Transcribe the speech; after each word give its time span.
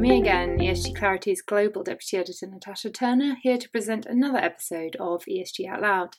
Me 0.00 0.18
again, 0.18 0.58
ESG 0.58 0.96
Clarity's 0.96 1.42
Global 1.42 1.84
Deputy 1.84 2.16
Editor 2.16 2.46
Natasha 2.46 2.90
Turner, 2.90 3.36
here 3.40 3.58
to 3.58 3.68
present 3.68 4.04
another 4.06 4.38
episode 4.38 4.96
of 4.96 5.24
ESG 5.26 5.68
Out 5.68 5.82
Loud. 5.82 6.16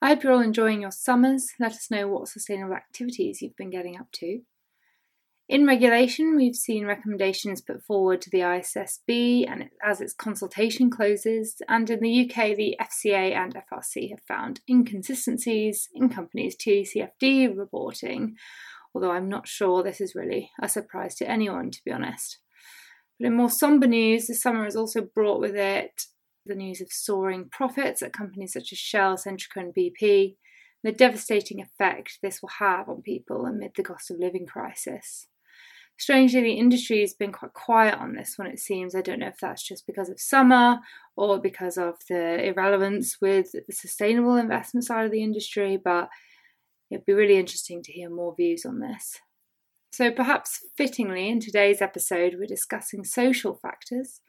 I 0.00 0.08
hope 0.08 0.22
you're 0.22 0.34
all 0.34 0.40
enjoying 0.40 0.82
your 0.82 0.92
summers. 0.92 1.48
Let 1.58 1.72
us 1.72 1.90
know 1.90 2.06
what 2.06 2.28
sustainable 2.28 2.74
activities 2.74 3.42
you've 3.42 3.56
been 3.56 3.70
getting 3.70 3.96
up 3.96 4.12
to. 4.12 4.42
In 5.48 5.66
regulation, 5.66 6.36
we've 6.36 6.54
seen 6.54 6.86
recommendations 6.86 7.60
put 7.60 7.82
forward 7.82 8.20
to 8.22 8.30
the 8.30 8.40
ISSB 8.40 9.50
and 9.50 9.70
as 9.82 10.00
its 10.00 10.12
consultation 10.12 10.88
closes, 10.88 11.60
and 11.66 11.90
in 11.90 12.00
the 12.00 12.30
UK, 12.30 12.54
the 12.54 12.76
FCA 12.80 13.34
and 13.34 13.54
FRC 13.54 14.10
have 14.10 14.22
found 14.28 14.60
inconsistencies 14.70 15.88
in 15.92 16.08
companies' 16.08 16.56
TCFD 16.56 17.56
reporting, 17.56 18.36
although 18.94 19.10
I'm 19.10 19.28
not 19.28 19.48
sure 19.48 19.82
this 19.82 20.00
is 20.00 20.14
really 20.14 20.52
a 20.62 20.68
surprise 20.68 21.16
to 21.16 21.28
anyone, 21.28 21.72
to 21.72 21.80
be 21.84 21.90
honest. 21.90 22.38
But 23.18 23.26
in 23.26 23.34
more 23.34 23.50
somber 23.50 23.86
news, 23.86 24.26
the 24.26 24.34
summer 24.34 24.64
has 24.64 24.76
also 24.76 25.00
brought 25.02 25.40
with 25.40 25.56
it 25.56 26.04
the 26.46 26.54
news 26.54 26.80
of 26.80 26.92
soaring 26.92 27.48
profits 27.50 28.02
at 28.02 28.12
companies 28.12 28.52
such 28.52 28.72
as 28.72 28.78
Shell, 28.78 29.16
Centrica, 29.16 29.56
and 29.56 29.74
BP, 29.74 30.36
and 30.82 30.92
the 30.92 30.96
devastating 30.96 31.60
effect 31.60 32.18
this 32.22 32.40
will 32.40 32.50
have 32.58 32.88
on 32.88 33.02
people 33.02 33.44
amid 33.44 33.72
the 33.76 33.82
cost 33.82 34.10
of 34.10 34.18
living 34.18 34.46
crisis. 34.46 35.26
Strangely, 35.98 36.40
the 36.40 36.52
industry 36.52 37.00
has 37.00 37.12
been 37.12 37.32
quite 37.32 37.54
quiet 37.54 37.98
on 37.98 38.14
this 38.14 38.34
one, 38.36 38.46
it 38.46 38.60
seems. 38.60 38.94
I 38.94 39.00
don't 39.00 39.18
know 39.18 39.26
if 39.26 39.40
that's 39.40 39.66
just 39.66 39.84
because 39.84 40.08
of 40.08 40.20
summer 40.20 40.78
or 41.16 41.40
because 41.40 41.76
of 41.76 41.96
the 42.08 42.46
irrelevance 42.46 43.16
with 43.20 43.50
the 43.50 43.74
sustainable 43.74 44.36
investment 44.36 44.86
side 44.86 45.06
of 45.06 45.10
the 45.10 45.24
industry, 45.24 45.76
but 45.76 46.08
it'd 46.88 47.04
be 47.04 47.12
really 47.14 47.36
interesting 47.36 47.82
to 47.82 47.92
hear 47.92 48.10
more 48.10 48.32
views 48.36 48.64
on 48.64 48.78
this. 48.78 49.18
So, 49.90 50.10
perhaps 50.10 50.64
fittingly, 50.76 51.28
in 51.28 51.40
today's 51.40 51.80
episode, 51.80 52.36
we're 52.38 52.46
discussing 52.46 53.04
social 53.04 53.54
factors. 53.54 54.20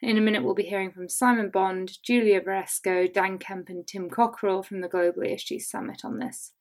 In 0.00 0.18
a 0.18 0.20
minute, 0.20 0.42
we'll 0.42 0.54
be 0.54 0.64
hearing 0.64 0.90
from 0.90 1.08
Simon 1.08 1.50
Bond, 1.50 1.98
Julia 2.02 2.40
Varesco, 2.40 3.12
Dan 3.12 3.38
Kemp, 3.38 3.68
and 3.68 3.86
Tim 3.86 4.10
Cockerill 4.10 4.64
from 4.64 4.80
the 4.80 4.88
Global 4.88 5.22
ESG 5.22 5.60
Summit 5.60 6.00
on 6.04 6.18
this. 6.18 6.52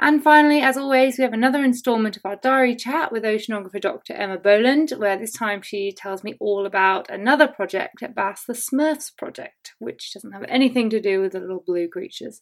And 0.00 0.24
finally, 0.24 0.60
as 0.60 0.76
always, 0.76 1.16
we 1.16 1.22
have 1.22 1.32
another 1.32 1.62
instalment 1.62 2.16
of 2.16 2.24
our 2.24 2.34
diary 2.34 2.74
chat 2.74 3.12
with 3.12 3.22
oceanographer 3.22 3.80
Dr. 3.80 4.14
Emma 4.14 4.38
Boland, 4.38 4.90
where 4.96 5.16
this 5.16 5.32
time 5.32 5.62
she 5.62 5.92
tells 5.92 6.24
me 6.24 6.34
all 6.40 6.66
about 6.66 7.08
another 7.08 7.46
project 7.46 8.02
at 8.02 8.14
BAS, 8.14 8.44
the 8.44 8.54
SMURPHS 8.54 9.16
Project, 9.16 9.74
which 9.78 10.12
doesn't 10.12 10.32
have 10.32 10.44
anything 10.48 10.90
to 10.90 11.00
do 11.00 11.20
with 11.20 11.32
the 11.32 11.40
little 11.40 11.62
blue 11.64 11.88
creatures. 11.88 12.40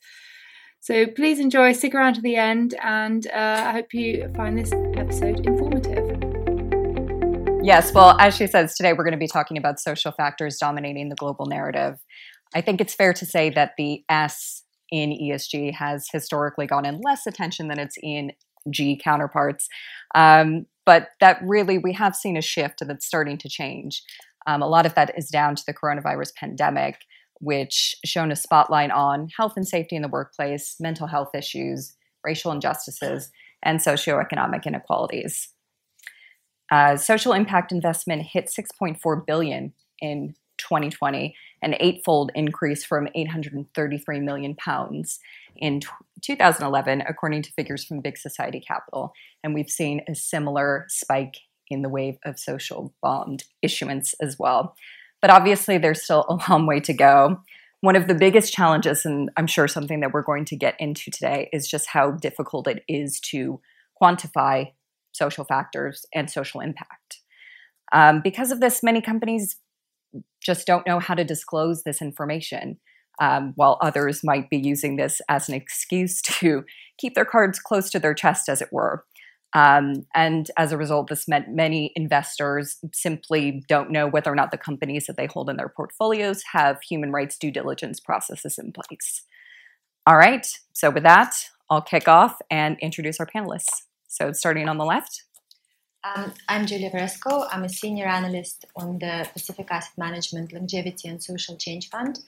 So 0.83 1.07
please 1.07 1.39
enjoy, 1.39 1.75
stick 1.75 1.95
around 1.95 2.15
to 2.15 2.21
the 2.21 2.35
end, 2.35 2.75
and 2.83 3.25
uh, 3.29 3.63
I 3.67 3.71
hope 3.71 3.95
you 3.95 4.29
find 4.35 4.59
this 4.59 4.73
episode 4.97 5.47
informative. 5.47 6.19
Yes, 7.63 7.95
well, 7.95 8.17
as 8.19 8.35
she 8.35 8.49
says, 8.49 8.75
today 8.75 8.93
we're 8.93 9.05
going 9.05 9.13
to 9.13 9.17
be 9.17 9.29
talking 9.29 9.57
about 9.57 9.79
social 9.79 10.11
factors 10.11 10.59
dominating 10.59 11.09
the 11.09 11.15
global 11.15 11.47
narrative. 11.47 12.01
I 12.53 12.63
think 12.63 12.81
it's 12.81 12.95
fair 12.95 13.13
to 13.13 13.25
say 13.25 13.49
that 13.51 13.75
the 13.79 14.03
S 14.09 14.65
in 14.91 15.11
ESG 15.11 15.73
has 15.75 16.09
historically 16.11 16.67
gotten 16.67 17.01
less 17.01 17.29
attention 17.29 17.69
than 17.69 17.79
its 17.79 17.95
in 18.03 18.33
G 18.69 19.01
counterparts. 19.01 19.69
Um, 20.17 20.67
but 20.85 21.11
that 21.21 21.39
really, 21.45 21.79
we 21.79 21.93
have 21.93 22.17
seen 22.17 22.37
a 22.37 22.43
shift 22.43 22.83
that's 22.85 23.07
starting 23.07 23.39
to 23.39 23.49
change. 23.49 24.03
Um, 24.49 24.63
a 24.63 24.69
lot 24.69 24.85
of 24.85 24.97
that 24.97 25.17
is 25.17 25.29
down 25.29 25.55
to 25.55 25.63
the 25.65 25.75
coronavirus 25.75 26.35
pandemic 26.35 26.97
which 27.43 27.97
shone 28.05 28.31
a 28.31 28.37
spotlight 28.37 28.93
on 28.93 29.29
health 29.37 29.55
and 29.57 29.67
safety 29.67 29.97
in 29.97 30.03
the 30.03 30.09
workplace, 30.09 30.77
mental 30.79 31.09
health 31.09 31.35
issues, 31.35 31.97
racial 32.23 32.53
injustices, 32.53 33.33
and 33.65 33.81
socioeconomic 33.81 34.65
inequalities. 34.65 35.49
Uh, 36.71 36.97
social 36.97 37.33
impact 37.33 37.73
investment 37.73 38.23
hit 38.23 38.47
6.4 38.47 39.27
billion 39.27 39.73
in 40.01 40.35
2020, 40.59 41.35
an 41.63 41.75
eightfold 41.81 42.31
increase 42.37 42.85
from 42.85 43.09
833 43.13 44.21
million 44.21 44.55
pounds 44.55 45.19
in 45.57 45.81
t- 45.81 45.89
2011, 46.23 47.03
according 47.09 47.43
to 47.43 47.53
figures 47.53 47.85
from 47.85 48.01
Big 48.01 48.17
Society 48.17 48.61
Capital. 48.61 49.13
And 49.43 49.53
we've 49.53 49.69
seen 49.69 50.03
a 50.09 50.15
similar 50.15 50.87
spike 50.89 51.39
in 51.69 51.83
the 51.83 51.89
wave 51.89 52.19
of 52.25 52.39
social 52.39 52.95
bond 53.03 53.45
issuance 53.63 54.15
as 54.21 54.39
well. 54.39 54.77
But 55.23 55.31
obviously, 55.31 55.79
there's 55.79 56.03
still 56.03 56.27
a 56.29 56.39
long 56.51 56.67
way 56.67 56.81
to 56.81 56.93
go. 56.93 57.41
One 57.81 57.97
of 57.97 58.07
the 58.07 58.15
biggest 58.15 58.53
challenges, 58.53 59.05
and 59.05 59.31
I'm 59.37 59.47
sure 59.47 59.67
something 59.67 60.01
that 60.01 60.13
we're 60.13 60.23
going 60.23 60.45
to 60.47 60.57
get 60.57 60.75
into 60.79 61.11
today, 61.11 61.49
is 61.53 61.67
just 61.69 61.89
how 61.89 62.11
difficult 62.11 62.67
it 62.69 62.85
is 62.89 63.19
to 63.31 63.61
quantify 64.01 64.73
social 65.13 65.45
factors 65.45 66.05
and 66.15 66.29
social 66.29 66.61
impact. 66.61 67.21
Um, 67.93 68.21
because 68.23 68.51
of 68.51 68.61
this, 68.61 68.83
many 68.83 69.01
companies 69.01 69.57
just 70.43 70.67
don't 70.67 70.87
know 70.87 70.99
how 70.99 71.15
to 71.15 71.25
disclose 71.25 71.83
this 71.83 72.03
information, 72.03 72.79
um, 73.21 73.53
while 73.57 73.79
others 73.81 74.25
might 74.25 74.51
be 74.51 74.59
using 74.59 74.97
this 74.97 75.21
as 75.29 75.49
an 75.49 75.55
excuse 75.55 76.21
to 76.23 76.65
keep 76.99 77.15
their 77.15 77.25
cards 77.25 77.59
close 77.59 77.91
to 77.91 77.99
their 77.99 78.15
chest, 78.15 78.49
as 78.49 78.63
it 78.63 78.73
were. 78.73 79.05
Um, 79.55 80.07
and 80.15 80.51
as 80.57 80.73
a 80.73 80.79
result, 80.79 81.09
this 81.09 81.29
meant 81.29 81.49
many 81.49 81.93
investors 81.95 82.79
simply 82.93 83.63
don't 83.69 83.91
know 83.91 84.07
whether 84.07 84.33
or 84.33 84.35
not 84.35 84.51
the 84.51 84.59
companies 84.59 85.07
that 85.07 85.17
they 85.17 85.27
hold 85.27 85.51
in 85.51 85.57
their 85.57 85.69
portfolios 85.69 86.43
have 86.53 86.81
human 86.83 87.13
rights 87.13 87.37
due 87.37 87.51
diligence 87.51 88.01
processes 88.01 88.59
in 88.59 88.73
place. 88.73 89.23
All 90.07 90.17
right, 90.17 90.47
so 90.73 90.91
with 90.91 91.03
that, 91.03 91.35
I'll 91.71 91.83
kick 91.83 92.09
off 92.09 92.41
and 92.51 92.79
introduce 92.81 93.21
our 93.21 93.27
panelists. 93.27 93.83
So, 94.09 94.33
starting 94.33 94.69
on 94.69 94.79
the 94.79 94.85
left. 94.85 95.25
Um, 96.05 96.35
I'm 96.49 96.67
Julia 96.67 96.91
Varesco. 96.91 97.47
I'm 97.51 97.63
a 97.63 97.69
senior 97.69 98.07
analyst 98.07 98.65
on 98.75 98.99
the 98.99 99.29
Pacific 99.33 99.69
Asset 99.71 99.97
Management 99.97 100.53
Longevity 100.53 101.09
and 101.09 101.23
Social 101.23 101.57
Change 101.57 101.91
Fund. 101.91 102.19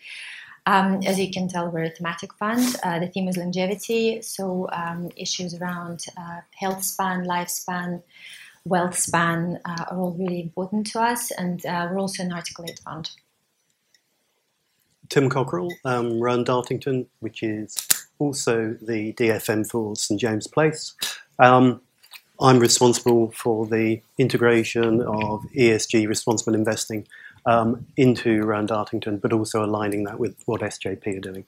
Um, 0.66 1.02
as 1.04 1.19
you 1.19 1.30
can 1.30 1.48
tell, 1.48 1.70
we're 1.70 1.84
a 1.84 1.91
thematic 1.91 2.32
fund. 2.34 2.76
Uh, 2.82 2.98
the 2.98 3.08
theme 3.08 3.28
is 3.28 3.36
longevity, 3.36 4.22
so 4.22 4.69
um, 4.72 5.10
issues 5.16 5.54
around 5.54 6.06
uh, 6.16 6.41
health 6.58 6.82
span, 6.82 7.26
lifespan, 7.26 8.02
wealth 8.64 8.98
span 8.98 9.60
uh, 9.66 9.84
are 9.91 9.98
all 9.98 10.12
really 10.12 10.41
important 10.41 10.86
to 10.92 11.00
us, 11.00 11.30
and 11.32 11.64
uh, 11.66 11.88
we're 11.91 11.98
also 11.98 12.22
an 12.22 12.32
Article 12.32 12.64
8 12.66 12.80
fund. 12.82 13.10
Tim 15.10 15.28
Cockerill, 15.28 15.70
um, 15.84 16.19
Rowan 16.19 16.47
Dartington, 16.47 17.06
which 17.20 17.42
is 17.42 17.76
also 18.19 18.74
the 18.80 19.12
DFM 19.12 19.69
for 19.70 19.94
St 19.97 20.19
James 20.19 20.47
Place. 20.47 20.94
Um, 21.38 21.82
I'm 22.41 22.58
responsible 22.58 23.32
for 23.32 23.66
the 23.66 24.00
integration 24.19 25.03
of 25.03 25.42
ESG 25.56 26.08
responsible 26.08 26.54
investing 26.54 27.06
um, 27.47 27.87
into 27.97 28.43
Rowan 28.43 28.66
Dartington, 28.66 29.21
but 29.21 29.32
also 29.32 29.65
aligning 29.65 30.05
that 30.05 30.19
with 30.19 30.37
what 30.47 30.60
SJP 30.60 31.19
are 31.19 31.21
doing. 31.21 31.44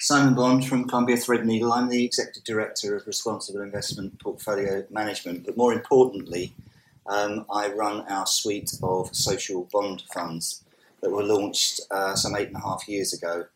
Simon 0.00 0.34
Bond 0.34 0.66
from 0.66 0.86
Columbia 0.86 1.16
Threadneedle. 1.16 1.76
I'm 1.76 1.88
the 1.88 2.04
Executive 2.04 2.44
Director 2.44 2.96
of 2.96 3.06
Responsible 3.06 3.62
Investment 3.62 4.18
Portfolio 4.20 4.86
Management, 4.90 5.44
but 5.44 5.56
more 5.56 5.72
importantly, 5.72 6.54
um, 7.06 7.44
I 7.52 7.68
run 7.72 8.06
our 8.08 8.26
suite 8.26 8.72
of 8.82 9.14
social 9.14 9.68
bond 9.72 10.04
funds 10.12 10.62
that 11.00 11.10
were 11.10 11.24
launched 11.24 11.80
uh, 11.90 12.14
some 12.14 12.36
eight 12.36 12.48
and 12.48 12.56
a 12.56 12.60
half 12.60 12.88
years 12.88 13.12
ago. 13.12 13.46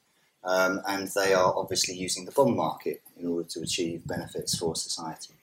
Um, 0.44 0.80
and 0.88 1.08
they 1.14 1.34
are 1.34 1.54
obviously 1.56 1.94
using 1.94 2.24
the 2.24 2.32
bond 2.32 2.56
market 2.56 3.02
in 3.16 3.28
order 3.28 3.46
to 3.50 3.60
achieve 3.60 4.06
benefits 4.06 4.58
for 4.58 4.74
society. 4.74 5.34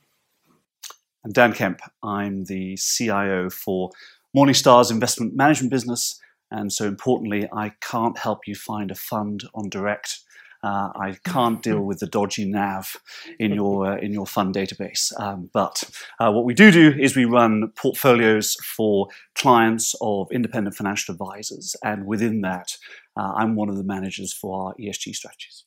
I'm 1.24 1.32
Dan 1.32 1.54
Kemp. 1.54 1.82
I'm 2.04 2.46
the 2.46 2.78
CIO 2.78 3.50
for 3.50 3.92
Morningstar's 4.36 4.92
investment 4.92 5.36
management 5.36 5.72
business. 5.72 6.20
And 6.52 6.72
so 6.72 6.88
importantly, 6.88 7.48
I 7.54 7.74
can't 7.82 8.18
help 8.18 8.48
you 8.48 8.56
find 8.56 8.92
a 8.92 8.96
fund 8.96 9.44
on 9.54 9.70
direct. 9.70 10.20
Uh, 10.62 10.90
I 10.96 11.18
can't 11.26 11.62
deal 11.64 11.82
with 11.82 12.00
the 12.00 12.08
dodgy 12.08 12.44
NAV 12.44 12.98
in 13.40 13.54
your 13.54 13.94
uh, 13.94 13.98
in 13.98 14.12
your 14.12 14.26
fund 14.26 14.54
database. 14.54 15.18
Um, 15.18 15.50
but 15.54 15.84
uh, 16.20 16.32
what 16.32 16.44
we 16.44 16.54
do 16.54 16.70
do 16.70 16.94
is 17.00 17.16
we 17.16 17.24
run 17.24 17.72
portfolios 17.78 18.56
for 18.76 19.08
clients 19.36 19.96
of 20.02 20.28
independent 20.34 20.76
financial 20.76 21.14
advisors, 21.14 21.78
and 21.82 22.06
within 22.06 22.42
that, 22.42 22.76
uh, 23.16 23.32
I'm 23.38 23.56
one 23.56 23.70
of 23.70 23.78
the 23.78 23.86
managers 23.86 24.34
for 24.34 24.68
our 24.68 24.74
ESG 24.74 25.16
strategies. 25.16 25.64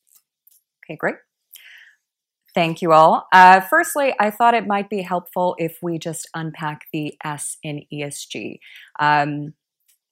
Okay, 0.84 0.96
great. 0.96 1.14
Thank 2.54 2.82
you 2.82 2.92
all. 2.92 3.26
Uh, 3.32 3.60
firstly, 3.60 4.14
I 4.20 4.30
thought 4.30 4.54
it 4.54 4.66
might 4.66 4.90
be 4.90 5.02
helpful 5.02 5.56
if 5.58 5.78
we 5.82 5.98
just 5.98 6.28
unpack 6.34 6.82
the 6.92 7.14
S 7.24 7.56
in 7.62 7.84
ESG. 7.92 8.58
Um, 9.00 9.54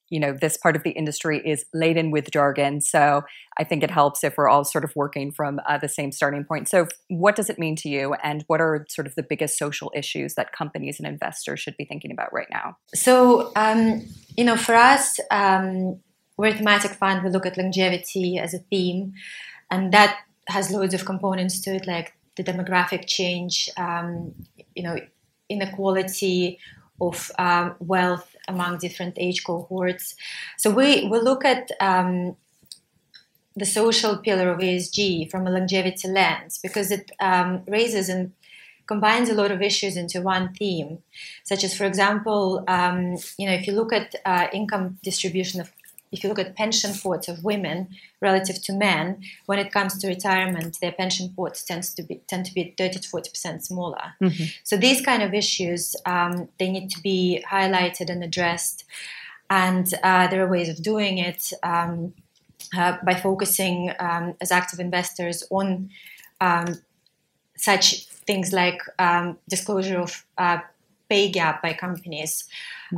you 0.09 0.19
know, 0.19 0.33
this 0.33 0.57
part 0.57 0.75
of 0.75 0.83
the 0.83 0.91
industry 0.91 1.41
is 1.45 1.65
laden 1.73 2.11
with 2.11 2.31
jargon, 2.33 2.81
so 2.81 3.23
I 3.59 3.65
think 3.65 3.85
it 3.85 3.93
helps 3.93 4.25
if 4.25 4.37
we're 4.37 4.49
all 4.49 4.65
sort 4.65 4.83
of 4.83 4.93
working 4.97 5.31
from 5.31 5.61
uh, 5.69 5.79
the 5.79 5.89
same 5.89 6.11
starting 6.11 6.45
point. 6.45 6.69
So, 6.69 6.89
what 7.09 7.37
does 7.37 7.49
it 7.49 7.61
mean 7.61 7.77
to 7.77 7.89
you, 7.89 8.15
and 8.15 8.43
what 8.49 8.61
are 8.61 8.87
sort 8.89 9.07
of 9.07 9.15
the 9.15 9.23
biggest 9.23 9.57
social 9.57 9.93
issues 9.95 10.35
that 10.35 10.51
companies 10.53 10.99
and 10.99 11.07
investors 11.07 11.61
should 11.61 11.77
be 11.77 11.85
thinking 11.85 12.11
about 12.11 12.33
right 12.33 12.49
now? 12.51 12.77
So, 12.93 13.53
um, 13.55 14.05
you 14.37 14.45
know, 14.45 14.57
for 14.57 14.75
us, 14.75 15.21
um, 15.31 16.01
we're 16.37 16.49
a 16.49 16.55
thematic 16.55 16.93
fund. 16.93 17.23
We 17.23 17.31
look 17.31 17.47
at 17.47 17.57
longevity 17.57 18.37
as 18.37 18.53
a 18.53 18.59
theme, 18.59 19.13
and 19.71 19.93
that 19.93 20.19
has 20.49 20.73
loads 20.73 20.93
of 20.93 21.05
components 21.05 21.61
to 21.61 21.77
it, 21.77 21.87
like 21.87 22.15
the 22.41 22.53
demographic 22.53 23.07
change, 23.07 23.69
um, 23.77 24.35
you 24.75 24.83
know, 24.83 24.97
inequality, 25.49 26.59
of 27.01 27.31
um, 27.39 27.75
wealth 27.81 28.37
among 28.49 28.79
different 28.79 29.15
age 29.19 29.43
cohorts. 29.45 30.15
So 30.59 30.71
we, 30.71 31.09
we 31.09 31.19
look 31.19 31.45
at 31.45 31.71
um, 31.81 32.37
the 33.57 33.65
social 33.65 34.19
pillar 34.19 34.51
of 34.51 34.59
ESG 34.61 35.31
from 35.31 35.47
a 35.47 35.51
longevity 35.51 36.09
lens 36.09 36.59
because 36.63 36.91
it 36.91 37.11
um, 37.21 37.63
raises 37.67 38.09
and 38.09 38.33
combines 38.87 39.29
a 39.29 39.35
lot 39.35 39.53
of 39.53 39.63
issues 39.63 39.97
into 39.97 40.21
one 40.21 40.53
theme, 40.53 40.99
such 41.45 41.63
as, 41.63 41.77
for 41.77 41.85
example, 41.85 42.65
um, 42.67 43.17
you 43.39 43.47
know, 43.47 43.53
if 43.53 43.67
you 43.67 43.73
look 43.73 43.93
at 43.93 44.15
uh, 44.25 44.49
income 44.53 44.99
distribution 45.03 45.61
of 45.61 45.73
if 46.12 46.23
you 46.23 46.29
look 46.29 46.39
at 46.39 46.57
pension 46.57 46.93
pots 46.95 47.29
of 47.29 47.45
women 47.45 47.89
relative 48.21 48.61
to 48.62 48.73
men, 48.73 49.23
when 49.47 49.59
it 49.59 49.73
comes 49.73 49.99
to 49.99 50.09
retirement, 50.09 50.79
their 50.81 50.93
pension 50.93 51.33
pots 51.37 51.62
tends 51.62 51.95
to 51.95 52.03
be 52.03 52.21
tend 52.27 52.47
to 52.47 52.55
be 52.55 52.75
30 52.77 53.01
to 53.01 53.09
40 53.09 53.31
percent 53.31 53.65
smaller. 53.65 54.15
Mm-hmm. 54.21 54.45
So 54.65 54.77
these 54.77 55.01
kind 55.01 55.23
of 55.23 55.35
issues 55.35 55.95
um, 56.07 56.49
they 56.59 56.71
need 56.71 56.91
to 56.91 57.01
be 57.01 57.45
highlighted 57.49 58.11
and 58.11 58.25
addressed, 58.25 58.85
and 59.49 59.93
uh, 60.03 60.27
there 60.29 60.45
are 60.45 60.51
ways 60.51 60.69
of 60.69 60.83
doing 60.83 61.19
it 61.19 61.53
um, 61.62 62.15
uh, 62.77 62.97
by 63.05 63.15
focusing 63.15 63.93
um, 63.99 64.35
as 64.41 64.51
active 64.51 64.81
investors 64.81 65.45
on 65.51 65.91
um, 66.41 66.81
such 67.56 68.06
things 68.06 68.53
like 68.53 68.81
um, 68.99 69.39
disclosure 69.49 69.99
of 69.99 70.25
uh, 70.39 70.59
pay 71.11 71.29
gap 71.29 71.61
by 71.62 71.73
companies, 71.75 72.49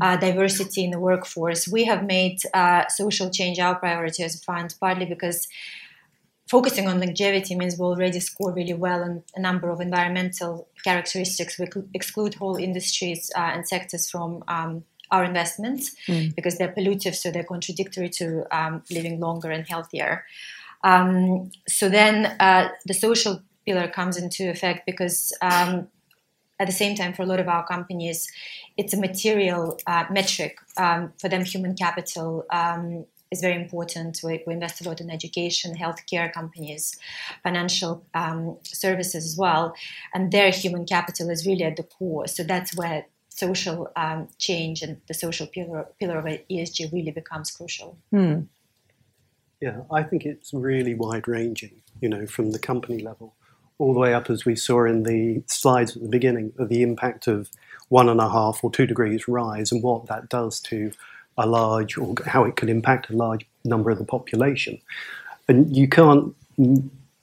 uh, 0.01 0.05
mm-hmm. 0.05 0.21
diversity 0.21 0.85
in 0.85 0.91
the 0.91 1.01
workforce. 1.01 1.67
We 1.67 1.85
have 1.85 2.05
made 2.05 2.39
uh, 2.55 2.87
social 2.89 3.31
change 3.31 3.59
our 3.59 3.75
priority 3.75 4.23
as 4.23 4.35
a 4.37 4.39
fund, 4.39 4.75
partly 4.79 5.07
because 5.07 5.49
focusing 6.49 6.87
on 6.87 7.01
longevity 7.01 7.55
means 7.57 7.79
we 7.79 7.87
already 7.87 8.21
score 8.21 8.53
really 8.53 8.75
well 8.75 9.03
on 9.03 9.23
a 9.35 9.41
number 9.41 9.71
of 9.71 9.81
environmental 9.81 10.69
characteristics. 10.85 11.59
We 11.59 11.67
exclude 11.95 12.35
whole 12.35 12.57
industries 12.57 13.31
uh, 13.35 13.51
and 13.55 13.67
sectors 13.67 14.11
from 14.11 14.45
um, 14.49 14.85
our 15.11 15.25
investments 15.25 15.95
mm. 16.07 16.35
because 16.35 16.59
they're 16.59 16.73
pollutive, 16.73 17.15
so 17.15 17.31
they're 17.31 17.45
contradictory 17.55 18.11
to 18.11 18.45
um, 18.51 18.83
living 18.91 19.19
longer 19.21 19.51
and 19.51 19.67
healthier. 19.67 20.25
Um, 20.85 21.51
so 21.69 21.89
then 21.89 22.27
uh, 22.41 22.69
the 22.87 22.95
social 22.95 23.43
pillar 23.65 23.89
comes 23.89 24.17
into 24.17 24.51
effect 24.51 24.85
because 24.87 25.33
um, 25.41 25.89
at 26.63 26.69
the 26.69 26.73
same 26.73 26.95
time, 26.95 27.13
for 27.13 27.23
a 27.23 27.27
lot 27.27 27.41
of 27.41 27.49
our 27.49 27.67
companies, 27.67 28.31
it's 28.77 28.95
a 28.95 28.97
material 28.97 29.79
uh, 29.85 30.05
metric. 30.11 30.59
Um, 30.77 31.13
for 31.21 31.29
them, 31.29 31.45
human 31.45 31.75
capital 31.75 32.47
um, 32.51 33.05
is 33.33 33.41
very 33.41 33.57
important. 33.57 34.21
We, 34.23 34.45
we, 34.47 34.55
invest 34.55 34.81
a 34.81 34.89
lot 34.89 35.01
in 35.01 35.11
education, 35.11 35.75
healthcare 35.75 36.33
companies, 36.33 36.97
financial 37.43 38.07
um, 38.15 38.59
services 38.63 39.25
as 39.27 39.37
well. 39.37 39.75
And 40.15 40.31
their 40.31 40.51
human 40.53 40.87
capital 40.87 41.31
is 41.31 41.45
really 41.45 41.65
at 41.65 41.77
the 41.77 41.83
core. 41.83 42.29
So 42.29 42.45
that's 42.45 42.77
where 42.77 43.07
social 43.29 43.91
um, 43.97 44.29
change 44.39 44.83
and 44.83 45.01
the 45.09 45.15
social 45.15 45.49
pillar, 45.49 45.89
pillar 45.99 46.19
of 46.19 46.27
ESG 46.27 46.93
really 46.93 47.11
becomes 47.11 47.51
crucial. 47.51 47.99
Hmm. 48.13 48.43
Yeah, 49.61 49.81
I 49.91 50.05
think 50.05 50.25
it's 50.27 50.55
really 50.55 50.95
wide 50.95 51.27
ranging, 51.27 51.83
you 52.01 52.09
know, 52.09 52.25
from 52.27 52.53
the 52.53 52.61
company 52.61 53.01
level 53.01 53.35
all 53.83 53.93
the 53.93 54.01
way 54.01 54.15
up, 54.15 54.31
as 54.31 54.45
we 54.45 54.57
saw 54.57 54.85
in 54.85 55.03
the 55.03 55.43
slides 55.47 55.97
at 55.97 56.03
the 56.03 56.09
beginning, 56.09 56.53
of 56.59 56.69
the 56.69 56.83
impact 56.83 57.27
of 57.27 57.51
one 57.89 58.09
and 58.09 58.21
a 58.21 58.31
half 58.31 58.63
or 58.63 58.71
two 58.71 58.87
degrees 58.87 59.29
rise 59.29 59.73
and 59.73 59.83
what 59.83 60.07
that 60.07 60.29
does 60.29 60.61
to 60.61 60.93
a 61.37 61.47
large, 61.47 61.99
or 61.99 62.15
how 62.27 62.45
it 62.45 62.57
could 62.57 62.71
impact 62.71 63.11
a 63.11 63.17
large 63.17 63.47
number 63.65 63.91
of 63.91 63.99
the 63.99 64.05
population. 64.05 64.79
And 65.49 65.77
you 65.77 65.89
can't 65.89 66.35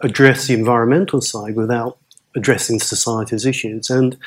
address 0.01 0.47
the 0.47 0.53
environmental 0.53 1.21
side 1.21 1.55
without 1.55 1.97
addressing 2.35 2.79
society's 2.79 3.45
issues. 3.45 3.89
And 3.89 4.17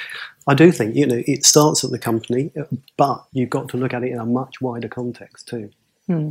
I 0.47 0.55
do 0.55 0.73
think, 0.73 0.97
you 0.97 1.07
know, 1.07 1.23
it 1.27 1.45
starts 1.45 1.85
at 1.85 1.91
the 1.91 1.99
company, 1.99 2.51
but 2.97 3.25
you've 3.33 3.51
got 3.51 3.69
to 3.71 3.77
look 3.77 3.95
at 3.95 4.03
it 4.03 4.13
in 4.13 4.19
a 4.19 4.27
much 4.27 4.61
wider 4.61 4.89
context 4.89 5.49
too. 5.49 5.71
Hmm. 6.07 6.31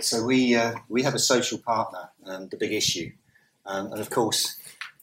So 0.00 0.24
we 0.24 0.54
uh, 0.54 0.74
we 0.88 1.02
have 1.02 1.14
a 1.14 1.18
social 1.18 1.58
partner, 1.58 2.10
um, 2.26 2.48
the 2.48 2.56
big 2.56 2.72
issue, 2.72 3.10
um, 3.66 3.92
and 3.92 4.00
of 4.00 4.10
course, 4.10 4.56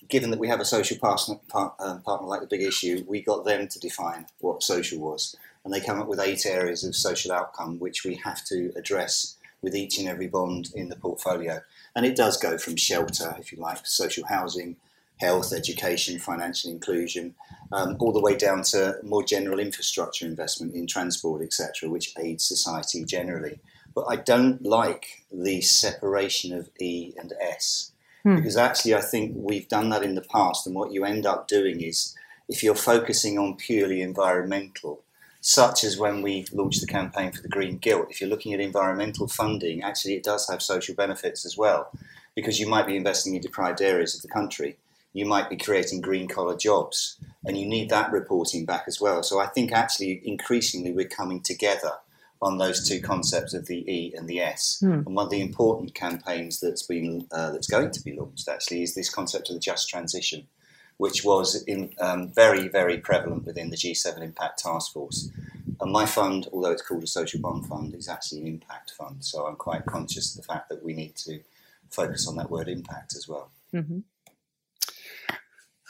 given 0.08 0.32
that 0.32 0.40
we 0.40 0.48
have 0.48 0.60
a 0.60 0.66
social 0.66 0.98
partner, 0.98 1.36
part, 1.48 1.74
um, 1.80 2.02
partner 2.02 2.28
like 2.28 2.42
the 2.42 2.48
big 2.48 2.62
issue, 2.62 3.06
we 3.08 3.22
got 3.22 3.46
them 3.46 3.68
to 3.68 3.80
define 3.80 4.26
what 4.40 4.64
social 4.64 5.00
was. 5.00 5.36
And 5.64 5.74
they 5.74 5.82
come 5.82 6.02
up 6.02 6.08
with 6.08 6.20
eight 6.20 6.46
areas 6.46 6.84
of 6.84 6.96
social 6.96 7.32
outcome 7.32 7.80
which 7.80 8.04
we 8.04 8.16
have 8.16 8.44
to 8.46 8.72
address 8.76 9.36
with 9.62 9.76
each 9.76 10.00
and 10.00 10.08
every 10.08 10.28
bond 10.28 10.70
in 10.74 10.90
the 10.90 10.96
portfolio. 10.96 11.62
And 11.96 12.06
it 12.06 12.16
does 12.16 12.38
go 12.38 12.58
from 12.58 12.76
shelter, 12.76 13.36
if 13.40 13.52
you 13.52 13.60
like, 13.60 13.86
social 13.86 14.26
housing, 14.26 14.78
health, 15.18 15.52
education, 15.54 16.18
financial 16.18 16.72
inclusion, 16.72 17.36
um, 17.72 17.98
all 18.00 18.14
the 18.14 18.22
way 18.22 18.36
down 18.36 18.64
to 18.64 18.98
more 19.04 19.24
general 19.24 19.60
infrastructure 19.60 20.26
investment 20.26 20.74
in 20.74 20.88
transport, 20.88 21.42
etc., 21.42 21.90
which 21.90 22.14
aids 22.18 22.46
society 22.48 23.04
generally. 23.04 23.60
But 23.94 24.06
I 24.10 24.16
don't 24.16 24.64
like 24.64 25.24
the 25.32 25.62
separation 25.62 26.54
of 26.54 26.70
E 26.80 27.14
and 27.18 27.34
S. 27.40 27.92
Hmm. 28.24 28.36
Because 28.36 28.57
actually, 28.57 28.95
I 28.95 29.01
think 29.01 29.33
we've 29.36 29.68
done 29.68 29.89
that 29.89 30.04
in 30.04 30.16
the 30.16 30.21
past, 30.21 30.68
and 30.68 30.75
what 30.75 30.92
you 30.92 31.06
end 31.06 31.25
up 31.25 31.48
doing 31.48 31.81
is 31.81 32.16
if 32.48 32.63
you're 32.63 32.75
focusing 32.75 33.38
on 33.38 33.56
purely 33.56 34.01
environmental, 34.01 35.04
such 35.42 35.83
as 35.83 35.98
when 35.98 36.21
we 36.21 36.45
launched 36.51 36.81
the 36.81 36.88
campaign 36.88 37.31
for 37.31 37.42
the 37.42 37.48
Green 37.48 37.77
Gilt, 37.77 38.07
if 38.10 38.19
you're 38.19 38.30
looking 38.30 38.54
at 38.54 38.60
environmental 38.60 39.27
funding, 39.27 39.81
actually 39.83 40.16
it 40.16 40.24
does 40.24 40.50
have 40.50 40.62
social 40.62 40.95
benefits 40.95 41.45
as 41.45 41.57
well, 41.57 41.92
because 42.36 42.60
you 42.60 42.68
might 42.68 42.88
be 42.88 42.98
investing 42.98 43.36
in 43.36 43.42
deprived 43.42 43.81
areas 43.81 44.16
of 44.16 44.21
the 44.21 44.27
country. 44.27 44.77
You 45.13 45.25
might 45.25 45.50
be 45.50 45.57
creating 45.57 46.01
green 46.01 46.27
collar 46.27 46.57
jobs, 46.57 47.18
and 47.45 47.57
you 47.57 47.66
need 47.66 47.89
that 47.89 48.12
reporting 48.12 48.66
back 48.66 48.83
as 48.88 49.00
well. 49.00 49.24
So 49.24 49.39
I 49.39 49.48
think 49.48 49.71
actually 49.71 50.21
increasingly 50.25 50.92
we're 50.92 51.07
coming 51.07 51.42
together 51.42 51.94
on 52.42 52.58
those 52.58 52.88
two 52.88 53.02
concepts 53.02 53.54
of 53.54 53.68
the 53.68 53.90
E 53.92 54.14
and 54.16 54.28
the 54.28 54.40
S. 54.40 54.80
Hmm. 54.80 54.92
And 54.92 55.16
one 55.16 55.26
of 55.26 55.32
the 55.32 55.42
important 55.42 55.94
campaigns 55.94 56.60
that's 56.60 56.84
been 56.84 57.28
uh, 57.32 57.52
that's 57.52 57.68
going 57.68 57.92
to 57.92 58.02
be 58.02 58.14
launched 58.14 58.48
actually 58.48 58.84
is 58.84 58.96
this 58.96 59.10
concept 59.10 59.50
of 59.50 59.56
the 59.56 59.60
just 59.60 59.90
transition, 59.90 60.48
which 60.98 61.24
was 61.24 61.64
in, 61.64 61.94
um, 62.00 62.32
very 62.32 62.68
very 62.68 62.98
prevalent 62.98 63.46
within 63.46 63.70
the 63.70 63.78
G7 63.78 64.22
Impact 64.22 64.60
Task 64.60 64.94
Force. 64.94 65.30
And 65.82 65.92
my 65.92 66.06
fund, 66.06 66.48
although 66.52 66.72
it's 66.72 66.82
called 66.82 67.04
a 67.04 67.08
social 67.08 67.40
bond 67.40 67.66
fund, 67.66 67.94
is 67.94 68.10
actually 68.10 68.42
an 68.42 68.48
impact 68.48 68.92
fund. 68.92 69.24
So 69.24 69.46
I'm 69.46 69.56
quite 69.56 69.86
conscious 69.86 70.36
of 70.36 70.42
the 70.42 70.48
fact 70.48 70.68
that 70.70 70.84
we 70.84 70.94
need 70.94 71.16
to 71.18 71.40
focus 71.90 72.28
on 72.28 72.36
that 72.36 72.52
word 72.52 72.68
impact 72.68 73.16
as 73.16 73.28
well. 73.28 73.52
Mm-hmm. 73.74 74.00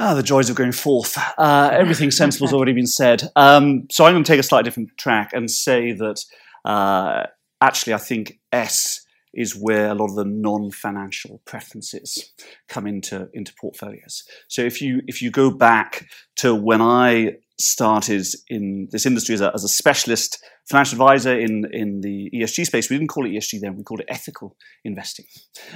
Ah, 0.01 0.13
the 0.13 0.23
joys 0.23 0.49
of 0.49 0.55
going 0.55 0.71
forth. 0.71 1.17
Uh, 1.37 1.69
everything 1.73 2.09
sensible 2.09 2.47
has 2.47 2.53
already 2.53 2.71
been 2.71 2.87
said. 2.87 3.23
Um, 3.35 3.85
so 3.91 4.05
I'm 4.05 4.13
going 4.13 4.23
to 4.23 4.31
take 4.31 4.39
a 4.39 4.43
slightly 4.43 4.63
different 4.63 4.97
track 4.97 5.31
and 5.33 5.51
say 5.51 5.91
that 5.91 6.23
uh, 6.63 7.23
actually 7.59 7.93
I 7.93 7.97
think 7.97 8.39
S 8.53 9.05
is 9.33 9.55
where 9.55 9.89
a 9.89 9.93
lot 9.93 10.05
of 10.05 10.15
the 10.15 10.23
non-financial 10.23 11.41
preferences 11.45 12.31
come 12.69 12.87
into 12.87 13.27
into 13.33 13.53
portfolios. 13.59 14.23
So 14.47 14.61
if 14.61 14.81
you 14.81 15.01
if 15.07 15.21
you 15.21 15.31
go 15.31 15.51
back 15.51 16.07
to 16.37 16.55
when 16.55 16.81
I 16.81 17.33
started 17.59 18.25
in 18.47 18.87
this 18.91 19.05
industry 19.05 19.35
as 19.35 19.41
a, 19.41 19.51
as 19.53 19.65
a 19.65 19.69
specialist 19.69 20.41
financial 20.69 21.01
advisor 21.01 21.37
in, 21.37 21.65
in 21.73 22.01
the 22.01 22.29
ESG 22.33 22.65
space. 22.65 22.89
We 22.89 22.97
didn't 22.97 23.09
call 23.09 23.25
it 23.25 23.31
ESG 23.31 23.59
then, 23.59 23.75
we 23.75 23.83
called 23.83 24.01
it 24.01 24.05
ethical 24.07 24.55
investing. 24.85 25.25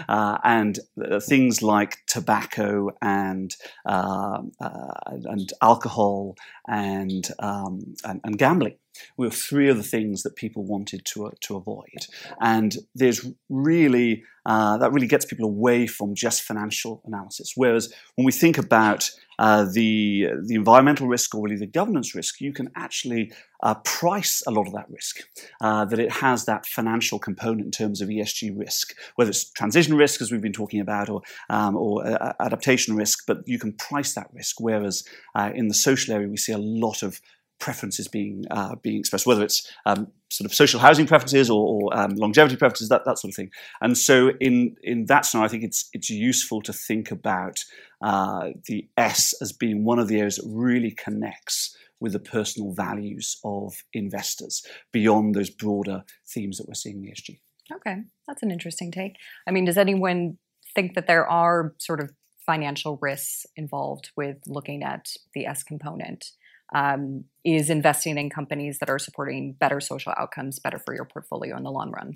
Uh, 0.07 0.37
and 0.43 0.79
uh, 1.03 1.19
things 1.19 1.63
like 1.63 1.97
tobacco 2.07 2.89
and, 3.01 3.55
uh, 3.87 4.39
uh, 4.61 4.93
and 5.25 5.51
alcohol 5.61 6.35
and, 6.67 7.27
um, 7.39 7.79
and, 8.05 8.21
and, 8.23 8.37
gambling 8.37 8.75
were 9.17 9.29
three 9.29 9.69
of 9.69 9.77
the 9.77 9.83
things 9.83 10.21
that 10.23 10.35
people 10.35 10.63
wanted 10.63 11.03
to, 11.05 11.25
uh, 11.25 11.31
to 11.41 11.55
avoid. 11.55 12.05
And 12.39 12.75
there's 12.93 13.25
really, 13.49 14.23
uh, 14.45 14.77
that 14.77 14.93
really 14.93 15.07
gets 15.07 15.25
people 15.25 15.45
away 15.45 15.87
from 15.87 16.13
just 16.15 16.43
financial 16.43 17.01
analysis. 17.05 17.53
Whereas 17.55 17.91
when 18.15 18.25
we 18.25 18.31
think 18.31 18.57
about 18.57 19.09
uh, 19.39 19.65
the 19.71 20.27
the 20.45 20.55
environmental 20.55 21.07
risk 21.07 21.33
or 21.33 21.43
really 21.43 21.57
the 21.57 21.67
governance 21.67 22.13
risk, 22.13 22.39
you 22.39 22.53
can 22.53 22.69
actually 22.75 23.31
uh, 23.63 23.73
price 23.85 24.43
a 24.45 24.51
lot 24.51 24.67
of 24.67 24.73
that 24.73 24.85
risk. 24.89 25.21
Uh, 25.61 25.85
that 25.85 25.99
it 25.99 26.11
has 26.11 26.45
that 26.45 26.65
financial 26.65 27.17
component 27.17 27.65
in 27.65 27.71
terms 27.71 28.01
of 28.01 28.09
ESG 28.09 28.57
risk, 28.57 28.95
whether 29.15 29.29
it's 29.29 29.49
transition 29.51 29.95
risk, 29.95 30.21
as 30.21 30.31
we've 30.31 30.41
been 30.41 30.53
talking 30.53 30.79
about, 30.79 31.09
or 31.09 31.21
um, 31.49 31.75
or 31.75 32.05
uh, 32.05 32.33
adaptation 32.39 32.95
risk. 32.95 33.25
But 33.25 33.47
you 33.47 33.57
can 33.57 33.73
price 33.73 34.13
that 34.13 34.27
risk. 34.33 34.59
Whereas 34.59 35.03
uh, 35.33 35.51
in 35.55 35.69
the 35.69 35.73
social 35.73 36.13
area, 36.13 36.27
we 36.27 36.37
see 36.37 36.51
a 36.51 36.57
lot 36.57 37.01
of 37.01 37.19
preferences 37.59 38.09
being 38.09 38.43
uh, 38.51 38.75
being 38.75 38.99
expressed, 38.99 39.25
whether 39.25 39.43
it's 39.43 39.71
um, 39.85 40.07
sort 40.29 40.45
of 40.45 40.53
social 40.53 40.79
housing 40.81 41.07
preferences 41.07 41.49
or, 41.49 41.65
or 41.65 41.97
um, 41.97 42.11
longevity 42.15 42.57
preferences, 42.57 42.89
that, 42.89 43.05
that 43.05 43.17
sort 43.17 43.31
of 43.31 43.35
thing. 43.35 43.51
And 43.81 43.97
so, 43.97 44.31
in 44.41 44.75
in 44.83 45.05
that 45.05 45.25
scenario, 45.25 45.47
I 45.47 45.49
think 45.49 45.63
it's 45.63 45.89
it's 45.93 46.09
useful 46.09 46.61
to 46.63 46.73
think 46.73 47.11
about 47.11 47.63
uh, 48.01 48.49
the 48.65 48.89
S 48.97 49.33
as 49.41 49.53
being 49.53 49.85
one 49.85 49.99
of 49.99 50.09
the 50.09 50.17
areas 50.19 50.35
that 50.35 50.49
really 50.49 50.91
connects 50.91 51.77
with 52.03 52.13
the 52.13 52.19
personal 52.19 52.71
values 52.73 53.39
of 53.43 53.83
investors 53.93 54.63
beyond 54.91 55.33
those 55.33 55.49
broader 55.49 56.03
themes 56.27 56.57
that 56.57 56.67
we're 56.67 56.75
seeing 56.75 57.03
in 57.03 57.11
ESG. 57.11 57.39
Okay, 57.73 58.03
that's 58.27 58.43
an 58.43 58.51
interesting 58.51 58.91
take. 58.91 59.15
I 59.47 59.51
mean, 59.51 59.65
does 59.65 59.77
anyone 59.77 60.37
think 60.75 60.93
that 60.93 61.07
there 61.07 61.27
are 61.27 61.73
sort 61.79 61.99
of 61.99 62.11
financial 62.45 62.99
risks 63.01 63.45
involved 63.55 64.11
with 64.15 64.37
looking 64.45 64.83
at 64.83 65.07
the 65.33 65.47
S 65.47 65.63
component? 65.63 66.25
um, 66.73 67.25
is 67.43 67.69
investing 67.69 68.17
in 68.17 68.29
companies 68.29 68.79
that 68.79 68.89
are 68.89 68.99
supporting 68.99 69.53
better 69.53 69.79
social 69.79 70.13
outcomes, 70.17 70.59
better 70.59 70.79
for 70.79 70.95
your 70.95 71.05
portfolio 71.05 71.55
in 71.55 71.63
the 71.63 71.71
long 71.71 71.91
run? 71.91 72.15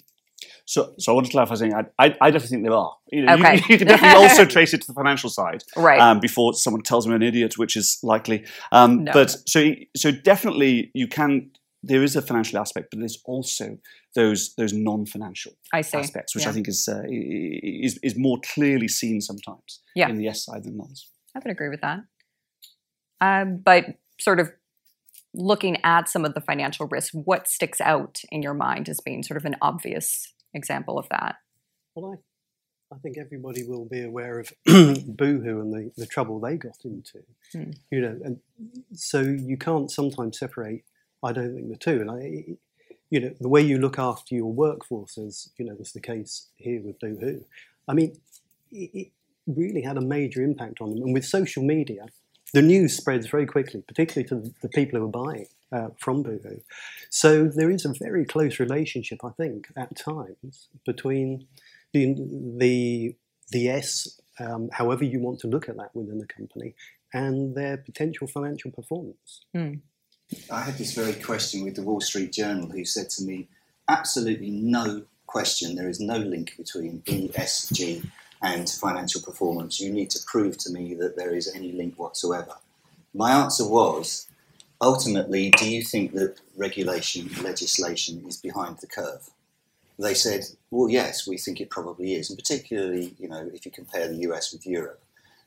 So, 0.65 0.93
so 0.99 1.11
I 1.11 1.15
want 1.15 1.25
to 1.27 1.31
clarify 1.31 1.55
something. 1.55 1.73
I, 1.75 1.85
I, 2.05 2.15
I 2.21 2.31
definitely 2.31 2.47
think 2.49 2.63
there 2.63 2.73
are. 2.73 2.93
You, 3.11 3.25
know, 3.25 3.33
Okay. 3.35 3.55
you, 3.55 3.61
you 3.69 3.77
can 3.77 3.87
definitely 3.87 4.17
also 4.23 4.45
trace 4.55 4.73
it 4.73 4.81
to 4.81 4.87
the 4.87 4.93
financial 4.93 5.29
side 5.29 5.63
Right. 5.75 5.99
um, 5.99 6.19
before 6.19 6.53
someone 6.53 6.83
tells 6.83 7.07
me 7.07 7.13
I'm 7.15 7.21
an 7.21 7.27
idiot, 7.27 7.57
which 7.57 7.75
is 7.75 7.99
likely. 8.03 8.45
Um, 8.71 9.05
No. 9.05 9.13
But 9.13 9.35
so, 9.47 9.73
so 9.95 10.11
definitely 10.11 10.91
you 10.93 11.07
can. 11.07 11.51
There 11.83 12.03
is 12.03 12.15
a 12.15 12.21
financial 12.21 12.59
aspect, 12.59 12.87
but 12.91 12.99
there's 12.99 13.19
also 13.23 13.77
those 14.15 14.55
those 14.55 14.73
non-financial 14.73 15.53
aspects, 15.73 16.35
which 16.35 16.43
Yeah. 16.43 16.49
I 16.49 16.53
think 16.53 16.67
is, 16.67 16.89
uh, 16.91 17.03
is 17.07 17.97
is 18.03 18.17
more 18.17 18.39
clearly 18.53 18.87
seen 18.87 19.21
sometimes 19.21 19.79
Yeah. 19.95 20.09
in 20.09 20.17
the 20.17 20.23
yes 20.23 20.43
side 20.43 20.63
than 20.65 20.81
others. 20.81 21.07
I 21.35 21.39
would 21.39 21.51
agree 21.51 21.69
with 21.69 21.81
that. 21.81 21.99
Um, 23.21 23.57
but 23.63 23.85
sort 24.19 24.39
of 24.39 24.51
looking 25.33 25.77
at 25.83 26.09
some 26.09 26.25
of 26.25 26.33
the 26.33 26.41
financial 26.41 26.87
risks, 26.87 27.11
what 27.13 27.47
sticks 27.47 27.81
out 27.81 28.21
in 28.31 28.41
your 28.41 28.53
mind 28.53 28.89
as 28.89 28.99
being 28.99 29.23
sort 29.23 29.37
of 29.37 29.45
an 29.45 29.55
obvious 29.61 30.33
example 30.53 30.97
of 30.97 31.07
that? 31.09 31.35
Well, 31.95 32.13
I, 32.91 32.95
I 32.95 32.97
think 32.99 33.17
everybody 33.17 33.63
will 33.63 33.85
be 33.85 34.03
aware 34.03 34.39
of 34.39 34.51
Boohoo 34.65 35.61
and 35.61 35.73
the, 35.73 35.91
the 35.97 36.05
trouble 36.05 36.39
they 36.39 36.57
got 36.57 36.77
into. 36.83 37.23
Hmm. 37.51 37.71
You 37.91 38.01
know, 38.01 38.19
and 38.23 38.39
so 38.93 39.21
you 39.21 39.57
can't 39.57 39.91
sometimes 39.91 40.39
separate. 40.39 40.83
I 41.23 41.31
don't 41.33 41.55
think 41.55 41.69
the 41.69 41.77
two. 41.77 42.01
And 42.01 42.11
I, 42.11 42.45
you 43.09 43.19
know, 43.19 43.33
the 43.39 43.49
way 43.49 43.61
you 43.61 43.77
look 43.77 43.99
after 43.99 44.35
your 44.35 44.51
workforce, 44.51 45.17
as 45.17 45.49
you 45.57 45.65
know, 45.65 45.75
was 45.75 45.91
the 45.91 45.99
case 45.99 46.47
here 46.55 46.81
with 46.81 46.99
Boohoo. 46.99 47.41
I 47.87 47.93
mean, 47.93 48.15
it, 48.71 48.89
it 48.93 49.07
really 49.47 49.81
had 49.81 49.97
a 49.97 50.01
major 50.01 50.41
impact 50.41 50.81
on 50.81 50.91
them. 50.91 51.01
And 51.01 51.13
with 51.13 51.25
social 51.25 51.63
media, 51.63 52.05
the 52.53 52.61
news 52.61 52.95
spreads 52.95 53.27
very 53.27 53.45
quickly, 53.45 53.83
particularly 53.87 54.27
to 54.29 54.35
the, 54.35 54.53
the 54.61 54.69
people 54.69 54.99
who 54.99 55.05
are 55.05 55.25
buying 55.25 55.47
uh, 55.71 55.89
from 55.99 56.23
Boohoo. 56.23 56.59
So 57.09 57.45
there 57.45 57.69
is 57.69 57.85
a 57.85 57.93
very 57.93 58.25
close 58.25 58.59
relationship, 58.59 59.19
I 59.23 59.31
think, 59.31 59.67
at 59.75 59.95
times 59.95 60.67
between 60.85 61.47
the 61.93 62.15
the 62.57 63.15
the 63.51 63.69
S, 63.69 64.19
um, 64.39 64.69
however 64.71 65.03
you 65.03 65.19
want 65.19 65.39
to 65.39 65.47
look 65.47 65.69
at 65.69 65.77
that 65.77 65.95
within 65.95 66.19
the 66.19 66.27
company, 66.27 66.75
and 67.13 67.55
their 67.55 67.77
potential 67.77 68.27
financial 68.27 68.71
performance. 68.71 69.45
I 70.51 70.61
had 70.61 70.77
this 70.77 70.93
very 70.93 71.13
question 71.13 71.63
with 71.63 71.75
the 71.75 71.81
Wall 71.81 72.01
Street 72.01 72.33
Journal, 72.33 72.69
who 72.69 72.83
said 72.83 73.09
to 73.11 73.23
me, 73.23 73.47
absolutely 73.87 74.49
no 74.49 75.03
question, 75.25 75.75
there 75.75 75.89
is 75.89 75.99
no 75.99 76.17
link 76.17 76.55
between 76.57 77.01
ESG 77.03 78.09
and 78.41 78.69
financial 78.69 79.21
performance. 79.21 79.79
You 79.79 79.91
need 79.91 80.09
to 80.11 80.23
prove 80.25 80.57
to 80.59 80.71
me 80.71 80.93
that 80.95 81.15
there 81.15 81.35
is 81.35 81.53
any 81.53 81.71
link 81.71 81.97
whatsoever. 81.97 82.55
My 83.13 83.31
answer 83.31 83.67
was, 83.67 84.27
ultimately, 84.79 85.49
do 85.51 85.69
you 85.69 85.81
think 85.81 86.13
that 86.13 86.39
regulation, 86.55 87.29
legislation 87.41 88.23
is 88.27 88.37
behind 88.37 88.77
the 88.77 88.87
curve? 88.87 89.29
They 89.99 90.13
said, 90.13 90.45
well, 90.69 90.89
yes, 90.89 91.27
we 91.27 91.37
think 91.37 91.59
it 91.59 91.71
probably 91.71 92.13
is, 92.13 92.29
and 92.29 92.37
particularly, 92.37 93.15
you 93.17 93.27
know, 93.27 93.49
if 93.51 93.65
you 93.65 93.71
compare 93.71 94.07
the 94.07 94.29
US 94.29 94.53
with 94.53 94.67
Europe. 94.67 95.01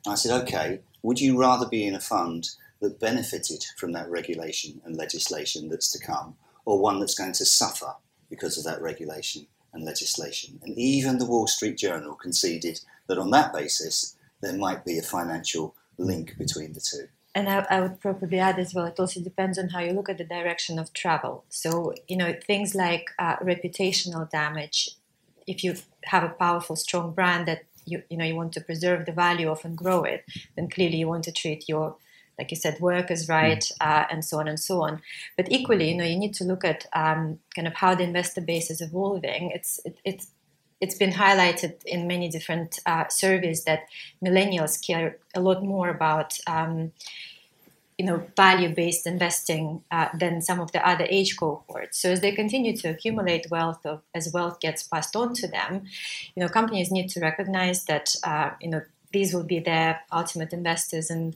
And 0.05 0.11
I 0.11 0.15
said, 0.15 0.41
okay, 0.43 0.81
would 1.01 1.21
you 1.21 1.39
rather 1.39 1.67
be 1.67 1.85
in 1.85 1.95
a 1.95 2.01
fund 2.01 2.49
that 2.81 2.99
benefited 2.99 3.63
from 3.77 3.93
that 3.93 4.09
regulation 4.09 4.81
and 4.83 4.97
legislation 4.97 5.69
that's 5.69 5.91
to 5.91 6.05
come, 6.05 6.35
or 6.65 6.81
one 6.81 6.99
that's 6.99 7.17
going 7.17 7.33
to 7.33 7.45
suffer 7.45 7.93
because 8.29 8.57
of 8.57 8.65
that 8.65 8.81
regulation 8.81 9.47
and 9.73 9.83
legislation? 9.83 10.59
And 10.63 10.77
even 10.77 11.17
the 11.17 11.25
Wall 11.25 11.47
Street 11.47 11.77
Journal 11.77 12.15
conceded 12.15 12.81
that 13.07 13.17
on 13.17 13.31
that 13.31 13.53
basis, 13.53 14.15
there 14.41 14.53
might 14.53 14.85
be 14.85 14.97
a 14.97 15.03
financial 15.03 15.75
link 15.97 16.37
between 16.37 16.73
the 16.73 16.81
two. 16.81 17.07
And 17.33 17.47
I, 17.47 17.65
I 17.69 17.79
would 17.79 18.01
probably 18.01 18.39
add 18.39 18.59
as 18.59 18.73
well, 18.73 18.85
it 18.85 18.99
also 18.99 19.21
depends 19.21 19.57
on 19.57 19.69
how 19.69 19.79
you 19.79 19.93
look 19.93 20.09
at 20.09 20.17
the 20.17 20.25
direction 20.25 20.77
of 20.77 20.91
travel. 20.93 21.45
So, 21.49 21.93
you 22.07 22.17
know, 22.17 22.33
things 22.45 22.75
like 22.75 23.11
uh, 23.17 23.37
reputational 23.37 24.29
damage, 24.29 24.89
if 25.47 25.63
you 25.63 25.75
have 26.05 26.23
a 26.23 26.29
powerful, 26.29 26.75
strong 26.75 27.13
brand 27.13 27.47
that 27.47 27.63
you, 27.85 28.03
you 28.09 28.17
know, 28.17 28.25
you 28.25 28.35
want 28.35 28.53
to 28.53 28.61
preserve 28.61 29.05
the 29.05 29.11
value 29.11 29.49
of 29.49 29.63
and 29.63 29.77
grow 29.77 30.03
it, 30.03 30.25
then 30.55 30.69
clearly 30.69 30.97
you 30.97 31.07
want 31.07 31.23
to 31.23 31.31
treat 31.31 31.69
your, 31.69 31.95
like 32.41 32.49
you 32.49 32.57
said, 32.57 32.79
workers 32.79 33.29
right, 33.29 33.71
uh, 33.79 34.05
and 34.09 34.25
so 34.25 34.39
on 34.39 34.47
and 34.47 34.59
so 34.59 34.81
on. 34.81 34.99
But 35.37 35.51
equally, 35.51 35.91
you 35.91 35.97
know, 35.97 36.03
you 36.03 36.17
need 36.17 36.33
to 36.35 36.43
look 36.43 36.65
at 36.65 36.87
um, 36.91 37.37
kind 37.55 37.67
of 37.67 37.75
how 37.75 37.93
the 37.93 38.03
investor 38.03 38.41
base 38.41 38.71
is 38.71 38.81
evolving. 38.81 39.51
It's, 39.51 39.79
it, 39.85 39.99
it's, 40.03 40.31
it's 40.79 40.95
been 40.95 41.11
highlighted 41.11 41.83
in 41.85 42.07
many 42.07 42.29
different 42.29 42.79
uh, 42.87 43.07
surveys 43.09 43.63
that 43.65 43.81
millennials 44.25 44.83
care 44.83 45.17
a 45.35 45.39
lot 45.39 45.63
more 45.63 45.89
about 45.89 46.39
um, 46.47 46.93
you 47.99 48.07
know 48.07 48.23
value-based 48.35 49.05
investing 49.05 49.83
uh, 49.91 50.07
than 50.17 50.41
some 50.41 50.59
of 50.59 50.71
the 50.71 50.81
other 50.91 51.05
age 51.07 51.37
cohorts. 51.37 51.99
So 52.01 52.09
as 52.09 52.21
they 52.21 52.31
continue 52.31 52.75
to 52.77 52.87
accumulate 52.89 53.51
wealth, 53.51 53.85
of, 53.85 54.01
as 54.15 54.33
wealth 54.33 54.59
gets 54.59 54.81
passed 54.81 55.15
on 55.15 55.35
to 55.35 55.47
them, 55.47 55.83
you 56.33 56.41
know 56.41 56.49
companies 56.49 56.89
need 56.89 57.09
to 57.09 57.19
recognize 57.19 57.85
that 57.85 58.15
uh, 58.23 58.49
you 58.59 58.71
know 58.71 58.81
these 59.11 59.33
will 59.33 59.43
be 59.43 59.59
their 59.59 60.01
ultimate 60.11 60.53
investors 60.53 61.09
and 61.09 61.35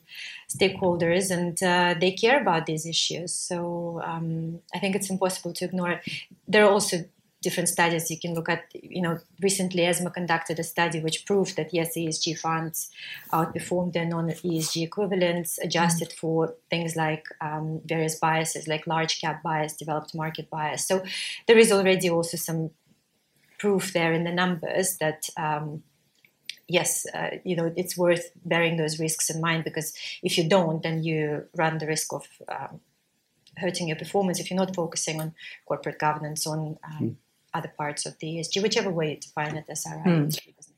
stakeholders, 0.50 1.32
and 1.32 1.62
uh, 1.64 1.96
they 2.00 2.12
care 2.12 2.42
about 2.42 2.66
these 2.66 2.86
issues. 2.86 3.34
So 3.34 4.02
um, 4.04 4.60
I 4.74 4.80
think 4.80 4.96
it's 4.96 5.10
impossible 5.10 5.54
to 5.54 5.66
ignore 5.66 5.92
it. 5.92 6.02
There 6.48 6.64
are 6.66 6.72
also 6.72 7.06
different 7.46 7.70
studies 7.70 8.10
you 8.10 8.20
can 8.20 8.34
look 8.34 8.50
at. 8.50 8.64
You 8.74 9.02
know, 9.02 9.20
recently 9.42 9.86
ESMA 9.86 10.10
conducted 10.12 10.60
a 10.60 10.64
study 10.64 11.00
which 11.00 11.26
proved 11.26 11.56
that 11.58 11.74
yes, 11.74 11.96
ESG 11.96 12.40
funds 12.40 12.90
outperformed 13.32 13.94
their 13.94 14.06
non-ESG 14.06 14.84
equivalents, 14.84 15.60
adjusted 15.60 16.12
for 16.14 16.56
things 16.72 16.96
like 16.96 17.26
um, 17.42 17.82
various 17.86 18.16
biases, 18.16 18.68
like 18.68 18.88
large 18.88 19.22
cap 19.22 19.44
bias, 19.44 19.74
developed 19.74 20.16
market 20.16 20.50
bias. 20.50 20.88
So 20.88 21.04
there 21.48 21.58
is 21.58 21.72
already 21.72 22.10
also 22.10 22.38
some 22.38 22.72
proof 23.60 23.94
there 23.94 24.12
in 24.12 24.24
the 24.24 24.34
numbers 24.34 24.98
that. 24.98 25.30
Um, 25.38 25.84
yes, 26.68 27.06
uh, 27.14 27.32
you 27.44 27.56
know 27.56 27.74
it's 27.76 27.98
worth 27.98 28.32
bearing 28.44 28.78
those 28.78 29.00
risks 29.00 29.30
in 29.30 29.42
mind 29.42 29.64
because 29.64 29.94
if 30.24 30.38
you 30.38 30.48
don't, 30.48 30.84
then 30.84 31.04
you 31.04 31.46
run 31.56 31.78
the 31.78 31.88
risk 31.88 32.14
of 32.14 32.28
um, 32.50 32.80
hurting 33.58 33.88
your 33.88 33.98
performance 33.98 34.40
if 34.40 34.50
you're 34.50 34.60
not 34.60 34.76
focusing 34.76 35.22
on 35.22 35.34
corporate 35.66 36.00
governance 36.00 36.46
on 36.46 36.78
um, 36.84 37.18
other 37.54 37.72
parts 37.78 38.06
of 38.06 38.18
the 38.20 38.28
ESG, 38.28 38.62
whichever 38.62 38.92
way 38.92 39.12
you 39.12 39.18
define 39.18 39.56
it, 39.56 39.66
SRI. 39.70 40.04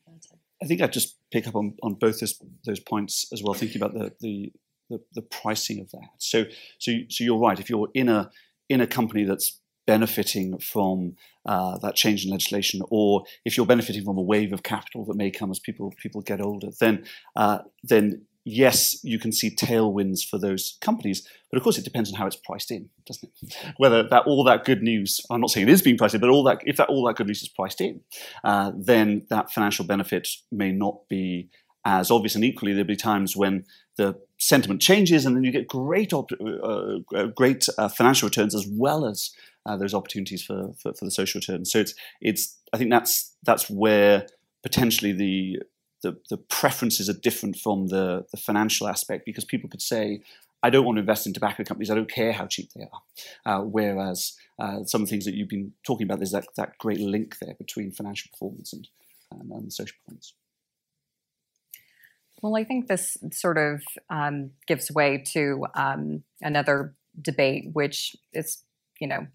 Matter. 0.07 0.35
I 0.61 0.65
think 0.65 0.81
I'd 0.81 0.93
just 0.93 1.17
pick 1.31 1.47
up 1.47 1.55
on, 1.55 1.75
on 1.83 1.95
both 1.95 2.19
this, 2.19 2.39
those 2.65 2.79
points 2.79 3.27
as 3.33 3.43
well, 3.43 3.53
thinking 3.53 3.81
about 3.81 3.93
the, 3.93 4.13
the, 4.21 4.51
the, 4.89 5.01
the 5.13 5.21
pricing 5.21 5.81
of 5.81 5.91
that. 5.91 6.09
So, 6.17 6.45
so, 6.77 6.93
so 7.09 7.23
you're 7.23 7.39
right. 7.39 7.59
If 7.59 7.69
you're 7.69 7.89
in 7.93 8.09
a, 8.09 8.29
in 8.69 8.81
a 8.81 8.87
company 8.87 9.23
that's 9.23 9.59
benefiting 9.87 10.59
from 10.59 11.15
uh, 11.45 11.77
that 11.79 11.95
change 11.95 12.25
in 12.25 12.31
legislation, 12.31 12.81
or 12.91 13.23
if 13.45 13.57
you're 13.57 13.65
benefiting 13.65 14.03
from 14.03 14.17
a 14.17 14.21
wave 14.21 14.53
of 14.53 14.61
capital 14.61 15.05
that 15.05 15.17
may 15.17 15.31
come 15.31 15.49
as 15.49 15.59
people 15.59 15.93
people 16.03 16.21
get 16.21 16.41
older, 16.41 16.67
then 16.79 17.05
uh, 17.35 17.59
then 17.83 18.25
yes, 18.47 19.03
you 19.03 19.19
can 19.19 19.31
see 19.31 19.53
tailwinds 19.53 20.25
for 20.25 20.39
those 20.39 20.77
companies. 20.79 21.27
But 21.51 21.57
of 21.57 21.63
course, 21.63 21.77
it 21.77 21.83
depends 21.83 22.11
on 22.11 22.17
how 22.17 22.27
it's 22.27 22.37
priced 22.37 22.71
in, 22.71 22.89
doesn't 23.05 23.29
it? 23.41 23.55
Whether 23.77 24.03
that 24.03 24.23
all 24.25 24.43
that 24.45 24.63
good 24.63 24.81
news, 24.81 25.19
I'm 25.29 25.41
not 25.41 25.49
saying 25.49 25.67
it 25.67 25.71
is 25.71 25.81
being 25.81 25.97
priced 25.97 26.15
in, 26.15 26.21
but 26.21 26.29
all 26.29 26.43
that 26.43 26.59
if 26.65 26.77
that 26.77 26.89
all 26.89 27.05
that 27.07 27.15
good 27.15 27.27
news 27.27 27.41
is 27.41 27.49
priced 27.49 27.81
in, 27.81 28.01
uh, 28.43 28.71
then 28.75 29.25
that 29.29 29.51
financial 29.51 29.85
benefit 29.85 30.27
may 30.51 30.71
not 30.71 31.07
be 31.09 31.49
as 31.85 32.11
obvious. 32.11 32.35
And 32.35 32.43
equally, 32.43 32.73
there'll 32.73 32.87
be 32.87 32.95
times 32.95 33.35
when 33.35 33.65
the 33.97 34.19
sentiment 34.37 34.81
changes, 34.81 35.25
and 35.25 35.35
then 35.35 35.43
you 35.43 35.51
get 35.51 35.67
great 35.67 36.13
op- 36.13 36.31
uh, 36.39 36.99
uh, 37.15 37.25
great 37.27 37.67
uh, 37.77 37.89
financial 37.89 38.27
returns 38.27 38.55
as 38.55 38.67
well 38.69 39.05
as 39.05 39.31
uh, 39.67 39.77
opportunities 39.93 40.43
for, 40.43 40.73
for, 40.81 40.93
for 40.93 41.05
the 41.05 41.11
social 41.11 41.39
returns. 41.39 41.71
So 41.71 41.79
it's 41.79 41.93
it's 42.21 42.57
I 42.73 42.77
think 42.77 42.91
that's 42.91 43.35
that's 43.43 43.69
where 43.69 44.27
potentially 44.63 45.11
the 45.11 45.59
the, 46.03 46.17
the 46.29 46.37
preferences 46.37 47.09
are 47.09 47.13
different 47.13 47.57
from 47.57 47.87
the, 47.87 48.25
the 48.31 48.37
financial 48.37 48.87
aspect 48.87 49.25
because 49.25 49.45
people 49.45 49.69
could 49.69 49.81
say, 49.81 50.21
I 50.63 50.69
don't 50.69 50.85
want 50.85 50.97
to 50.97 51.01
invest 51.01 51.27
in 51.27 51.33
tobacco 51.33 51.63
companies. 51.63 51.89
I 51.91 51.95
don't 51.95 52.11
care 52.11 52.33
how 52.33 52.45
cheap 52.47 52.69
they 52.73 52.85
are. 52.91 53.01
Uh, 53.45 53.63
whereas 53.63 54.33
uh, 54.59 54.83
some 54.83 55.01
of 55.01 55.07
the 55.07 55.11
things 55.11 55.25
that 55.25 55.35
you've 55.35 55.49
been 55.49 55.73
talking 55.85 56.05
about, 56.05 56.19
there's 56.19 56.31
that, 56.31 56.45
that 56.55 56.77
great 56.77 56.99
link 56.99 57.39
there 57.39 57.55
between 57.55 57.91
financial 57.91 58.29
performance 58.31 58.73
and, 58.73 58.87
and, 59.31 59.51
and 59.51 59.73
social 59.73 59.95
performance. 60.03 60.33
Well, 62.41 62.55
I 62.55 62.63
think 62.63 62.87
this 62.87 63.17
sort 63.31 63.57
of 63.57 63.81
um, 64.09 64.51
gives 64.67 64.91
way 64.91 65.23
to 65.33 65.65
um, 65.73 66.23
another 66.41 66.93
debate, 67.19 67.69
which 67.73 68.15
is, 68.33 68.63
you 68.99 69.07
know, 69.07 69.27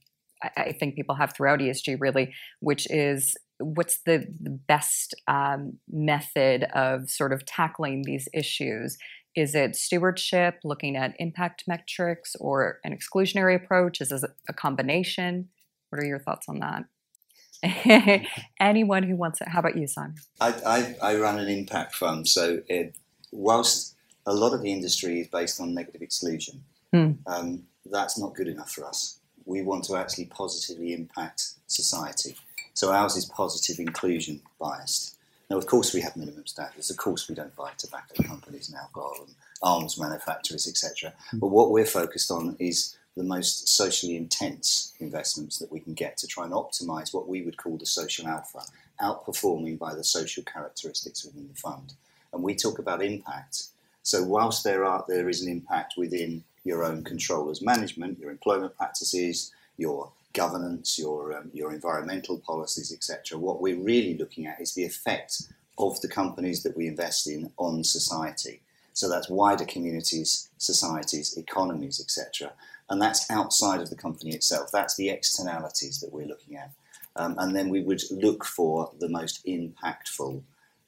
I, 0.42 0.50
I, 0.56 0.72
think 0.72 0.94
people 0.94 1.14
have 1.14 1.34
throughout 1.34 1.60
ESG 1.60 1.96
really, 2.00 2.32
which 2.60 2.90
is 2.90 3.36
what's 3.58 3.98
the, 4.04 4.26
the 4.40 4.50
best 4.50 5.14
um, 5.28 5.78
method 5.90 6.64
of 6.74 7.10
sort 7.10 7.32
of 7.32 7.44
tackling 7.44 8.02
these 8.04 8.28
issues? 8.34 8.98
Is 9.34 9.54
it 9.54 9.76
stewardship, 9.76 10.58
looking 10.64 10.96
at 10.96 11.14
impact 11.18 11.64
metrics, 11.66 12.36
or 12.38 12.80
an 12.84 12.96
exclusionary 12.96 13.56
approach? 13.56 14.00
Is 14.00 14.12
it 14.12 14.22
a 14.48 14.52
combination? 14.52 15.48
What 15.88 16.02
are 16.02 16.06
your 16.06 16.18
thoughts 16.18 16.48
on 16.48 16.60
that? 16.60 18.26
Anyone 18.60 19.04
who 19.04 19.16
wants 19.16 19.40
it. 19.40 19.48
How 19.48 19.60
about 19.60 19.76
you, 19.76 19.86
Simon? 19.86 20.16
I, 20.40 20.96
I, 21.02 21.12
I 21.12 21.16
run 21.16 21.38
an 21.38 21.48
impact 21.48 21.94
fund, 21.94 22.28
so 22.28 22.60
it, 22.68 22.96
whilst 23.30 23.94
a 24.26 24.34
lot 24.34 24.52
of 24.52 24.62
the 24.62 24.72
industry 24.72 25.20
is 25.20 25.28
based 25.28 25.60
on 25.60 25.74
negative 25.74 26.02
exclusion, 26.02 26.64
Hmm. 26.92 27.12
Um, 27.26 27.64
that's 27.86 28.18
not 28.18 28.34
good 28.34 28.48
enough 28.48 28.70
for 28.70 28.84
us. 28.84 29.18
We 29.44 29.62
want 29.62 29.84
to 29.84 29.96
actually 29.96 30.26
positively 30.26 30.92
impact 30.92 31.54
society. 31.66 32.36
So 32.74 32.92
ours 32.92 33.16
is 33.16 33.24
positive 33.24 33.78
inclusion 33.78 34.40
biased. 34.60 35.16
Now, 35.50 35.58
of 35.58 35.66
course, 35.66 35.92
we 35.92 36.00
have 36.00 36.16
minimum 36.16 36.46
standards. 36.46 36.90
Of 36.90 36.96
course, 36.96 37.28
we 37.28 37.34
don't 37.34 37.54
buy 37.54 37.72
tobacco 37.76 38.22
companies 38.22 38.68
and 38.68 38.78
alcohol 38.78 39.16
and 39.26 39.34
arms 39.62 39.98
manufacturers, 39.98 40.66
etc. 40.66 41.12
Hmm. 41.30 41.38
But 41.38 41.48
what 41.48 41.70
we're 41.70 41.84
focused 41.84 42.30
on 42.30 42.56
is 42.58 42.96
the 43.16 43.22
most 43.22 43.68
socially 43.68 44.16
intense 44.16 44.94
investments 44.98 45.58
that 45.58 45.70
we 45.70 45.80
can 45.80 45.92
get 45.92 46.16
to 46.16 46.26
try 46.26 46.44
and 46.44 46.54
optimize 46.54 47.12
what 47.12 47.28
we 47.28 47.42
would 47.42 47.58
call 47.58 47.76
the 47.76 47.84
social 47.84 48.26
alpha, 48.26 48.60
outperforming 49.00 49.78
by 49.78 49.94
the 49.94 50.04
social 50.04 50.42
characteristics 50.42 51.24
within 51.24 51.48
the 51.48 51.60
fund. 51.60 51.92
And 52.32 52.42
we 52.42 52.54
talk 52.54 52.78
about 52.78 53.02
impact. 53.02 53.64
So 54.02 54.24
whilst 54.24 54.64
there 54.64 54.84
are 54.84 55.04
there 55.06 55.28
is 55.28 55.42
an 55.42 55.52
impact 55.52 55.94
within 55.96 56.44
your 56.64 56.84
own 56.84 57.04
control 57.04 57.50
as 57.50 57.62
management, 57.62 58.18
your 58.18 58.30
employment 58.30 58.76
practices, 58.76 59.52
your 59.76 60.12
governance, 60.32 60.98
your 60.98 61.36
um, 61.36 61.50
your 61.52 61.72
environmental 61.72 62.38
policies, 62.38 62.92
etc. 62.92 63.38
What 63.38 63.60
we're 63.60 63.78
really 63.78 64.16
looking 64.16 64.46
at 64.46 64.60
is 64.60 64.74
the 64.74 64.84
effect 64.84 65.42
of 65.78 66.00
the 66.00 66.08
companies 66.08 66.62
that 66.62 66.76
we 66.76 66.86
invest 66.86 67.26
in 67.26 67.50
on 67.56 67.84
society. 67.84 68.60
So 68.94 69.08
that's 69.08 69.28
wider 69.28 69.64
communities, 69.64 70.50
societies, 70.58 71.36
economies, 71.36 72.00
etc. 72.00 72.52
And 72.90 73.00
that's 73.00 73.30
outside 73.30 73.80
of 73.80 73.88
the 73.88 73.96
company 73.96 74.32
itself. 74.34 74.70
That's 74.70 74.96
the 74.96 75.08
externalities 75.08 76.00
that 76.00 76.12
we're 76.12 76.26
looking 76.26 76.56
at. 76.56 76.70
Um, 77.16 77.36
and 77.38 77.56
then 77.56 77.68
we 77.68 77.82
would 77.82 78.02
look 78.10 78.44
for 78.44 78.90
the 78.98 79.08
most 79.08 79.44
impactful 79.46 80.42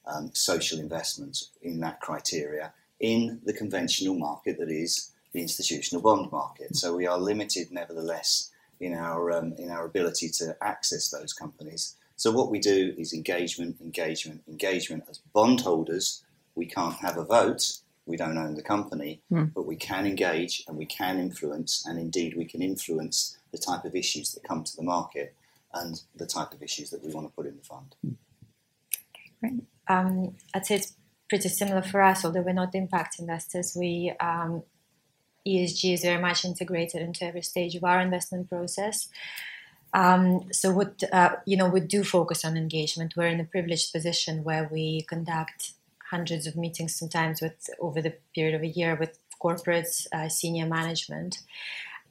um, 0.07 0.29
social 0.33 0.79
investments 0.79 1.49
in 1.61 1.79
that 1.79 1.99
criteria 1.99 2.73
in 2.99 3.39
the 3.43 3.53
conventional 3.53 4.15
market 4.15 4.57
that 4.59 4.69
is 4.69 5.11
the 5.35 5.41
institutional 5.41 6.01
bond 6.01 6.31
market. 6.31 6.75
So 6.77 6.95
we 6.95 7.05
are 7.05 7.17
limited, 7.19 7.69
nevertheless, 7.69 8.51
in 8.79 8.93
our 8.93 9.31
um, 9.37 9.53
in 9.57 9.69
our 9.69 9.85
ability 9.85 10.29
to 10.39 10.55
access 10.61 11.09
those 11.09 11.33
companies. 11.33 11.95
So 12.15 12.31
what 12.31 12.49
we 12.49 12.59
do 12.59 12.95
is 12.97 13.13
engagement, 13.13 13.81
engagement, 13.81 14.43
engagement. 14.47 15.03
As 15.09 15.19
bondholders, 15.33 16.23
we 16.55 16.65
can't 16.65 16.95
have 16.95 17.17
a 17.17 17.25
vote. 17.25 17.79
We 18.05 18.15
don't 18.15 18.37
own 18.37 18.55
the 18.55 18.61
company, 18.75 19.21
Mm. 19.31 19.53
but 19.53 19.65
we 19.65 19.75
can 19.75 20.05
engage 20.05 20.63
and 20.67 20.77
we 20.77 20.85
can 20.85 21.19
influence, 21.19 21.85
and 21.85 21.99
indeed 21.99 22.37
we 22.37 22.45
can 22.45 22.61
influence 22.61 23.37
the 23.51 23.57
type 23.57 23.83
of 23.83 23.93
issues 23.95 24.31
that 24.33 24.43
come 24.43 24.63
to 24.63 24.75
the 24.75 24.83
market 24.83 25.35
and 25.73 26.01
the 26.15 26.27
type 26.27 26.53
of 26.53 26.63
issues 26.63 26.89
that 26.91 27.03
we 27.03 27.13
want 27.13 27.27
to 27.27 27.33
put 27.35 27.45
in 27.47 27.57
the 27.57 27.63
fund. 27.73 27.95
Um, 29.87 30.35
I'd 30.53 30.65
say 30.65 30.75
it's 30.75 30.93
pretty 31.27 31.49
similar 31.49 31.81
for 31.81 32.01
us, 32.01 32.23
although 32.23 32.41
we're 32.41 32.53
not 32.53 32.73
impact 32.75 33.19
investors. 33.19 33.75
We 33.75 34.13
um, 34.19 34.63
ESG 35.47 35.93
is 35.93 36.01
very 36.01 36.21
much 36.21 36.43
integrated 36.43 37.01
into 37.01 37.25
every 37.25 37.41
stage 37.41 37.75
of 37.75 37.83
our 37.83 37.99
investment 38.01 38.49
process. 38.49 39.09
Um, 39.93 40.51
so 40.51 40.71
what 40.71 41.03
uh, 41.13 41.37
you 41.45 41.55
know, 41.55 41.69
we 41.69 41.79
do 41.79 42.03
focus 42.03 42.43
on 42.43 42.57
engagement. 42.57 43.13
We're 43.15 43.27
in 43.27 43.39
a 43.39 43.45
privileged 43.45 43.93
position 43.93 44.43
where 44.43 44.69
we 44.71 45.03
conduct 45.03 45.71
hundreds 46.09 46.45
of 46.45 46.55
meetings, 46.55 46.95
sometimes 46.95 47.41
with 47.41 47.69
over 47.79 48.01
the 48.01 48.13
period 48.33 48.55
of 48.55 48.61
a 48.61 48.67
year, 48.67 48.95
with 48.95 49.17
corporates, 49.41 50.07
uh, 50.13 50.27
senior 50.27 50.65
management, 50.65 51.39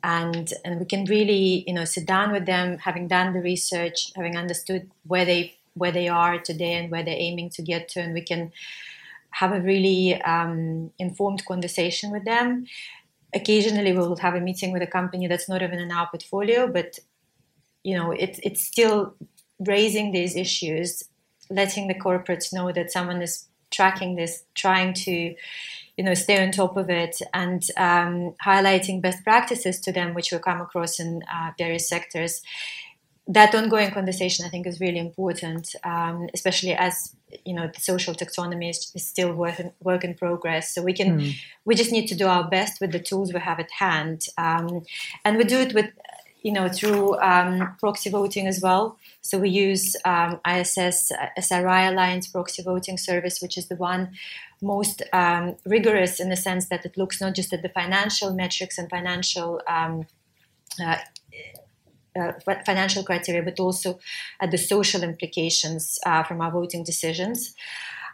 and 0.02 0.52
and 0.64 0.80
we 0.80 0.86
can 0.86 1.04
really 1.04 1.64
you 1.66 1.74
know 1.74 1.84
sit 1.84 2.06
down 2.06 2.32
with 2.32 2.46
them, 2.46 2.78
having 2.78 3.06
done 3.06 3.34
the 3.34 3.40
research, 3.40 4.12
having 4.16 4.36
understood 4.36 4.90
where 5.06 5.26
they 5.26 5.54
where 5.74 5.92
they 5.92 6.08
are 6.08 6.38
today 6.38 6.74
and 6.74 6.90
where 6.90 7.02
they're 7.02 7.14
aiming 7.28 7.50
to 7.50 7.62
get 7.62 7.88
to, 7.90 8.00
and 8.00 8.14
we 8.14 8.22
can 8.22 8.50
have 9.30 9.52
a 9.52 9.60
really 9.60 10.20
um, 10.22 10.92
informed 10.98 11.44
conversation 11.44 12.10
with 12.10 12.24
them. 12.24 12.66
Occasionally, 13.34 13.92
we 13.92 13.98
will 13.98 14.16
have 14.16 14.34
a 14.34 14.40
meeting 14.40 14.72
with 14.72 14.82
a 14.82 14.86
company 14.86 15.26
that's 15.26 15.48
not 15.48 15.62
even 15.62 15.78
in 15.78 15.90
our 15.90 16.08
portfolio, 16.08 16.66
but 16.66 16.98
you 17.82 17.94
know, 17.94 18.12
it, 18.12 18.40
it's 18.42 18.62
still 18.62 19.14
raising 19.60 20.12
these 20.12 20.36
issues, 20.36 21.02
letting 21.50 21.88
the 21.88 21.94
corporates 21.94 22.52
know 22.52 22.72
that 22.72 22.90
someone 22.90 23.22
is 23.22 23.46
tracking 23.70 24.16
this, 24.16 24.44
trying 24.54 24.94
to, 24.94 25.34
you 25.96 26.04
know, 26.04 26.14
stay 26.14 26.42
on 26.42 26.50
top 26.50 26.76
of 26.76 26.88
it, 26.88 27.20
and 27.32 27.62
um, 27.76 28.34
highlighting 28.44 29.02
best 29.02 29.22
practices 29.22 29.80
to 29.80 29.92
them, 29.92 30.14
which 30.14 30.32
we 30.32 30.38
come 30.38 30.60
across 30.60 30.98
in 30.98 31.22
uh, 31.32 31.50
various 31.58 31.88
sectors. 31.88 32.42
That 33.26 33.54
ongoing 33.54 33.90
conversation, 33.90 34.44
I 34.44 34.50
think, 34.50 34.66
is 34.66 34.80
really 34.80 34.98
important, 34.98 35.74
um, 35.82 36.28
especially 36.34 36.74
as 36.74 37.16
you 37.44 37.54
know 37.54 37.66
the 37.74 37.80
social 37.80 38.14
taxonomy 38.14 38.68
is, 38.70 38.92
is 38.94 39.06
still 39.06 39.32
work 39.32 39.58
in, 39.58 39.72
work 39.82 40.04
in 40.04 40.14
progress. 40.14 40.74
So 40.74 40.82
we 40.82 40.92
can, 40.92 41.18
Mm. 41.18 41.34
we 41.64 41.74
just 41.74 41.90
need 41.90 42.06
to 42.08 42.14
do 42.14 42.26
our 42.28 42.44
best 42.48 42.80
with 42.80 42.92
the 42.92 43.00
tools 43.00 43.32
we 43.32 43.40
have 43.40 43.58
at 43.60 43.70
hand, 43.70 44.26
um, 44.36 44.84
and 45.24 45.38
we 45.38 45.44
do 45.44 45.58
it 45.58 45.72
with 45.74 45.90
you 46.44 46.52
know, 46.52 46.68
through 46.68 47.18
um, 47.20 47.74
proxy 47.80 48.10
voting 48.10 48.46
as 48.46 48.60
well. 48.60 48.98
So 49.22 49.38
we 49.38 49.48
use 49.48 49.96
um, 50.04 50.40
ISS 50.46 51.10
SRI 51.38 51.84
Alliance 51.88 52.26
proxy 52.26 52.62
voting 52.62 52.98
service, 52.98 53.40
which 53.40 53.56
is 53.56 53.68
the 53.68 53.76
one 53.76 54.10
most 54.60 55.00
um, 55.14 55.56
rigorous 55.64 56.20
in 56.20 56.28
the 56.28 56.36
sense 56.36 56.68
that 56.68 56.84
it 56.84 56.98
looks 56.98 57.18
not 57.18 57.34
just 57.34 57.54
at 57.54 57.62
the 57.62 57.70
financial 57.70 58.34
metrics 58.34 58.76
and 58.76 58.90
financial 58.90 59.62
um, 59.66 60.06
uh, 60.84 60.96
uh, 62.18 62.32
financial 62.64 63.02
criteria, 63.02 63.42
but 63.42 63.60
also 63.60 63.98
at 64.40 64.50
the 64.50 64.58
social 64.58 65.02
implications 65.02 65.98
uh, 66.06 66.22
from 66.22 66.40
our 66.40 66.50
voting 66.50 66.84
decisions. 66.84 67.54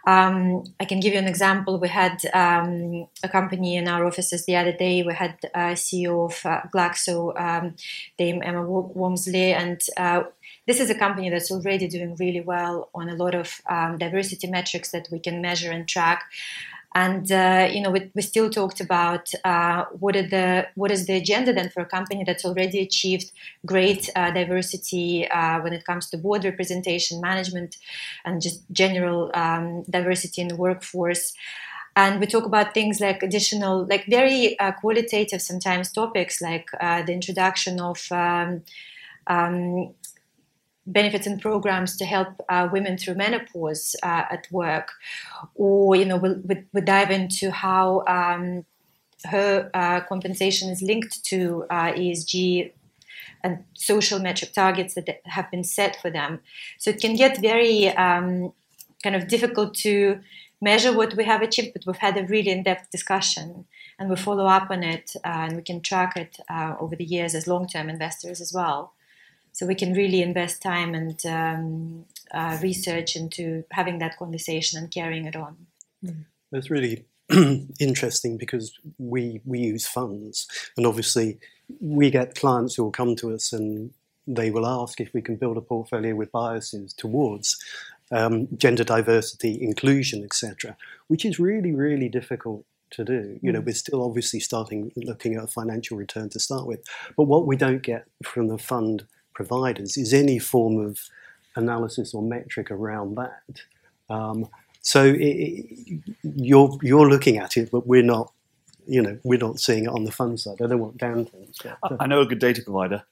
Um, 0.07 0.65
I 0.81 0.87
can 0.87 1.01
give 1.01 1.13
you 1.13 1.19
an 1.19 1.29
example. 1.29 1.79
We 1.79 1.89
had 1.89 2.25
um, 2.33 3.07
a 3.23 3.29
company 3.29 3.77
in 3.77 3.87
our 3.87 4.05
offices 4.07 4.47
the 4.47 4.57
other 4.57 4.73
day. 4.73 5.03
We 5.03 5.13
had 5.13 5.37
uh, 5.55 5.75
CEO 5.75 6.25
of 6.25 6.47
uh, 6.47 6.63
Glaxo, 6.75 7.39
um, 7.39 7.75
Dame 8.17 8.43
Emma 8.43 8.63
Walmsley, 8.63 9.53
and 9.53 9.81
uh, 9.97 10.23
this 10.67 10.81
is 10.81 10.91
a 10.91 10.95
company 10.95 11.29
that's 11.29 11.51
already 11.51 11.87
doing 11.87 12.17
really 12.19 12.41
well 12.41 12.89
on 12.95 13.09
a 13.09 13.15
lot 13.15 13.35
of 13.35 13.61
um, 13.69 13.99
diversity 13.99 14.47
metrics 14.47 14.91
that 14.93 15.09
we 15.11 15.19
can 15.19 15.43
measure 15.43 15.71
and 15.71 15.87
track. 15.87 16.25
And 16.95 17.31
uh, 17.31 17.69
you 17.73 17.81
know, 17.81 17.91
we, 17.91 18.11
we, 18.17 18.23
still 18.23 18.51
talked 18.51 18.81
about 18.81 19.31
uh, 19.45 19.85
what 19.93 20.17
are 20.17 20.27
the 20.27 20.67
what 20.75 20.91
is 20.91 21.07
the 21.07 21.15
agenda 21.15 21.53
then 21.53 21.69
for 21.69 21.83
a 21.83 21.87
company 21.87 22.25
that's 22.25 22.45
already 22.45 22.81
achieved 22.81 23.31
great 23.65 24.11
uh, 24.17 24.33
diversity 24.33 25.29
uh, 25.29 25.61
when 25.61 25.73
it 25.73 25.85
comes 25.85 26.11
to 26.11 26.19
board 26.19 26.45
representation, 26.45 27.21
management, 27.21 27.77
and 28.25 28.43
just 28.43 28.63
general 28.73 29.31
um, 29.35 29.85
diversity 29.89 30.43
in 30.43 30.49
the 30.49 30.57
workforce. 30.57 31.33
And 31.95 32.19
we 32.19 32.27
talk 32.27 32.45
about 32.45 32.75
things 32.75 33.01
like 33.01 33.23
additional, 33.23 33.87
like 33.87 34.07
very 34.07 34.59
uh, 34.59 34.73
qualitative 34.73 35.43
sometimes 35.43 35.93
topics, 35.93 36.41
like 36.41 36.69
uh, 36.81 37.03
the 37.03 37.13
introduction 37.13 37.81
of 37.81 38.05
um, 38.11 38.63
um, 39.27 39.95
benefits 40.93 41.27
and 41.27 41.41
programs 41.41 41.97
to 41.97 42.05
help 42.05 42.29
uh, 42.49 42.69
women 42.73 42.97
through 42.97 43.15
menopause 43.15 43.97
uh, 44.03 44.25
at 44.31 44.47
work, 44.51 44.93
or 45.55 45.97
you 45.97 46.05
know, 46.05 46.17
we, 46.17 46.35
we, 46.45 46.65
we 46.73 46.81
dive 46.81 47.11
into 47.11 47.51
how 47.51 48.05
um, 48.07 48.65
her 49.25 49.71
uh, 49.75 50.01
compensation 50.01 50.71
is 50.71 50.83
linked 50.83 51.25
to 51.25 51.65
uh, 51.71 51.93
ESG 51.93 52.73
and 53.43 53.65
social 53.75 54.19
metric 54.19 54.53
targets 54.53 54.95
that 54.95 55.21
have 55.25 55.51
been 55.51 55.65
set 55.65 55.97
for 56.01 56.11
them. 56.11 56.41
So 56.79 56.91
it 56.91 57.01
can 57.01 57.17
get 57.17 57.41
very 57.41 57.89
um, 57.89 58.53
kind 59.03 59.17
of 59.17 59.29
difficult 59.29 59.75
to 59.77 60.21
measure 60.61 60.95
what 60.95 61.15
we 61.15 61.25
have 61.25 61.41
achieved, 61.41 61.73
but 61.73 61.87
we've 61.87 61.97
had 61.97 62.19
a 62.19 62.27
really 62.27 62.51
in-depth 62.51 62.91
discussion 62.91 63.65
and 63.99 64.11
we 64.11 64.17
follow 64.17 64.47
up 64.47 64.71
on 64.71 64.83
it 64.83 65.13
uh, 65.25 65.29
and 65.29 65.57
we 65.57 65.63
can 65.63 65.81
track 65.81 66.17
it 66.17 66.39
uh, 66.51 66.75
over 66.79 66.95
the 66.97 67.05
years 67.05 67.35
as 67.35 67.47
long-term 67.47 67.89
investors 67.89 68.41
as 68.43 68.53
well 68.53 68.93
so 69.61 69.67
we 69.67 69.75
can 69.75 69.93
really 69.93 70.23
invest 70.23 70.63
time 70.63 70.95
and 70.95 71.27
um, 71.27 72.07
uh, 72.33 72.57
research 72.63 73.15
into 73.15 73.63
having 73.73 73.99
that 73.99 74.17
conversation 74.17 74.79
and 74.79 74.91
carrying 74.91 75.27
it 75.27 75.37
on. 75.37 75.67
It's 76.51 76.71
really 76.71 77.05
interesting 77.79 78.39
because 78.39 78.73
we 78.97 79.43
we 79.45 79.59
use 79.59 79.87
funds, 79.87 80.49
and 80.79 80.87
obviously 80.87 81.41
we 81.79 82.09
get 82.11 82.37
clients 82.37 82.75
who 82.75 82.85
will 82.85 82.91
come 82.91 83.15
to 83.17 83.35
us 83.35 83.53
and 83.53 83.93
they 84.27 84.51
will 84.51 84.67
ask 84.67 84.99
if 84.99 85.13
we 85.13 85.21
can 85.21 85.37
build 85.37 85.59
a 85.59 85.61
portfolio 85.61 86.15
with 86.15 86.33
biases 86.33 86.95
towards 86.95 87.63
um, 88.11 88.49
gender 88.57 88.83
diversity, 88.83 89.61
inclusion, 89.61 90.25
etc., 90.25 90.75
which 91.09 91.27
is 91.27 91.39
really 91.39 91.73
really 91.73 92.09
difficult 92.09 92.65
to 92.93 93.05
do. 93.05 93.39
You 93.43 93.53
know, 93.53 93.61
we're 93.61 93.75
still 93.75 94.03
obviously 94.03 94.41
starting 94.41 94.91
looking 94.97 95.35
at 95.35 95.45
a 95.45 95.49
financial 95.49 95.99
return 95.99 96.31
to 96.31 96.41
start 96.41 96.67
with, 96.67 96.81
but 97.15 97.25
what 97.25 97.47
we 97.47 97.57
don't 97.57 97.83
get 97.83 98.07
from 98.25 98.49
the 98.49 98.57
fund 98.57 99.05
providers 99.41 99.97
is 99.97 100.13
any 100.13 100.39
form 100.39 100.79
of 100.79 101.01
analysis 101.57 102.13
or 102.13 102.23
metric 102.23 102.71
around 102.71 103.17
that. 103.17 103.63
Um, 104.11 104.49
so 104.83 105.05
it, 105.05 105.19
it, 105.19 106.01
you're 106.23 106.79
you're 106.83 107.09
looking 107.09 107.39
at 107.39 107.57
it, 107.57 107.71
but 107.71 107.87
we're 107.87 108.03
not. 108.03 108.33
You 108.87 109.03
know, 109.03 109.19
we're 109.23 109.39
not 109.39 109.61
seeing 109.61 109.85
it 109.85 109.89
on 109.89 110.05
the 110.05 110.11
fund 110.11 110.41
side. 110.41 110.61
I 110.61 110.67
don't 110.67 110.81
want 110.81 110.99
Dan 110.99 111.25
thinks. 111.25 111.59
I, 111.65 111.97
I 112.01 112.07
know 112.07 112.23
a 112.23 112.27
good 112.27 112.41
data 112.41 112.61
provider. 112.63 113.05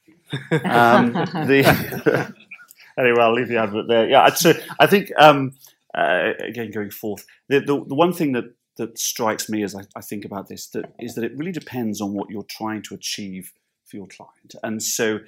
Um, 0.51 1.13
the 1.13 2.33
anyway, 2.97 3.21
I'll 3.21 3.33
leave 3.33 3.47
the 3.47 3.57
advert 3.57 3.87
there. 3.87 4.09
Yeah, 4.09 4.27
so 4.33 4.53
I 4.77 4.87
think 4.87 5.11
um, 5.17 5.53
uh, 5.95 6.31
again 6.39 6.71
going 6.71 6.91
forth, 6.91 7.25
the, 7.47 7.59
the, 7.59 7.85
the 7.85 7.95
one 7.95 8.11
thing 8.11 8.33
that 8.33 8.53
that 8.75 8.97
strikes 8.97 9.47
me 9.49 9.63
as 9.63 9.73
I, 9.75 9.83
I, 9.95 10.01
think 10.01 10.25
about 10.25 10.47
this 10.47 10.67
that 10.69 10.93
is 10.99 11.15
that 11.15 11.23
it 11.23 11.37
really 11.37 11.51
depends 11.51 12.01
on 12.01 12.13
what 12.13 12.29
you're 12.29 12.43
trying 12.43 12.81
to 12.83 12.95
achieve 12.95 13.53
for 13.85 13.97
your 13.97 14.07
client. 14.07 14.55
And 14.63 14.81
so, 14.81 15.19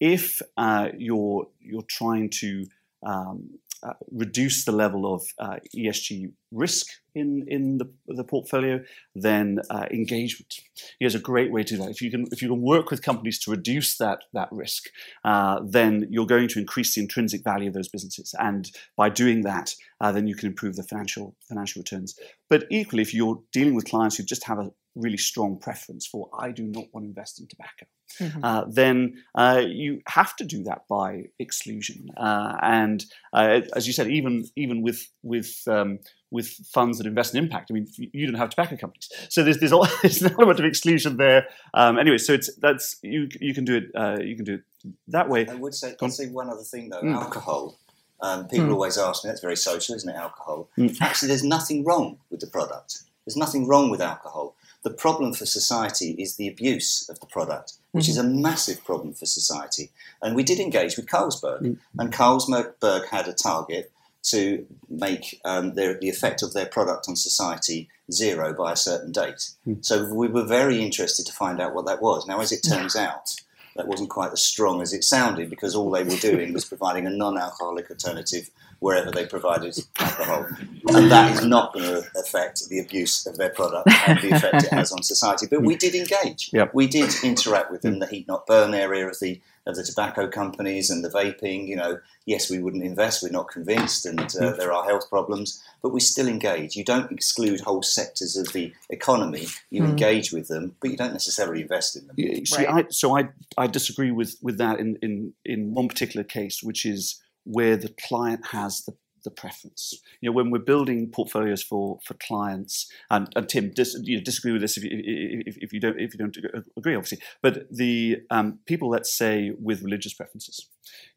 if 0.00 0.40
uh, 0.56 0.88
you're 0.96 1.46
you're 1.60 1.86
trying 1.88 2.30
to 2.40 2.66
um, 3.06 3.50
uh, 3.82 3.94
reduce 4.10 4.64
the 4.64 4.72
level 4.72 5.14
of 5.14 5.22
uh, 5.38 5.56
ESG 5.74 6.32
risk 6.52 6.86
in 7.14 7.44
in 7.48 7.78
the, 7.78 7.90
the 8.08 8.24
portfolio, 8.24 8.80
then 9.14 9.58
uh, 9.70 9.86
engagement 9.90 10.54
is 11.00 11.14
a 11.14 11.18
great 11.18 11.50
way 11.50 11.62
to 11.62 11.74
do 11.74 11.82
that. 11.82 11.90
If 11.90 12.02
you 12.02 12.10
can 12.10 12.26
if 12.30 12.42
you 12.42 12.48
can 12.48 12.60
work 12.60 12.90
with 12.90 13.02
companies 13.02 13.38
to 13.40 13.50
reduce 13.50 13.96
that 13.96 14.24
that 14.34 14.48
risk, 14.50 14.90
uh, 15.24 15.60
then 15.66 16.06
you're 16.10 16.26
going 16.26 16.48
to 16.48 16.58
increase 16.58 16.94
the 16.94 17.00
intrinsic 17.00 17.42
value 17.42 17.68
of 17.68 17.74
those 17.74 17.88
businesses, 17.88 18.34
and 18.38 18.70
by 18.96 19.08
doing 19.08 19.42
that, 19.42 19.74
uh, 20.00 20.12
then 20.12 20.26
you 20.26 20.34
can 20.34 20.48
improve 20.48 20.76
the 20.76 20.82
financial 20.82 21.34
financial 21.48 21.80
returns. 21.80 22.18
But 22.50 22.64
equally, 22.70 23.02
if 23.02 23.14
you're 23.14 23.40
dealing 23.52 23.74
with 23.74 23.86
clients 23.86 24.16
who 24.16 24.24
just 24.24 24.44
have 24.44 24.58
a 24.58 24.72
really 25.00 25.16
strong 25.16 25.58
preference 25.58 26.06
for 26.06 26.28
I 26.38 26.50
do 26.50 26.64
not 26.64 26.84
want 26.92 27.04
to 27.04 27.08
invest 27.08 27.40
in 27.40 27.46
tobacco, 27.46 27.86
mm-hmm. 28.18 28.44
uh, 28.44 28.64
then 28.68 29.22
uh, 29.34 29.62
you 29.66 30.00
have 30.06 30.36
to 30.36 30.44
do 30.44 30.62
that 30.64 30.86
by 30.88 31.24
exclusion. 31.38 32.10
Uh, 32.16 32.56
and 32.62 33.04
uh, 33.32 33.60
as 33.74 33.86
you 33.86 33.92
said, 33.92 34.08
even 34.08 34.46
even 34.56 34.82
with 34.82 35.08
with 35.22 35.62
um, 35.66 35.98
with 36.30 36.48
funds 36.72 36.98
that 36.98 37.06
invest 37.06 37.34
in 37.34 37.42
impact, 37.42 37.70
I 37.70 37.74
mean, 37.74 37.88
you 37.96 38.26
don't 38.26 38.36
have 38.36 38.50
tobacco 38.50 38.76
companies, 38.76 39.10
so 39.28 39.42
there's 39.42 39.58
there's, 39.58 39.72
all, 39.72 39.86
there's 40.02 40.22
an 40.22 40.32
element 40.32 40.60
of 40.60 40.64
exclusion 40.64 41.16
there. 41.16 41.46
Um, 41.74 41.98
anyway, 41.98 42.18
so 42.18 42.32
it's 42.32 42.54
that's 42.56 42.96
you 43.02 43.28
you 43.40 43.54
can 43.54 43.64
do 43.64 43.76
it 43.76 43.84
uh, 43.94 44.18
you 44.20 44.36
can 44.36 44.44
do 44.44 44.54
it 44.54 44.92
that 45.08 45.28
way. 45.28 45.46
I 45.46 45.54
would 45.54 45.74
say, 45.74 45.94
I'd 46.00 46.12
say 46.12 46.28
one 46.28 46.48
other 46.48 46.62
thing 46.62 46.90
though, 46.90 47.02
mm. 47.02 47.14
alcohol. 47.14 47.78
Um, 48.22 48.48
people 48.48 48.66
mm. 48.66 48.72
always 48.72 48.98
ask 48.98 49.24
me, 49.24 49.28
that's 49.28 49.40
very 49.40 49.56
social, 49.56 49.94
isn't 49.94 50.08
it? 50.08 50.16
Alcohol. 50.16 50.68
Mm. 50.76 51.00
Actually, 51.00 51.28
there's 51.28 51.44
nothing 51.44 51.84
wrong 51.84 52.18
with 52.30 52.40
the 52.40 52.46
product. 52.46 53.02
There's 53.24 53.36
nothing 53.36 53.66
wrong 53.66 53.90
with 53.90 54.00
alcohol. 54.00 54.56
The 54.82 54.90
problem 54.90 55.34
for 55.34 55.44
society 55.44 56.12
is 56.12 56.36
the 56.36 56.48
abuse 56.48 57.08
of 57.08 57.20
the 57.20 57.26
product, 57.26 57.74
which 57.92 58.04
mm-hmm. 58.04 58.10
is 58.10 58.16
a 58.16 58.24
massive 58.24 58.82
problem 58.84 59.12
for 59.12 59.26
society. 59.26 59.90
And 60.22 60.34
we 60.34 60.42
did 60.42 60.58
engage 60.58 60.96
with 60.96 61.06
Carlsberg, 61.06 61.60
mm-hmm. 61.60 62.00
and 62.00 62.12
Carlsberg 62.12 63.08
had 63.08 63.28
a 63.28 63.32
target 63.32 63.92
to 64.22 64.66
make 64.88 65.40
um, 65.44 65.74
their, 65.74 65.98
the 65.98 66.08
effect 66.08 66.42
of 66.42 66.52
their 66.52 66.66
product 66.66 67.06
on 67.08 67.16
society 67.16 67.88
zero 68.12 68.52
by 68.52 68.72
a 68.72 68.76
certain 68.76 69.12
date. 69.12 69.50
Mm-hmm. 69.66 69.80
So 69.82 70.12
we 70.12 70.28
were 70.28 70.44
very 70.44 70.82
interested 70.82 71.26
to 71.26 71.32
find 71.32 71.60
out 71.60 71.74
what 71.74 71.86
that 71.86 72.02
was. 72.02 72.26
Now, 72.26 72.40
as 72.40 72.52
it 72.52 72.62
turns 72.62 72.96
out, 72.96 73.34
that 73.76 73.88
wasn't 73.88 74.10
quite 74.10 74.32
as 74.32 74.42
strong 74.42 74.82
as 74.82 74.92
it 74.92 75.04
sounded 75.04 75.48
because 75.48 75.74
all 75.74 75.90
they 75.90 76.02
were 76.02 76.16
doing 76.16 76.52
was 76.52 76.64
providing 76.64 77.06
a 77.06 77.10
non-alcoholic 77.10 77.90
alternative 77.90 78.50
wherever 78.80 79.10
they 79.10 79.26
provided 79.26 79.78
alcohol. 79.98 80.46
And 80.88 81.10
that 81.10 81.32
is 81.32 81.44
not 81.44 81.72
going 81.72 81.84
to 81.84 82.02
affect 82.18 82.68
the 82.68 82.80
abuse 82.80 83.26
of 83.26 83.36
their 83.36 83.50
product 83.50 83.88
and 84.08 84.20
the 84.20 84.30
effect 84.30 84.64
it 84.64 84.72
has 84.72 84.90
on 84.90 85.02
society. 85.02 85.46
But 85.48 85.62
we 85.62 85.76
did 85.76 85.94
engage. 85.94 86.50
Yep. 86.52 86.74
We 86.74 86.86
did 86.86 87.10
interact 87.22 87.70
with 87.70 87.82
them, 87.82 87.98
the 87.98 88.06
heat 88.06 88.26
not 88.26 88.46
burn 88.46 88.74
area 88.74 89.06
of 89.06 89.18
the 89.20 89.40
of 89.66 89.76
the 89.76 89.84
tobacco 89.84 90.26
companies 90.26 90.90
and 90.90 91.04
the 91.04 91.10
vaping. 91.10 91.68
You 91.68 91.76
know, 91.76 91.98
yes, 92.24 92.50
we 92.50 92.58
wouldn't 92.58 92.82
invest. 92.82 93.22
We're 93.22 93.30
not 93.30 93.48
convinced, 93.48 94.06
and 94.06 94.20
uh, 94.20 94.24
mm. 94.24 94.56
there 94.56 94.72
are 94.72 94.84
health 94.84 95.08
problems, 95.10 95.62
but 95.82 95.90
we 95.90 96.00
still 96.00 96.26
engage. 96.26 96.76
You 96.76 96.84
don't 96.84 97.12
exclude 97.12 97.60
whole 97.60 97.82
sectors 97.82 98.36
of 98.36 98.52
the 98.52 98.72
economy. 98.88 99.46
You 99.68 99.82
mm. 99.82 99.90
engage 99.90 100.32
with 100.32 100.48
them, 100.48 100.76
but 100.80 100.90
you 100.90 100.96
don't 100.96 101.12
necessarily 101.12 101.60
invest 101.62 101.96
in 101.96 102.06
them. 102.06 102.16
Yeah, 102.18 102.40
see, 102.44 102.66
right. 102.66 102.86
I, 102.86 102.88
so 102.90 103.16
I 103.16 103.28
I 103.58 103.66
disagree 103.66 104.10
with 104.10 104.36
with 104.42 104.56
that 104.58 104.80
in 104.80 104.96
in 105.02 105.34
in 105.44 105.74
one 105.74 105.88
particular 105.88 106.24
case, 106.24 106.62
which 106.62 106.86
is 106.86 107.20
where 107.44 107.76
the 107.76 107.94
client 108.08 108.48
has 108.48 108.82
the 108.86 108.94
the 109.24 109.30
preference. 109.30 109.94
You 110.20 110.30
know, 110.30 110.34
when 110.34 110.50
we're 110.50 110.60
building 110.60 111.10
portfolios 111.10 111.62
for 111.62 111.98
for 112.04 112.14
clients, 112.14 112.90
and, 113.10 113.28
and 113.36 113.48
Tim, 113.48 113.72
dis, 113.74 113.98
you 114.02 114.16
know, 114.16 114.22
disagree 114.22 114.52
with 114.52 114.62
this 114.62 114.76
if 114.76 114.84
you, 114.84 114.90
if, 114.92 115.56
if, 115.60 115.72
you 115.72 115.80
don't 115.80 116.00
if 116.00 116.14
you 116.14 116.18
don't 116.18 116.36
agree, 116.76 116.94
obviously. 116.94 117.18
But 117.42 117.64
the 117.70 118.18
um, 118.30 118.60
people, 118.66 118.88
let's 118.90 119.16
say, 119.16 119.52
with 119.60 119.82
religious 119.82 120.14
preferences, 120.14 120.68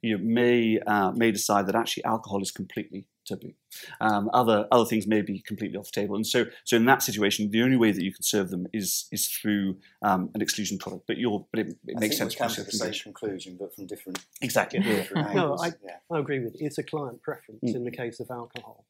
you 0.02 0.18
know, 0.18 0.24
may 0.24 0.80
uh, 0.86 1.12
may 1.12 1.32
decide 1.32 1.68
that 1.68 1.76
actually 1.76 2.06
alcohol 2.06 2.42
is 2.42 2.52
completely 2.52 3.06
taboo. 3.26 3.54
Um, 4.02 4.30
other 4.34 4.68
other 4.72 4.86
things 4.86 5.08
may 5.08 5.22
be 5.22 5.40
completely 5.40 5.78
off 5.78 5.92
the 5.92 6.02
table, 6.02 6.16
and 6.16 6.26
so 6.26 6.46
so 6.64 6.76
in 6.76 6.86
that 6.86 7.02
situation, 7.02 7.50
the 7.52 7.62
only 7.64 7.78
way 7.78 7.92
that 7.92 8.04
you 8.04 8.14
can 8.14 8.24
serve 8.24 8.50
them 8.50 8.68
is 8.74 9.08
is 9.12 9.28
through 9.28 9.78
um, 10.02 10.30
an 10.36 10.42
exclusion 10.42 10.78
product. 10.78 11.06
But 11.08 11.18
you're 11.18 11.46
but 11.52 11.60
it, 11.62 11.78
it 11.88 12.00
makes 12.00 12.18
sense. 12.18 12.36
We 12.36 12.40
come 12.40 12.50
to 12.50 12.64
the 12.64 12.72
same 12.72 12.94
conclusion, 13.04 13.58
but 13.60 13.74
from 13.76 13.88
different 13.88 14.20
exactly. 14.42 14.80
different 14.84 15.34
no, 15.34 15.58
I, 15.58 15.68
yeah. 15.84 15.98
I 16.12 16.20
agree 16.20 16.40
with 16.40 16.60
you. 16.60 16.68
It's 16.68 16.78
a 16.78 16.84
client 16.84 17.22
preference 17.22 17.62
mm. 17.64 17.76
in 17.76 17.84
the 17.84 17.92
case 17.92 18.20
of 18.20 18.30
alcohol. 18.30 18.86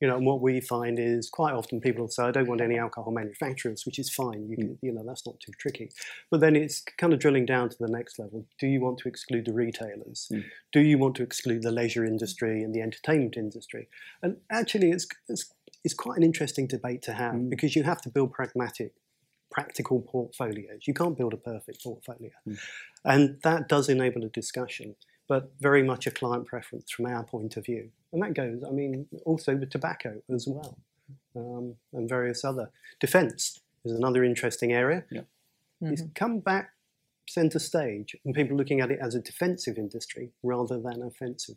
You 0.00 0.08
know, 0.08 0.16
and 0.16 0.26
what 0.26 0.40
we 0.40 0.60
find 0.60 0.98
is 0.98 1.28
quite 1.28 1.54
often 1.54 1.80
people 1.80 2.08
say, 2.08 2.24
"I 2.24 2.30
don't 2.30 2.48
want 2.48 2.60
any 2.60 2.78
alcohol 2.78 3.12
manufacturers," 3.12 3.84
which 3.84 3.98
is 3.98 4.12
fine. 4.12 4.48
You, 4.48 4.56
can, 4.56 4.68
mm. 4.68 4.78
you 4.82 4.92
know, 4.92 5.02
that's 5.06 5.26
not 5.26 5.40
too 5.40 5.52
tricky. 5.58 5.90
But 6.30 6.40
then 6.40 6.56
it's 6.56 6.80
kind 6.98 7.12
of 7.12 7.18
drilling 7.18 7.46
down 7.46 7.68
to 7.70 7.76
the 7.78 7.88
next 7.88 8.18
level. 8.18 8.46
Do 8.58 8.66
you 8.66 8.80
want 8.80 8.98
to 8.98 9.08
exclude 9.08 9.44
the 9.44 9.52
retailers? 9.52 10.28
Mm. 10.32 10.44
Do 10.72 10.80
you 10.80 10.98
want 10.98 11.16
to 11.16 11.22
exclude 11.22 11.62
the 11.62 11.72
leisure 11.72 12.04
industry 12.04 12.62
and 12.62 12.74
the 12.74 12.80
entertainment 12.80 13.36
industry? 13.36 13.88
And 14.22 14.36
actually, 14.50 14.90
it's 14.90 15.06
it's, 15.28 15.52
it's 15.84 15.94
quite 15.94 16.16
an 16.18 16.22
interesting 16.22 16.66
debate 16.66 17.02
to 17.02 17.12
have 17.12 17.34
mm. 17.34 17.50
because 17.50 17.74
you 17.74 17.82
have 17.82 18.00
to 18.02 18.08
build 18.08 18.32
pragmatic 18.32 18.92
practical 19.50 20.02
portfolios. 20.02 20.86
You 20.86 20.92
can't 20.92 21.16
build 21.16 21.32
a 21.32 21.38
perfect 21.38 21.82
portfolio. 21.82 22.30
Mm. 22.46 22.58
And 23.04 23.38
that 23.42 23.68
does 23.68 23.88
enable 23.88 24.22
a 24.24 24.28
discussion 24.28 24.94
but 25.28 25.52
very 25.60 25.82
much 25.82 26.06
a 26.06 26.10
client 26.10 26.46
preference 26.46 26.90
from 26.90 27.06
our 27.06 27.22
point 27.22 27.56
of 27.56 27.66
view. 27.66 27.90
And 28.12 28.22
that 28.22 28.34
goes, 28.34 28.62
I 28.66 28.70
mean, 28.70 29.06
also 29.24 29.54
with 29.54 29.70
tobacco 29.70 30.22
as 30.34 30.46
well, 30.46 30.78
um, 31.36 31.74
and 31.92 32.08
various 32.08 32.44
other. 32.44 32.70
Defence 33.00 33.60
is 33.84 33.92
another 33.92 34.24
interesting 34.24 34.72
area. 34.72 35.04
Yeah. 35.10 35.22
Mm-hmm. 35.82 35.92
It's 35.92 36.02
come 36.14 36.40
back 36.40 36.70
centre 37.28 37.58
stage, 37.58 38.16
and 38.24 38.34
people 38.34 38.56
looking 38.56 38.80
at 38.80 38.90
it 38.90 38.98
as 39.02 39.14
a 39.14 39.20
defensive 39.20 39.76
industry 39.76 40.30
rather 40.42 40.80
than 40.80 41.02
offensive. 41.02 41.56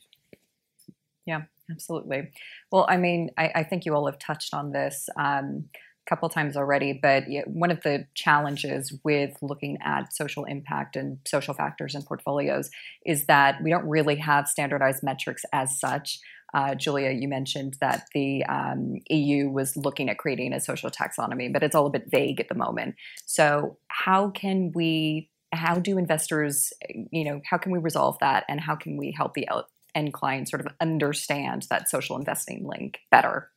Yeah, 1.26 1.44
absolutely. 1.70 2.32
Well, 2.72 2.86
I 2.90 2.98
mean, 2.98 3.30
I, 3.38 3.52
I 3.56 3.64
think 3.64 3.86
you 3.86 3.96
all 3.96 4.06
have 4.08 4.20
touched 4.20 4.54
on 4.54 4.72
this. 4.72 5.08
Um, 5.18 5.70
a 6.06 6.10
couple 6.10 6.28
times 6.30 6.58
already, 6.58 6.94
but 6.94 7.26
one 7.46 7.70
of 7.70 7.82
the 7.84 8.08
challenges 8.16 8.92
with 9.04 9.38
looking 9.42 9.78
at 9.84 10.14
social 10.14 10.46
impact 10.46 10.96
and 10.96 11.20
social 11.28 11.54
factors 11.54 11.94
in 11.94 12.02
portfolios 12.02 12.72
is 13.06 13.28
that 13.28 13.62
we 13.62 13.70
don't 13.70 13.88
really 13.88 14.16
have 14.16 14.48
standardized 14.48 15.04
metrics 15.04 15.46
as 15.54 15.80
such. 15.80 16.20
Uh, 16.54 16.76
Julia, 16.76 17.12
you 17.12 17.28
mentioned 17.28 17.78
that 17.82 18.08
the 18.14 18.46
um, 18.46 18.98
EU 19.10 19.50
was 19.50 19.78
looking 19.78 20.10
at 20.10 20.18
creating 20.18 20.54
a 20.54 20.60
social 20.60 20.90
taxonomy, 20.90 21.52
but 21.52 21.64
it's 21.64 21.76
all 21.76 21.86
a 21.86 21.90
bit 21.90 22.10
vague 22.10 22.40
at 22.40 22.50
the 22.50 22.56
moment. 22.56 22.96
So, 23.26 23.78
how 23.88 24.30
can 24.30 24.72
we? 24.74 25.30
How 25.54 25.76
do 25.76 25.98
investors, 25.98 26.72
you 27.12 27.26
know, 27.26 27.42
how 27.50 27.58
can 27.58 27.74
we 27.74 27.80
resolve 27.80 28.18
that, 28.20 28.46
and 28.48 28.60
how 28.60 28.76
can 28.76 28.96
we 28.98 29.12
help 29.12 29.34
the 29.34 29.48
end 29.94 30.14
client 30.14 30.50
sort 30.50 30.66
of 30.66 30.74
understand 30.80 31.68
that 31.70 31.90
social 31.90 32.18
investing 32.18 32.66
link 32.66 33.00
better? 33.10 33.50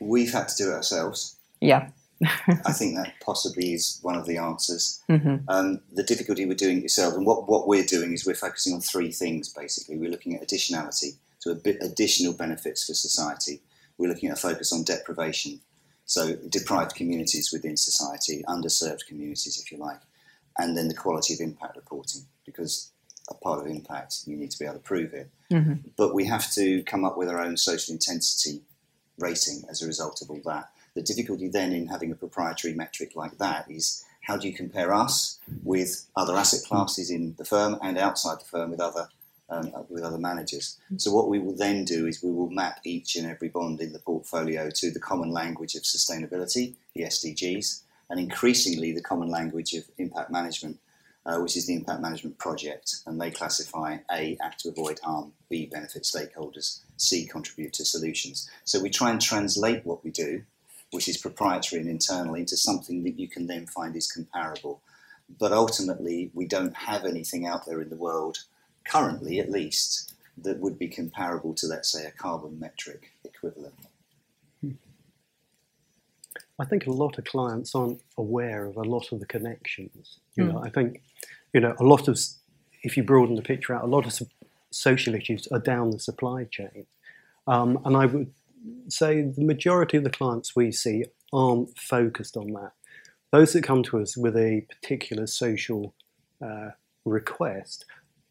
We've 0.00 0.32
had 0.32 0.48
to 0.48 0.56
do 0.56 0.70
it 0.70 0.74
ourselves. 0.74 1.36
Yeah. 1.60 1.90
I 2.24 2.72
think 2.72 2.96
that 2.96 3.14
possibly 3.20 3.74
is 3.74 3.98
one 4.02 4.14
of 4.14 4.26
the 4.26 4.38
answers. 4.38 5.02
Mm-hmm. 5.08 5.48
Um, 5.48 5.80
the 5.92 6.02
difficulty 6.02 6.46
with 6.46 6.58
doing 6.58 6.78
it 6.78 6.82
yourself, 6.82 7.14
and 7.14 7.26
what, 7.26 7.48
what 7.48 7.68
we're 7.68 7.84
doing 7.84 8.12
is 8.12 8.26
we're 8.26 8.34
focusing 8.34 8.74
on 8.74 8.80
three 8.80 9.12
things 9.12 9.52
basically. 9.52 9.98
We're 9.98 10.10
looking 10.10 10.34
at 10.34 10.46
additionality, 10.46 11.16
so 11.38 11.50
a 11.50 11.54
bit 11.54 11.78
additional 11.80 12.32
benefits 12.32 12.84
for 12.84 12.94
society. 12.94 13.60
We're 13.98 14.08
looking 14.08 14.30
at 14.30 14.38
a 14.38 14.40
focus 14.40 14.72
on 14.72 14.84
deprivation, 14.84 15.60
so 16.04 16.36
deprived 16.48 16.94
communities 16.94 17.50
within 17.52 17.76
society, 17.76 18.42
underserved 18.48 19.06
communities, 19.06 19.60
if 19.62 19.70
you 19.70 19.78
like, 19.78 20.00
and 20.58 20.76
then 20.76 20.88
the 20.88 20.94
quality 20.94 21.34
of 21.34 21.40
impact 21.40 21.76
reporting, 21.76 22.22
because 22.44 22.92
a 23.28 23.34
part 23.34 23.60
of 23.60 23.66
impact 23.66 24.20
you 24.26 24.36
need 24.36 24.50
to 24.50 24.58
be 24.58 24.64
able 24.64 24.74
to 24.74 24.80
prove 24.80 25.12
it. 25.12 25.28
Mm-hmm. 25.52 25.88
But 25.96 26.14
we 26.14 26.24
have 26.26 26.50
to 26.52 26.82
come 26.84 27.04
up 27.04 27.16
with 27.16 27.28
our 27.28 27.40
own 27.40 27.56
social 27.56 27.92
intensity 27.92 28.62
rating 29.18 29.64
as 29.68 29.82
a 29.82 29.86
result 29.86 30.22
of 30.22 30.30
all 30.30 30.40
that. 30.44 30.70
The 30.96 31.02
difficulty 31.02 31.48
then 31.48 31.72
in 31.74 31.88
having 31.88 32.10
a 32.10 32.14
proprietary 32.14 32.72
metric 32.72 33.14
like 33.14 33.36
that 33.36 33.70
is 33.70 34.02
how 34.22 34.38
do 34.38 34.48
you 34.48 34.54
compare 34.54 34.94
us 34.94 35.38
with 35.62 36.06
other 36.16 36.34
asset 36.34 36.66
classes 36.66 37.10
in 37.10 37.34
the 37.36 37.44
firm 37.44 37.78
and 37.82 37.98
outside 37.98 38.40
the 38.40 38.46
firm 38.46 38.70
with 38.70 38.80
other 38.80 39.08
um, 39.50 39.70
with 39.90 40.02
other 40.02 40.18
managers. 40.18 40.78
So 40.96 41.12
what 41.12 41.28
we 41.28 41.38
will 41.38 41.54
then 41.54 41.84
do 41.84 42.06
is 42.06 42.22
we 42.22 42.32
will 42.32 42.50
map 42.50 42.80
each 42.84 43.14
and 43.14 43.30
every 43.30 43.48
bond 43.48 43.80
in 43.80 43.92
the 43.92 44.00
portfolio 44.00 44.70
to 44.74 44.90
the 44.90 44.98
common 44.98 45.30
language 45.30 45.74
of 45.74 45.82
sustainability, 45.82 46.74
the 46.94 47.02
SDGs, 47.02 47.82
and 48.08 48.18
increasingly 48.18 48.92
the 48.92 49.02
common 49.02 49.28
language 49.28 49.74
of 49.74 49.84
impact 49.98 50.30
management, 50.30 50.80
uh, 51.26 51.38
which 51.38 51.56
is 51.58 51.66
the 51.66 51.74
impact 51.74 52.00
management 52.00 52.38
project, 52.38 52.96
and 53.06 53.20
they 53.20 53.30
classify 53.30 53.98
A, 54.10 54.36
act 54.40 54.60
to 54.60 54.70
avoid 54.70 54.98
harm, 55.04 55.34
B, 55.48 55.66
benefit 55.66 56.04
stakeholders, 56.04 56.80
C, 56.96 57.26
contribute 57.26 57.74
to 57.74 57.84
solutions. 57.84 58.50
So 58.64 58.80
we 58.80 58.90
try 58.90 59.10
and 59.10 59.20
translate 59.20 59.84
what 59.86 60.02
we 60.02 60.10
do, 60.10 60.42
which 60.96 61.08
is 61.08 61.18
proprietary 61.18 61.82
and 61.82 61.90
internal, 61.90 62.34
into 62.34 62.56
something 62.56 63.04
that 63.04 63.18
you 63.18 63.28
can 63.28 63.46
then 63.46 63.66
find 63.66 63.94
is 63.94 64.10
comparable. 64.10 64.80
But 65.38 65.52
ultimately, 65.52 66.30
we 66.32 66.46
don't 66.46 66.74
have 66.74 67.04
anything 67.04 67.46
out 67.46 67.66
there 67.66 67.82
in 67.82 67.90
the 67.90 67.96
world, 67.96 68.38
currently 68.84 69.38
at 69.38 69.50
least, 69.50 70.14
that 70.44 70.58
would 70.58 70.78
be 70.78 70.88
comparable 70.88 71.52
to, 71.54 71.66
let's 71.66 71.90
say, 71.92 72.06
a 72.06 72.10
carbon 72.10 72.58
metric 72.58 73.12
equivalent. 73.24 73.74
I 76.58 76.64
think 76.64 76.86
a 76.86 76.90
lot 76.90 77.18
of 77.18 77.24
clients 77.24 77.74
aren't 77.74 78.00
aware 78.16 78.64
of 78.64 78.78
a 78.78 78.82
lot 78.94 79.12
of 79.12 79.20
the 79.20 79.26
connections. 79.26 80.18
You 80.34 80.44
Mm. 80.44 80.52
know, 80.52 80.58
I 80.64 80.70
think, 80.70 81.02
you 81.52 81.60
know, 81.60 81.74
a 81.78 81.84
lot 81.84 82.08
of, 82.08 82.18
if 82.82 82.96
you 82.96 83.02
broaden 83.02 83.36
the 83.36 83.42
picture 83.42 83.74
out, 83.74 83.84
a 83.84 83.86
lot 83.96 84.06
of 84.06 84.12
social 84.70 85.14
issues 85.14 85.46
are 85.48 85.58
down 85.58 85.90
the 85.90 86.00
supply 86.00 86.44
chain. 86.44 86.86
Um, 87.46 87.70
and 87.84 87.94
I 87.96 88.06
would 88.06 88.32
say 88.88 89.22
the 89.22 89.44
majority 89.44 89.96
of 89.96 90.04
the 90.04 90.10
clients 90.10 90.56
we 90.56 90.72
see 90.72 91.04
aren't 91.32 91.78
focused 91.78 92.36
on 92.36 92.52
that. 92.52 92.72
Those 93.32 93.52
that 93.52 93.64
come 93.64 93.82
to 93.84 94.00
us 94.00 94.16
with 94.16 94.36
a 94.36 94.66
particular 94.68 95.26
social 95.26 95.94
uh, 96.44 96.70
request 97.04 97.84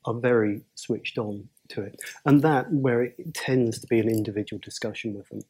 are 0.06 0.14
very 0.14 0.62
switched 0.76 1.18
on 1.18 1.50
to 1.70 1.82
it. 1.82 2.00
And 2.26 2.42
that, 2.42 2.72
where 2.72 3.04
it 3.04 3.34
tends 3.34 3.80
to 3.80 3.88
be 3.88 4.00
an 4.00 4.10
individual 4.10 4.60
discussion 4.64 5.16
with 5.16 5.28
them. 5.30 5.42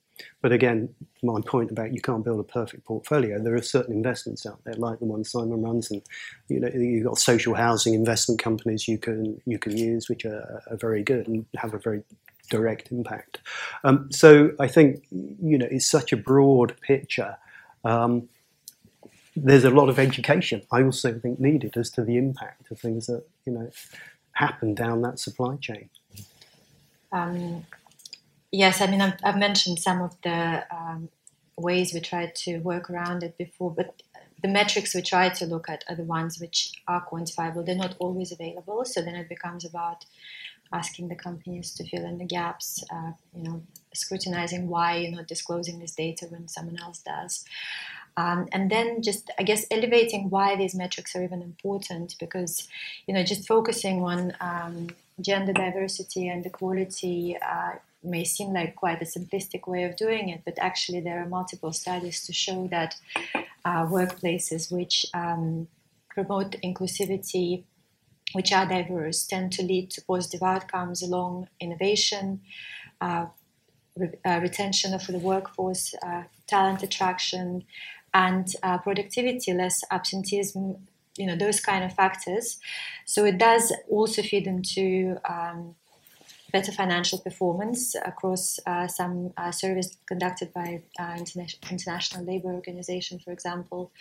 But 0.41 0.53
again, 0.53 0.95
my 1.21 1.41
point 1.45 1.71
about 1.71 1.93
you 1.93 1.99
can't 1.99 2.23
build 2.23 2.39
a 2.39 2.43
perfect 2.43 2.85
portfolio. 2.85 3.37
There 3.37 3.55
are 3.55 3.61
certain 3.61 3.93
investments 3.93 4.45
out 4.45 4.59
there, 4.63 4.75
like 4.75 4.99
the 4.99 5.05
one 5.05 5.25
Simon 5.25 5.61
runs, 5.61 5.91
and 5.91 6.01
you 6.47 6.61
know 6.61 6.69
you've 6.69 7.05
got 7.05 7.17
social 7.17 7.53
housing 7.53 7.93
investment 7.93 8.41
companies 8.41 8.87
you 8.87 8.97
can 8.97 9.41
you 9.45 9.59
can 9.59 9.77
use, 9.77 10.07
which 10.07 10.23
are, 10.23 10.63
are 10.71 10.77
very 10.77 11.03
good 11.03 11.27
and 11.27 11.45
have 11.57 11.73
a 11.73 11.79
very 11.79 12.03
direct 12.49 12.91
impact. 12.91 13.39
Um, 13.83 14.11
so 14.11 14.51
I 14.59 14.67
think 14.67 15.03
you 15.11 15.57
know 15.57 15.67
it's 15.69 15.89
such 15.89 16.13
a 16.13 16.17
broad 16.17 16.79
picture. 16.81 17.37
Um, 17.83 18.29
there's 19.35 19.65
a 19.65 19.69
lot 19.69 19.89
of 19.89 19.99
education 19.99 20.61
I 20.71 20.81
also 20.81 21.19
think 21.19 21.39
needed 21.39 21.75
as 21.75 21.89
to 21.91 22.03
the 22.03 22.17
impact 22.17 22.71
of 22.71 22.79
things 22.79 23.07
that 23.07 23.23
you 23.45 23.53
know 23.53 23.69
happen 24.31 24.75
down 24.75 25.01
that 25.01 25.19
supply 25.19 25.55
chain. 25.57 25.89
Um, 27.11 27.65
yes, 28.51 28.81
I 28.81 28.87
mean, 28.87 29.01
I've, 29.01 29.17
I've 29.23 29.37
mentioned 29.37 29.79
some 29.79 30.01
of 30.01 30.15
the 30.23 30.65
um, 30.71 31.09
ways 31.57 31.93
we 31.93 32.01
tried 32.01 32.35
to 32.35 32.57
work 32.59 32.89
around 32.89 33.23
it 33.23 33.37
before, 33.37 33.71
but 33.71 34.01
the 34.41 34.47
metrics 34.49 34.93
we 34.93 35.01
try 35.01 35.29
to 35.29 35.45
look 35.45 35.69
at 35.69 35.83
are 35.89 35.95
the 35.95 36.03
ones 36.03 36.39
which 36.39 36.73
are 36.87 37.05
quantifiable. 37.05 37.65
They're 37.65 37.75
not 37.75 37.95
always 37.99 38.31
available, 38.31 38.83
so 38.85 39.01
then 39.01 39.15
it 39.15 39.29
becomes 39.29 39.65
about 39.65 40.05
asking 40.71 41.07
the 41.07 41.15
companies 41.15 41.73
to 41.75 41.87
fill 41.87 42.05
in 42.05 42.17
the 42.17 42.25
gaps, 42.25 42.83
uh, 42.91 43.11
you 43.35 43.43
know, 43.43 43.61
scrutinizing 43.93 44.67
why 44.67 44.97
you're 44.97 45.11
not 45.11 45.27
disclosing 45.27 45.79
this 45.79 45.95
data 45.95 46.25
when 46.29 46.47
someone 46.47 46.79
else 46.81 46.99
does. 46.99 47.45
Um, 48.17 48.47
and 48.53 48.71
then 48.71 49.01
just 49.01 49.29
i 49.37 49.43
guess 49.43 49.65
elevating 49.69 50.29
why 50.29 50.55
these 50.55 50.73
metrics 50.73 51.17
are 51.17 51.23
even 51.23 51.41
important 51.41 52.15
because 52.17 52.65
you 53.07 53.13
know 53.13 53.23
just 53.23 53.45
focusing 53.45 54.03
on 54.03 54.31
um, 54.39 54.87
gender 55.19 55.51
diversity 55.51 56.29
and 56.29 56.45
equality 56.45 57.37
uh, 57.41 57.73
may 58.03 58.23
seem 58.23 58.53
like 58.53 58.75
quite 58.77 59.01
a 59.01 59.05
simplistic 59.05 59.67
way 59.67 59.83
of 59.83 59.97
doing 59.97 60.29
it 60.29 60.43
but 60.45 60.57
actually 60.59 61.01
there 61.01 61.21
are 61.21 61.27
multiple 61.27 61.73
studies 61.73 62.25
to 62.25 62.31
show 62.31 62.67
that 62.67 62.95
uh, 63.65 63.85
workplaces 63.85 64.71
which 64.71 65.05
um, 65.13 65.67
promote 66.09 66.51
inclusivity 66.63 67.63
which 68.33 68.51
are 68.51 68.65
diverse 68.65 69.25
tend 69.25 69.51
to 69.53 69.63
lead 69.63 69.89
to 69.91 70.01
positive 70.01 70.43
outcomes 70.43 71.01
along 71.01 71.47
innovation 71.59 72.41
uh, 73.01 73.27
re- 73.97 74.17
uh, 74.25 74.39
retention 74.41 74.93
of 74.93 75.05
the 75.07 75.19
workforce 75.19 75.93
uh, 76.03 76.23
talent 76.47 76.83
attraction 76.83 77.63
and 78.13 78.47
uh, 78.63 78.77
productivity, 78.77 79.53
less 79.53 79.81
absenteeism, 79.91 80.87
you 81.17 81.25
know, 81.25 81.35
those 81.35 81.59
kind 81.59 81.83
of 81.83 81.93
factors. 81.93 82.57
So 83.05 83.25
it 83.25 83.37
does 83.37 83.73
also 83.89 84.21
feed 84.21 84.47
into 84.47 85.17
um, 85.27 85.75
better 86.55 86.71
financial 86.71 87.19
performance 87.19 87.95
across 88.11 88.43
uh, 88.65 88.87
some 88.87 89.33
uh, 89.35 89.51
surveys 89.51 89.89
conducted 90.05 90.53
by 90.53 90.81
uh, 90.97 91.13
Interna- 91.21 91.57
International 91.69 92.23
Labour 92.23 92.51
Organization, 92.53 93.19
for 93.19 93.31
example. 93.33 93.91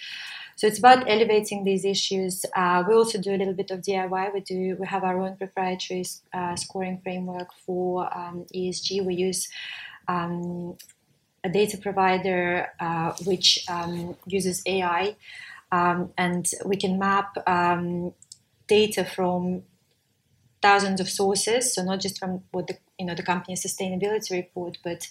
So 0.54 0.68
it's 0.68 0.78
about 0.78 1.10
elevating 1.10 1.64
these 1.64 1.84
issues. 1.84 2.46
Uh, 2.54 2.84
we 2.86 2.94
also 2.94 3.18
do 3.20 3.30
a 3.34 3.38
little 3.40 3.58
bit 3.62 3.72
of 3.72 3.80
DIY. 3.80 4.32
We 4.32 4.40
do 4.52 4.76
we 4.80 4.86
have 4.86 5.02
our 5.02 5.18
own 5.24 5.34
proprietary 5.36 6.04
uh, 6.32 6.54
scoring 6.54 7.00
framework 7.02 7.48
for 7.66 7.86
um, 8.16 8.46
ESG. 8.54 9.04
We 9.04 9.14
use 9.28 9.48
um, 10.06 10.76
a 11.42 11.48
data 11.48 11.76
provider 11.86 12.68
uh, 12.78 13.10
which 13.24 13.48
um, 13.68 14.16
uses 14.26 14.62
AI, 14.74 15.16
um, 15.72 15.98
and 16.16 16.44
we 16.64 16.76
can 16.76 17.00
map 17.00 17.30
um, 17.48 18.14
data 18.68 19.04
from 19.04 19.64
thousands 20.64 20.98
of 21.00 21.10
sources. 21.10 21.74
So 21.74 21.82
not 21.82 22.00
just 22.00 22.18
from 22.18 22.42
what 22.52 22.66
the 22.68 22.78
you 22.98 23.06
know 23.06 23.14
the 23.14 23.22
company's 23.22 23.64
sustainability 23.66 24.30
report, 24.30 24.78
but 24.82 25.08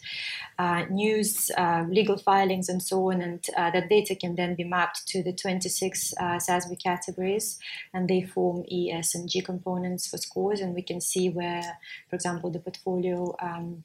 uh, 0.57 0.85
news, 0.89 1.51
uh, 1.57 1.85
legal 1.89 2.17
filings, 2.17 2.69
and 2.69 2.81
so 2.81 3.11
on. 3.11 3.21
And 3.21 3.45
uh, 3.57 3.69
that 3.71 3.89
data 3.89 4.15
can 4.15 4.35
then 4.35 4.55
be 4.55 4.63
mapped 4.63 5.07
to 5.09 5.21
the 5.21 5.33
26 5.33 6.13
uh, 6.19 6.23
SASB 6.45 6.81
categories, 6.81 7.59
and 7.93 8.09
they 8.09 8.21
form 8.21 8.63
E, 8.71 8.91
S, 8.91 9.15
and 9.15 9.29
G 9.29 9.41
components 9.41 10.07
for 10.07 10.17
scores. 10.17 10.59
And 10.61 10.73
we 10.73 10.81
can 10.81 11.01
see 11.01 11.29
where, 11.29 11.77
for 12.09 12.15
example, 12.15 12.49
the 12.49 12.59
portfolio. 12.59 13.35
Um, 13.39 13.83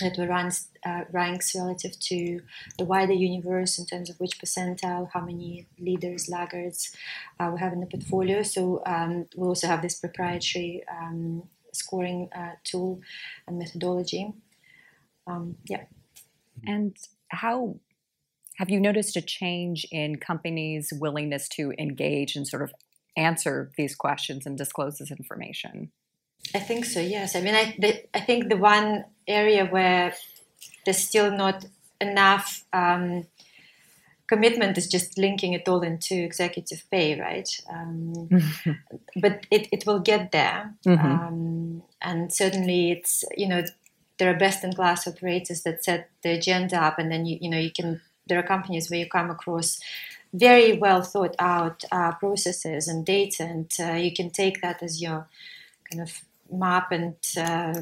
we 0.00 0.26
ranks, 0.26 0.68
uh, 0.84 1.02
ranks 1.12 1.54
relative 1.54 1.98
to 2.00 2.40
the 2.78 2.84
wider 2.84 3.12
universe 3.12 3.78
in 3.78 3.86
terms 3.86 4.08
of 4.08 4.18
which 4.18 4.38
percentile, 4.38 5.08
how 5.12 5.20
many 5.20 5.66
leaders, 5.78 6.28
laggards 6.28 6.96
uh, 7.38 7.50
we 7.52 7.60
have 7.60 7.72
in 7.72 7.80
the 7.80 7.86
portfolio. 7.86 8.42
So 8.42 8.82
um, 8.86 9.26
we 9.36 9.46
also 9.46 9.66
have 9.66 9.82
this 9.82 9.96
proprietary 9.98 10.82
um, 10.90 11.42
scoring 11.72 12.28
uh, 12.34 12.52
tool 12.64 13.00
and 13.46 13.58
methodology. 13.58 14.32
Um, 15.26 15.56
yeah. 15.66 15.84
And 16.66 16.96
how 17.28 17.76
have 18.56 18.70
you 18.70 18.80
noticed 18.80 19.16
a 19.16 19.22
change 19.22 19.86
in 19.90 20.16
companies' 20.16 20.92
willingness 20.92 21.48
to 21.50 21.72
engage 21.78 22.36
and 22.36 22.46
sort 22.46 22.62
of 22.62 22.74
answer 23.16 23.70
these 23.76 23.94
questions 23.94 24.46
and 24.46 24.58
disclose 24.58 24.98
this 24.98 25.10
information? 25.10 25.92
I 26.54 26.58
think 26.58 26.84
so. 26.84 27.00
Yes. 27.00 27.36
I 27.36 27.40
mean, 27.40 27.54
I 27.54 27.76
the, 27.78 28.04
I 28.16 28.20
think 28.20 28.48
the 28.48 28.56
one 28.56 29.04
area 29.26 29.66
where 29.66 30.14
there's 30.84 30.98
still 30.98 31.30
not 31.30 31.64
enough 32.00 32.64
um, 32.72 33.26
commitment 34.26 34.78
is 34.78 34.86
just 34.88 35.18
linking 35.18 35.52
it 35.52 35.68
all 35.68 35.82
into 35.82 36.14
executive 36.14 36.82
pay, 36.90 37.18
right? 37.20 37.48
Um, 37.68 38.28
but 39.16 39.46
it, 39.50 39.68
it 39.72 39.84
will 39.86 40.00
get 40.00 40.32
there, 40.32 40.74
Mhm. 40.86 41.04
um, 41.04 41.82
and 42.00 42.32
certainly 42.32 42.92
it's 42.92 43.24
you 43.36 43.48
know 43.48 43.62
there 44.18 44.30
are 44.30 44.38
best 44.38 44.64
in 44.64 44.72
class 44.72 45.06
operators 45.06 45.62
that 45.62 45.84
set 45.84 46.10
the 46.22 46.30
agenda 46.30 46.76
up, 46.82 46.98
and 46.98 47.10
then 47.10 47.26
you 47.26 47.38
you 47.40 47.50
know 47.50 47.58
you 47.58 47.70
can 47.72 48.00
there 48.26 48.38
are 48.38 48.42
companies 48.46 48.90
where 48.90 49.00
you 49.00 49.08
come 49.08 49.30
across 49.30 49.80
very 50.32 50.78
well 50.78 51.02
thought 51.02 51.34
out 51.38 51.84
uh, 51.92 52.12
processes 52.12 52.86
and 52.88 53.04
data, 53.04 53.42
and 53.44 53.70
uh, 53.80 53.92
you 53.94 54.12
can 54.12 54.30
take 54.30 54.60
that 54.62 54.82
as 54.82 55.02
your 55.02 55.28
kind 55.90 56.02
of 56.02 56.22
map 56.52 56.92
and 56.92 57.16
uh, 57.36 57.74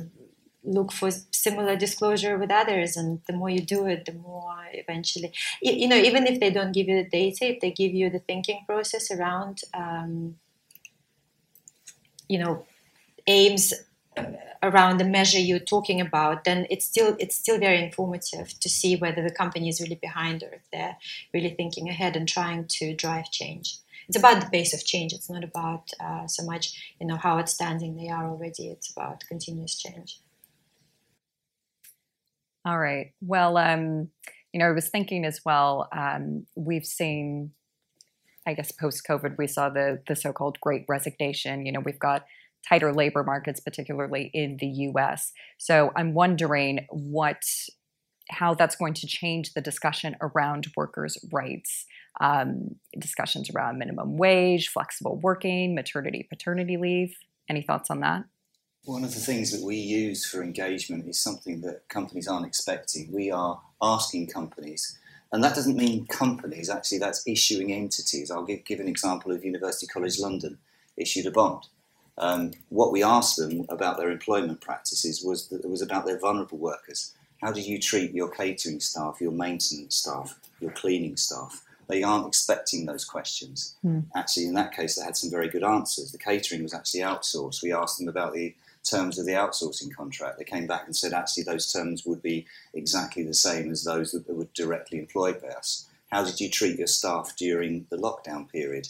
look 0.65 0.93
for 0.93 1.11
similar 1.31 1.77
disclosure 1.77 2.37
with 2.37 2.51
others 2.51 2.97
and 2.97 3.21
the 3.27 3.33
more 3.33 3.49
you 3.49 3.61
do 3.61 3.87
it 3.87 4.05
the 4.05 4.13
more 4.13 4.67
eventually 4.73 5.33
you, 5.63 5.89
know 5.89 5.97
even 5.97 6.27
if 6.27 6.41
they 6.41 6.51
don't 6.51 6.73
give 6.73 6.89
you 6.89 7.03
the 7.03 7.09
data 7.09 7.53
if 7.53 7.61
they 7.61 7.71
give 7.71 7.95
you 7.95 8.11
the 8.11 8.19
thinking 8.19 8.61
process 8.67 9.11
around 9.11 9.63
um, 9.73 10.37
you 12.29 12.39
know 12.39 12.65
aims 13.27 13.73
around 14.63 14.99
the 14.99 15.05
measure 15.05 15.39
you're 15.39 15.59
talking 15.59 16.01
about 16.01 16.45
then 16.45 16.67
it's 16.71 16.85
still 16.85 17.17
it's 17.19 17.37
still 17.37 17.59
very 17.59 17.83
informative 17.83 18.59
to 18.59 18.69
see 18.69 18.97
whether 18.97 19.23
the 19.23 19.35
company 19.35 19.69
is 19.69 19.81
really 19.81 19.99
behind 20.03 20.43
or 20.43 20.53
if 20.53 20.63
they're 20.73 20.97
really 21.33 21.51
thinking 21.51 21.89
ahead 21.89 22.17
and 22.17 22.29
trying 22.29 22.65
to 22.67 22.95
drive 22.95 23.31
change 23.31 23.79
it's 24.09 24.19
about 24.19 24.41
the 24.41 24.51
pace 24.51 24.73
of 24.73 24.85
change. 24.85 25.13
It's 25.13 25.29
not 25.29 25.45
about 25.45 25.91
uh, 26.01 26.27
so 26.27 26.45
much, 26.45 26.95
you 27.01 27.07
know, 27.07 27.17
how 27.17 27.39
outstanding 27.39 27.97
they 27.97 28.09
are 28.09 28.29
already. 28.29 28.69
It's 28.69 28.91
about 28.91 29.25
continuous 29.29 29.79
change. 29.79 30.21
All 32.65 32.79
right. 32.79 33.13
Well, 33.21 33.57
um, 33.57 34.09
you 34.53 34.61
know, 34.61 34.67
I 34.67 34.73
was 34.73 34.89
thinking 34.89 35.25
as 35.25 35.41
well. 35.45 35.89
Um, 35.93 36.47
we've 36.55 36.87
seen, 36.87 37.53
I 38.47 38.55
guess, 38.55 38.73
post 38.73 39.07
COVID, 39.07 39.37
we 39.39 39.47
saw 39.47 39.69
the 39.69 40.03
the 40.07 40.17
so 40.17 40.33
called 40.33 40.59
Great 40.61 40.85
Resignation. 40.89 41.67
You 41.67 41.73
know, 41.73 41.81
we've 41.81 41.99
got 41.99 42.25
tighter 42.67 42.93
labor 42.93 43.23
markets, 43.23 43.61
particularly 43.61 44.31
in 44.35 44.57
the 44.59 44.67
U.S. 44.67 45.33
So 45.59 45.93
I'm 45.97 46.15
wondering 46.15 46.87
what 46.91 47.43
how 48.31 48.55
that's 48.55 48.77
going 48.77 48.95
to 48.95 49.07
change 49.07 49.55
the 49.55 49.61
discussion 49.61 50.17
around 50.21 50.67
workers' 50.77 51.19
rights, 51.33 51.87
um, 52.21 52.77
discussions 52.99 53.51
around 53.51 53.79
minimum 53.79 54.17
wage, 54.17 54.69
flexible 54.69 55.17
working, 55.17 55.75
maternity, 55.75 56.27
paternity 56.29 56.77
leave. 56.77 57.17
Any 57.49 57.63
thoughts 57.63 57.91
on 57.91 58.01
that? 58.01 58.25
One 58.85 59.05
of 59.05 59.15
the 59.15 59.21
things 59.21 59.51
that 59.53 59.65
we 59.65 59.77
use 59.77 60.27
for 60.27 60.43
engagement 60.43 61.09
is 61.09 61.19
something 61.19 61.61
that 61.63 61.89
companies 61.89 62.29
aren't 62.29 62.47
expecting. 62.47 63.13
We 63.13 63.31
are 63.31 63.61
asking 63.83 64.29
companies, 64.29 64.99
and 65.33 65.43
that 65.43 65.55
doesn't 65.55 65.77
mean 65.77 66.07
companies, 66.07 66.71
actually, 66.71 66.99
that's 66.99 67.27
issuing 67.27 67.73
entities. 67.73 68.31
I'll 68.31 68.45
give, 68.45 68.65
give 68.65 68.81
an 68.81 68.89
example 68.89 69.33
of 69.33 69.45
University 69.45 69.87
College 69.87 70.19
London 70.19 70.59
issued 70.97 71.27
a 71.27 71.31
bond. 71.31 71.67
Um, 72.17 72.53
what 72.69 72.91
we 72.91 73.03
asked 73.03 73.37
them 73.37 73.65
about 73.69 73.97
their 73.97 74.11
employment 74.11 74.61
practices 74.61 75.23
was 75.25 75.55
was 75.63 75.81
about 75.81 76.05
their 76.05 76.19
vulnerable 76.19 76.59
workers 76.59 77.15
How 77.41 77.53
do 77.53 77.61
you 77.61 77.79
treat 77.79 78.13
your 78.13 78.29
catering 78.29 78.81
staff, 78.81 79.21
your 79.21 79.33
maintenance 79.33 79.97
staff, 79.97 80.39
your 80.61 80.73
cleaning 80.73 81.17
staff? 81.17 81.65
They 81.89 82.03
aren't 82.03 82.27
expecting 82.27 82.85
those 82.85 83.05
questions. 83.05 83.77
Hmm. 83.83 84.01
Actually, 84.15 84.47
in 84.47 84.55
that 84.55 84.75
case, 84.75 84.97
they 84.97 85.05
had 85.05 85.17
some 85.17 85.31
very 85.31 85.49
good 85.49 85.65
answers. 85.65 86.13
The 86.13 86.19
catering 86.19 86.63
was 86.63 86.75
actually 86.75 87.01
outsourced. 87.01 87.63
We 87.63 87.73
asked 87.73 87.99
them 87.99 88.09
about 88.09 88.35
the 88.35 88.55
terms 88.85 89.19
of 89.19 89.27
the 89.27 89.33
outsourcing 89.33 89.95
contract. 89.95 90.39
They 90.39 90.45
came 90.45 90.67
back 90.67 90.85
and 90.87 90.97
said 90.97 91.13
actually 91.13 91.45
those 91.45 91.73
terms 91.73 92.05
would 92.05 92.23
be 92.23 92.47
exactly 92.75 93.23
the 93.23 93.35
same 93.35 93.71
as 93.71 93.85
those 93.85 94.13
that 94.13 94.29
were 94.29 94.49
directly 94.55 94.99
employed 94.99 95.41
by 95.41 95.49
us. 95.49 95.87
How 96.11 96.25
did 96.25 96.41
you 96.41 96.51
treat 96.51 96.79
your 96.79 96.87
staff 96.87 97.37
during 97.37 97.87
the 97.91 97.97
lockdown 97.97 98.51
period? 98.51 98.89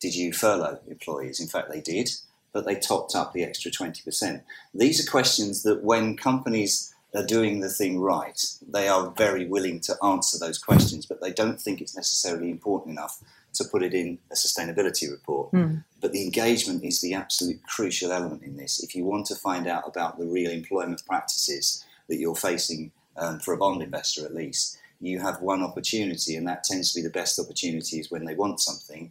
Did 0.00 0.14
you 0.14 0.32
furlough 0.32 0.80
employees? 0.86 1.40
In 1.40 1.48
fact, 1.48 1.70
they 1.70 1.80
did, 1.80 2.10
but 2.52 2.66
they 2.66 2.76
topped 2.76 3.14
up 3.14 3.32
the 3.32 3.42
extra 3.42 3.70
20%. 3.70 4.42
These 4.74 5.06
are 5.06 5.10
questions 5.10 5.62
that 5.62 5.82
when 5.82 6.16
companies 6.16 6.94
are 7.14 7.24
doing 7.24 7.60
the 7.60 7.70
thing 7.70 8.00
right, 8.00 8.40
they 8.66 8.88
are 8.88 9.10
very 9.10 9.46
willing 9.46 9.80
to 9.80 9.96
answer 10.04 10.38
those 10.38 10.58
questions, 10.58 11.06
but 11.06 11.20
they 11.20 11.32
don't 11.32 11.60
think 11.60 11.80
it's 11.80 11.96
necessarily 11.96 12.50
important 12.50 12.92
enough 12.92 13.18
to 13.54 13.64
put 13.64 13.82
it 13.82 13.94
in 13.94 14.18
a 14.30 14.34
sustainability 14.34 15.10
report. 15.10 15.50
Mm. 15.52 15.84
But 16.00 16.12
the 16.12 16.22
engagement 16.22 16.84
is 16.84 17.00
the 17.00 17.14
absolute 17.14 17.62
crucial 17.66 18.12
element 18.12 18.42
in 18.42 18.56
this. 18.56 18.82
If 18.82 18.94
you 18.94 19.04
want 19.04 19.26
to 19.26 19.34
find 19.34 19.66
out 19.66 19.84
about 19.86 20.18
the 20.18 20.26
real 20.26 20.50
employment 20.50 21.02
practices 21.06 21.84
that 22.08 22.18
you're 22.18 22.34
facing 22.34 22.92
um, 23.16 23.40
for 23.40 23.54
a 23.54 23.56
bond 23.56 23.82
investor, 23.82 24.24
at 24.24 24.34
least, 24.34 24.78
you 25.00 25.20
have 25.20 25.40
one 25.40 25.62
opportunity, 25.62 26.36
and 26.36 26.46
that 26.46 26.64
tends 26.64 26.92
to 26.92 27.00
be 27.00 27.02
the 27.02 27.10
best 27.10 27.38
opportunities 27.38 28.10
when 28.10 28.24
they 28.24 28.34
want 28.34 28.60
something, 28.60 29.10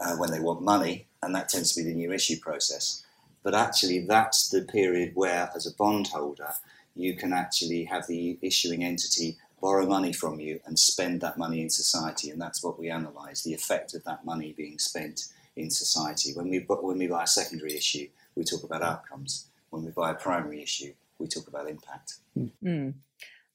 uh, 0.00 0.16
when 0.16 0.30
they 0.30 0.40
want 0.40 0.62
money, 0.62 1.06
and 1.22 1.34
that 1.34 1.48
tends 1.48 1.72
to 1.72 1.82
be 1.82 1.88
the 1.88 1.94
new 1.94 2.12
issue 2.12 2.38
process. 2.40 3.04
But 3.42 3.54
actually, 3.54 4.00
that's 4.00 4.48
the 4.48 4.62
period 4.62 5.12
where, 5.14 5.50
as 5.54 5.66
a 5.66 5.74
bondholder, 5.74 6.54
you 6.98 7.14
can 7.14 7.32
actually 7.32 7.84
have 7.84 8.06
the 8.06 8.38
issuing 8.42 8.84
entity 8.84 9.36
borrow 9.60 9.86
money 9.86 10.12
from 10.12 10.38
you 10.40 10.60
and 10.66 10.78
spend 10.78 11.20
that 11.20 11.38
money 11.38 11.60
in 11.60 11.70
society, 11.70 12.30
and 12.30 12.40
that's 12.40 12.62
what 12.62 12.78
we 12.78 12.88
analyse 12.90 13.42
the 13.42 13.54
effect 13.54 13.94
of 13.94 14.04
that 14.04 14.24
money 14.24 14.54
being 14.56 14.78
spent 14.78 15.28
in 15.56 15.70
society. 15.70 16.32
When 16.34 16.48
we 16.48 16.58
when 16.58 16.98
we 16.98 17.06
buy 17.06 17.24
a 17.24 17.26
secondary 17.26 17.74
issue, 17.76 18.08
we 18.34 18.44
talk 18.44 18.62
about 18.62 18.82
outcomes. 18.82 19.48
When 19.70 19.84
we 19.84 19.90
buy 19.90 20.10
a 20.10 20.14
primary 20.14 20.62
issue, 20.62 20.92
we 21.18 21.26
talk 21.26 21.48
about 21.48 21.68
impact. 21.68 22.14
Mm. 22.36 22.94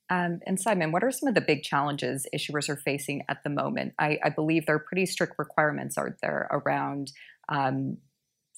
Um, 0.09 0.41
and 0.45 0.59
Simon, 0.59 0.91
what 0.91 1.03
are 1.03 1.11
some 1.11 1.29
of 1.29 1.35
the 1.35 1.41
big 1.41 1.63
challenges 1.63 2.27
issuers 2.35 2.69
are 2.69 2.75
facing 2.75 3.23
at 3.29 3.43
the 3.43 3.49
moment? 3.49 3.93
I, 3.97 4.19
I 4.23 4.29
believe 4.29 4.65
there 4.65 4.75
are 4.75 4.79
pretty 4.79 5.05
strict 5.05 5.39
requirements, 5.39 5.97
aren't 5.97 6.21
there, 6.21 6.47
around 6.51 7.11
um, 7.49 7.97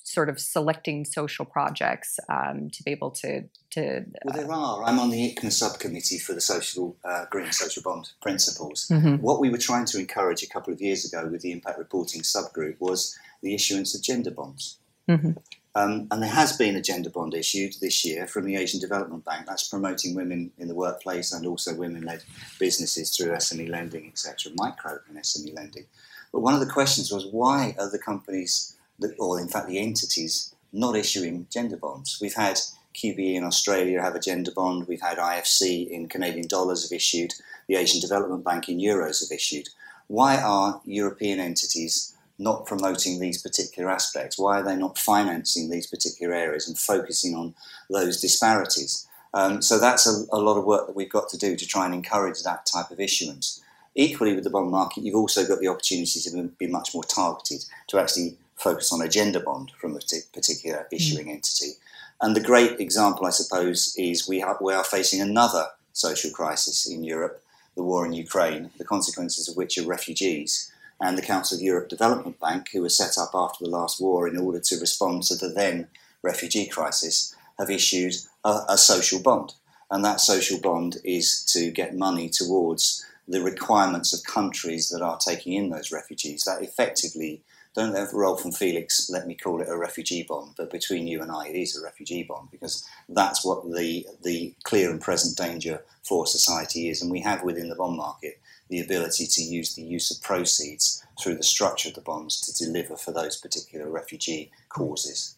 sort 0.06 0.30
of 0.30 0.40
selecting 0.40 1.04
social 1.04 1.46
projects 1.46 2.20
um, 2.30 2.70
to 2.70 2.84
be 2.84 2.92
able 2.92 3.10
to 3.10 3.44
to. 3.72 3.98
Uh, 3.98 4.04
well, 4.24 4.36
there 4.36 4.52
are. 4.52 4.84
I'm 4.84 5.00
on 5.00 5.10
the 5.10 5.36
ICMA 5.36 5.52
subcommittee 5.52 6.20
for 6.20 6.34
the 6.34 6.42
social 6.42 6.96
uh, 7.04 7.26
green 7.30 7.52
social 7.52 7.82
bond 7.84 8.12
principles. 8.22 8.88
Mhm. 8.90 9.20
What 9.20 9.42
we 9.42 9.50
were 9.50 9.58
trying 9.58 9.86
to 9.86 10.00
encourage 10.00 10.44
a 10.44 10.48
couple 10.48 10.72
of 10.72 10.80
years 10.80 11.06
ago 11.06 11.28
with 11.28 11.42
the 11.42 11.52
impact 11.52 11.80
reporting 11.80 12.22
subgroup 12.22 12.80
was 12.80 13.18
the 13.42 13.56
issuance 13.56 13.96
of 13.96 14.02
gender 14.02 14.32
bonds. 14.32 14.78
Mhm. 15.10 15.38
Um, 15.78 16.08
and 16.10 16.22
there 16.22 16.30
has 16.30 16.56
been 16.56 16.78
a 16.78 16.82
gender 16.82 17.10
bond 17.10 17.34
issued 17.34 17.76
this 17.82 18.06
year 18.06 18.28
from 18.28 18.46
the 18.46 18.56
Asian 18.56 18.80
Development 18.80 19.26
Bank. 19.26 19.46
That's 19.46 19.68
promoting 19.68 20.16
women 20.16 20.52
in 20.58 20.70
the 20.70 20.76
workplace 20.76 21.34
and 21.34 21.46
also 21.46 21.76
women-led 21.76 22.24
businesses 22.60 23.10
through 23.10 23.34
SME 23.34 23.68
lending, 23.70 24.08
etc., 24.08 24.54
micro 24.56 25.00
and 25.10 25.18
SME 25.18 25.54
lending. 25.54 25.86
But 26.32 26.40
one 26.40 26.54
of 26.54 26.62
the 26.62 26.72
questions 26.72 27.12
was 27.12 27.26
why 27.26 27.76
are 27.78 27.90
the 27.90 28.00
companies, 28.00 28.75
or 29.20 29.40
in 29.40 29.48
fact 29.48 29.68
the 29.68 29.80
entities, 29.80 30.54
not 30.72 30.96
issuing 30.96 31.48
gender 31.52 31.78
bonds? 31.78 32.20
We've 32.22 32.34
had 32.34 32.60
QBE 32.96 33.36
in 33.36 33.44
Australia 33.44 34.02
have 34.02 34.16
a 34.16 34.20
gender 34.20 34.52
bond. 34.52 34.88
We've 34.88 35.02
had 35.02 35.18
IFC 35.18 35.90
in 35.90 36.08
Canadian 36.08 36.48
dollars 36.48 36.84
have 36.84 36.96
issued. 36.96 37.34
The 37.68 37.76
Asian 37.76 38.00
Development 38.00 38.44
Bank 38.44 38.70
in 38.70 38.80
euros 38.80 39.22
have 39.22 39.36
issued. 39.36 39.70
Why 40.08 40.38
are 40.38 40.82
European 40.86 41.40
entities 41.40 42.14
not 42.38 42.66
promoting 42.66 43.20
these 43.20 43.42
particular 43.42 43.90
aspects? 43.90 44.38
Why 44.38 44.60
are 44.60 44.64
they 44.64 44.76
not 44.76 44.98
financing 44.98 45.70
these 45.70 45.88
particular 45.88 46.34
areas 46.34 46.68
and 46.68 46.78
focusing 46.78 47.36
on 47.36 47.56
those 47.90 48.22
disparities? 48.22 49.08
Um, 49.34 49.62
so 49.62 49.80
that's 49.80 50.08
a, 50.08 50.26
a 50.32 50.40
lot 50.40 50.58
of 50.58 50.66
work 50.66 50.88
that 50.88 50.96
we've 50.96 51.12
got 51.12 51.30
to 51.30 51.38
do 51.38 51.56
to 51.56 51.68
try 51.68 51.86
and 51.86 51.94
encourage 51.94 52.44
that 52.44 52.66
type 52.66 52.92
of 52.92 53.00
issuance. 53.00 53.62
Equally, 53.96 54.36
with 54.36 54.44
the 54.44 54.50
bond 54.50 54.72
market, 54.72 55.04
you've 55.04 55.16
also 55.16 55.46
got 55.46 55.60
the 55.60 55.68
opportunity 55.68 56.20
to 56.20 56.50
be 56.58 56.68
much 56.68 56.94
more 56.94 57.04
targeted, 57.04 57.64
to 57.88 58.00
actually 58.00 58.38
focus 58.56 58.92
on 58.92 59.02
a 59.02 59.10
gender 59.10 59.40
bond 59.40 59.72
from 59.80 59.96
a 59.96 60.00
particular 60.34 60.80
mm. 60.80 60.94
issuing 60.94 61.30
entity. 61.30 61.74
And 62.22 62.36
the 62.36 62.42
great 62.42 62.80
example, 62.80 63.26
I 63.26 63.32
suppose, 63.32 63.94
is 63.98 64.28
we 64.28 64.42
are, 64.42 64.58
we 64.62 64.74
are 64.74 64.84
facing 64.84 65.22
another 65.22 65.68
social 65.94 66.32
crisis 66.32 66.90
in 66.90 67.04
Europe, 67.04 67.42
the 67.76 67.84
war 67.84 68.06
in 68.06 68.14
Ukraine, 68.14 68.72
the 68.78 68.86
consequences 68.86 69.50
of 69.50 69.58
which 69.58 69.78
are 69.78 69.86
refugees. 69.86 70.72
And 71.02 71.18
the 71.18 71.22
Council 71.22 71.58
of 71.58 71.62
Europe 71.62 71.90
Development 71.90 72.40
Bank, 72.40 72.70
who 72.72 72.82
was 72.82 72.96
set 72.96 73.18
up 73.18 73.32
after 73.34 73.66
the 73.66 73.70
last 73.70 74.00
war 74.00 74.30
in 74.30 74.38
order 74.38 74.62
to 74.62 74.80
respond 74.80 75.24
to 75.24 75.36
the 75.36 75.50
then 75.50 75.88
refugee 76.22 76.68
crisis, 76.68 77.36
have 77.60 77.70
issued 77.70 78.16
a, 78.46 78.62
a 78.70 78.78
social 78.78 79.22
bond. 79.22 79.54
And 79.92 80.04
that 80.06 80.22
social 80.22 80.60
bond 80.60 80.98
is 81.04 81.44
to 81.54 81.70
get 81.70 81.98
money 81.98 82.30
towards 82.30 83.06
the 83.28 83.42
requirements 83.42 84.14
of 84.14 84.24
countries 84.24 84.90
that 84.90 85.02
are 85.02 85.18
taking 85.18 85.54
in 85.54 85.70
those 85.70 85.92
refugees. 85.92 86.44
That 86.44 86.64
effectively, 86.64 87.42
don't 87.76 87.94
let 87.94 88.14
Rolf 88.14 88.46
and 88.46 88.56
Felix 88.56 89.10
let 89.10 89.28
me 89.28 89.36
call 89.36 89.62
it 89.62 89.68
a 89.68 89.78
refugee 89.78 90.24
bond, 90.24 90.54
but 90.56 90.72
between 90.72 91.08
you 91.08 91.22
and 91.22 91.30
I, 91.30 91.48
it 91.48 91.56
is 91.56 91.78
a 91.78 91.84
refugee 91.84 92.24
bond 92.24 92.50
because 92.50 92.88
that's 93.10 93.44
what 93.44 93.64
the 93.64 94.08
the 94.24 94.56
clear 94.64 94.90
and 94.90 95.02
present 95.02 95.38
danger 95.38 95.84
for 96.04 96.26
society 96.26 96.90
is. 96.90 97.02
And 97.02 97.12
we 97.12 97.20
have 97.22 97.44
within 97.44 97.68
the 97.68 97.76
bond 97.76 97.98
market 97.98 98.40
the 98.70 98.80
ability 98.80 99.28
to 99.28 99.42
use 99.42 99.76
the 99.76 99.84
use 99.84 100.10
of 100.10 100.24
proceeds 100.24 101.04
through 101.22 101.36
the 101.36 101.44
structure 101.44 101.90
of 101.90 101.96
the 101.96 102.02
bonds 102.02 102.42
to 102.42 102.66
deliver 102.66 102.96
for 102.96 103.12
those 103.12 103.38
particular 103.38 103.90
refugee 103.90 104.52
causes. 104.70 105.38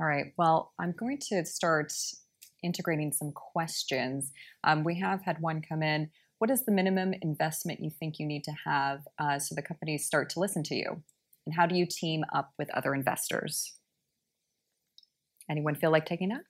All 0.00 0.06
right. 0.06 0.32
Well, 0.36 0.72
I'm 0.78 0.92
going 0.92 1.18
to 1.28 1.44
start 1.44 1.92
integrating 2.62 3.12
some 3.12 3.30
questions. 3.30 4.32
Um, 4.64 4.82
we 4.82 4.96
have 4.98 5.22
had 5.22 5.40
one 5.40 5.62
come 5.62 5.82
in. 5.82 6.10
What 6.44 6.50
is 6.50 6.66
the 6.66 6.72
minimum 6.72 7.14
investment 7.22 7.80
you 7.80 7.88
think 7.88 8.18
you 8.18 8.26
need 8.26 8.44
to 8.44 8.52
have 8.66 9.08
uh, 9.18 9.38
so 9.38 9.54
the 9.54 9.62
companies 9.62 10.04
start 10.04 10.28
to 10.32 10.40
listen 10.40 10.62
to 10.64 10.74
you? 10.74 11.02
And 11.46 11.54
how 11.54 11.64
do 11.64 11.74
you 11.74 11.86
team 11.86 12.22
up 12.34 12.52
with 12.58 12.68
other 12.74 12.94
investors? 12.94 13.72
Anyone 15.48 15.74
feel 15.74 15.90
like 15.90 16.04
taking 16.04 16.28
that? 16.28 16.42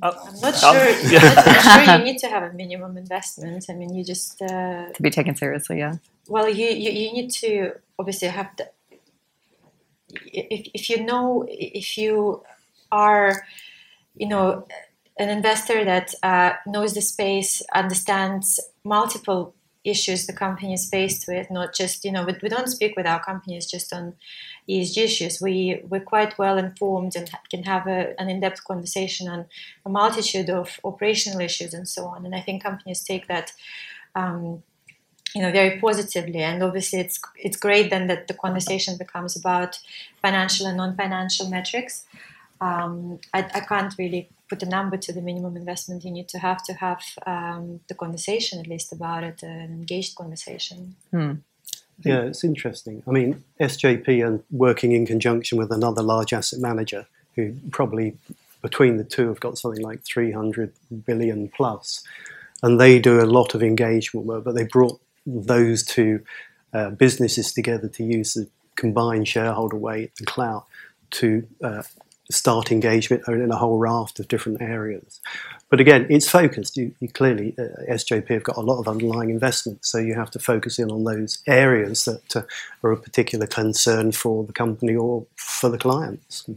Uh, 0.00 0.12
I'm 0.26 0.40
not 0.40 0.54
Um, 0.64 0.74
sure. 0.74 0.88
I'm 1.50 1.60
sure 1.60 1.82
you 1.82 2.02
need 2.02 2.16
to 2.20 2.28
have 2.28 2.44
a 2.44 2.54
minimum 2.54 2.96
investment. 2.96 3.66
I 3.68 3.74
mean, 3.74 3.94
you 3.94 4.02
just 4.02 4.40
uh, 4.40 4.88
To 4.94 5.02
be 5.02 5.10
taken 5.10 5.36
seriously, 5.36 5.78
yeah. 5.78 5.96
well, 6.28 6.48
you, 6.48 6.68
you 6.68 6.90
you 6.90 7.12
need 7.12 7.30
to 7.42 7.72
obviously 7.98 8.28
have 8.28 8.56
the. 8.56 8.70
If 10.32 10.70
if 10.72 10.88
you 10.88 11.04
know 11.04 11.44
if 11.46 11.98
you 11.98 12.42
are, 12.90 13.46
you 14.16 14.28
know, 14.28 14.66
an 15.18 15.28
investor 15.30 15.84
that 15.84 16.14
uh, 16.22 16.52
knows 16.66 16.94
the 16.94 17.02
space, 17.02 17.62
understands 17.74 18.60
multiple 18.84 19.54
issues 19.84 20.26
the 20.26 20.32
company 20.32 20.72
is 20.72 20.88
faced 20.88 21.26
with, 21.26 21.50
not 21.50 21.74
just 21.74 22.04
you 22.04 22.12
know, 22.12 22.24
we, 22.24 22.34
we 22.42 22.48
don't 22.48 22.68
speak 22.68 22.96
with 22.96 23.06
our 23.06 23.22
companies 23.22 23.66
just 23.66 23.92
on 23.92 24.14
ESG 24.68 24.96
issues. 24.98 25.40
We 25.40 25.80
we're 25.88 26.00
quite 26.00 26.38
well 26.38 26.58
informed 26.58 27.16
and 27.16 27.30
can 27.50 27.64
have 27.64 27.86
a, 27.86 28.20
an 28.20 28.28
in-depth 28.28 28.64
conversation 28.64 29.28
on 29.28 29.46
a 29.84 29.88
multitude 29.88 30.50
of 30.50 30.78
operational 30.84 31.40
issues 31.40 31.74
and 31.74 31.88
so 31.88 32.06
on. 32.06 32.24
And 32.24 32.34
I 32.34 32.40
think 32.40 32.62
companies 32.62 33.02
take 33.02 33.28
that. 33.28 33.52
Um, 34.14 34.62
you 35.34 35.42
know, 35.42 35.52
very 35.52 35.78
positively, 35.78 36.38
and 36.38 36.62
obviously, 36.62 37.00
it's 37.00 37.20
it's 37.36 37.58
great 37.58 37.90
then 37.90 38.06
that 38.06 38.28
the 38.28 38.34
conversation 38.34 38.96
becomes 38.96 39.36
about 39.36 39.78
financial 40.22 40.66
and 40.66 40.78
non-financial 40.78 41.50
metrics. 41.50 42.06
Um, 42.62 43.20
I, 43.34 43.40
I 43.40 43.60
can't 43.60 43.94
really 43.98 44.30
put 44.48 44.62
a 44.62 44.66
number 44.66 44.96
to 44.96 45.12
the 45.12 45.20
minimum 45.20 45.56
investment 45.56 46.04
you 46.04 46.10
need 46.10 46.28
to 46.28 46.38
have 46.38 46.62
to 46.64 46.72
have 46.74 47.02
um, 47.26 47.80
the 47.88 47.94
conversation 47.94 48.58
at 48.58 48.66
least 48.66 48.92
about 48.92 49.24
it, 49.24 49.42
an 49.42 49.70
engaged 49.70 50.16
conversation. 50.16 50.96
Yeah, 52.04 52.22
it's 52.22 52.44
interesting. 52.44 53.02
I 53.08 53.10
mean, 53.10 53.42
SJP 53.60 54.24
and 54.24 54.42
working 54.50 54.92
in 54.92 55.04
conjunction 55.04 55.58
with 55.58 55.72
another 55.72 56.02
large 56.02 56.32
asset 56.32 56.60
manager 56.60 57.06
who 57.34 57.54
probably 57.70 58.16
between 58.62 58.96
the 58.96 59.04
two 59.04 59.28
have 59.28 59.40
got 59.40 59.58
something 59.58 59.82
like 59.82 60.02
300 60.04 60.72
billion. 61.06 61.50
And 62.62 62.80
they 62.80 62.98
do 62.98 63.20
a 63.20 63.26
lot 63.26 63.54
of 63.54 63.62
engagement 63.62 64.26
work, 64.26 64.44
but 64.44 64.54
they 64.54 64.64
brought 64.64 65.00
those 65.26 65.84
two 65.84 66.20
uh, 66.72 66.90
businesses 66.90 67.52
together 67.52 67.88
to 67.88 68.04
use 68.04 68.34
the 68.34 68.48
combined 68.76 69.28
shareholder 69.28 69.76
weight 69.76 70.12
and 70.18 70.26
clout 70.26 70.66
to 71.10 71.46
uh, 71.62 71.82
start 72.30 72.70
engagement 72.70 73.26
in 73.26 73.50
a 73.50 73.56
whole 73.56 73.78
raft 73.78 74.20
of 74.20 74.28
different 74.28 74.60
areas. 74.60 75.20
But 75.70 75.80
again, 75.80 76.06
it's 76.10 76.28
focused. 76.28 76.76
You, 76.76 76.94
you 77.00 77.08
clearly, 77.08 77.54
uh, 77.58 77.90
SJP 77.90 78.28
have 78.28 78.44
got 78.44 78.56
a 78.56 78.60
lot 78.60 78.78
of 78.78 78.88
underlying 78.88 79.30
investment, 79.30 79.84
so 79.84 79.98
you 79.98 80.14
have 80.14 80.30
to 80.32 80.38
focus 80.38 80.78
in 80.78 80.90
on 80.90 81.04
those 81.04 81.42
areas 81.46 82.04
that 82.04 82.36
uh, 82.36 82.42
are 82.82 82.92
a 82.92 82.96
particular 82.96 83.46
concern 83.46 84.12
for 84.12 84.44
the 84.44 84.52
company 84.52 84.94
or 84.94 85.26
for 85.36 85.70
the 85.70 85.78
clients. 85.78 86.48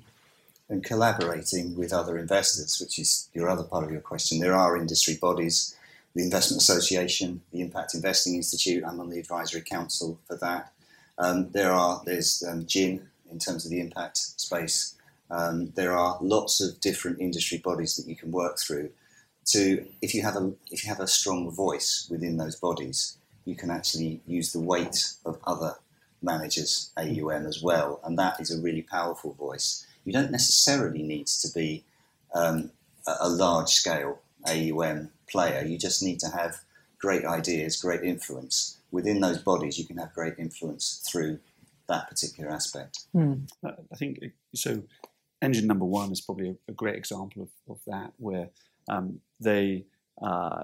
and 0.69 0.83
collaborating 0.85 1.75
with 1.75 1.91
other 1.91 2.17
investors, 2.17 2.79
which 2.79 2.97
is 2.97 3.29
your 3.33 3.49
other 3.49 3.63
part 3.63 3.83
of 3.83 3.91
your 3.91 3.99
question. 3.99 4.39
There 4.39 4.55
are 4.55 4.77
industry 4.77 5.17
bodies, 5.21 5.75
the 6.15 6.23
Investment 6.23 6.61
Association, 6.61 7.41
the 7.51 7.61
Impact 7.61 7.93
Investing 7.93 8.35
Institute. 8.35 8.83
I'm 8.85 8.99
on 9.01 9.09
the 9.09 9.19
advisory 9.19 9.61
council 9.61 10.17
for 10.27 10.37
that. 10.37 10.71
Um, 11.17 11.49
there 11.51 11.71
are 11.71 12.01
there's 12.05 12.43
um, 12.47 12.65
GIIN 12.65 13.01
in 13.29 13.39
terms 13.39 13.65
of 13.65 13.71
the 13.71 13.79
impact 13.79 14.17
space. 14.17 14.95
Um, 15.31 15.71
there 15.75 15.97
are 15.97 16.17
lots 16.21 16.61
of 16.61 16.79
different 16.81 17.19
industry 17.19 17.57
bodies 17.57 17.95
that 17.95 18.07
you 18.07 18.15
can 18.15 18.31
work 18.31 18.59
through. 18.59 18.91
To 19.47 19.85
if 20.01 20.13
you 20.13 20.21
have 20.21 20.35
a 20.35 20.53
if 20.69 20.83
you 20.83 20.89
have 20.89 20.99
a 20.99 21.07
strong 21.07 21.49
voice 21.49 22.07
within 22.11 22.37
those 22.37 22.55
bodies, 22.55 23.17
you 23.45 23.55
can 23.55 23.71
actually 23.71 24.21
use 24.27 24.53
the 24.53 24.59
weight 24.59 25.13
of 25.25 25.39
other 25.45 25.75
managers 26.21 26.91
AUM 26.97 27.47
as 27.47 27.61
well, 27.63 27.99
and 28.03 28.19
that 28.19 28.39
is 28.39 28.51
a 28.51 28.61
really 28.61 28.83
powerful 28.83 29.33
voice. 29.33 29.87
You 30.05 30.13
don't 30.13 30.31
necessarily 30.31 31.01
need 31.01 31.27
to 31.27 31.47
be 31.53 31.83
um, 32.35 32.71
a, 33.07 33.29
large 33.29 33.69
scale 33.69 34.19
AUM 34.47 35.09
player. 35.29 35.65
You 35.65 35.77
just 35.77 36.03
need 36.03 36.19
to 36.19 36.27
have 36.29 36.61
great 36.99 37.25
ideas, 37.25 37.81
great 37.81 38.03
influence 38.03 38.77
within 38.91 39.21
those 39.21 39.39
bodies. 39.39 39.79
You 39.79 39.85
can 39.85 39.97
have 39.97 40.13
great 40.13 40.35
influence 40.37 41.03
through 41.09 41.39
that 41.87 42.09
particular 42.09 42.51
aspect. 42.51 43.05
Hmm. 43.11 43.33
I 43.63 43.95
think 43.95 44.19
so. 44.53 44.83
Engine 45.41 45.67
number 45.67 45.85
one 45.85 46.11
is 46.11 46.21
probably 46.21 46.49
a, 46.49 46.55
a 46.67 46.73
great 46.73 46.95
example 46.95 47.43
of, 47.43 47.49
of 47.69 47.79
that, 47.87 48.13
where 48.17 48.49
um, 48.89 49.19
they 49.39 49.85
uh, 50.21 50.63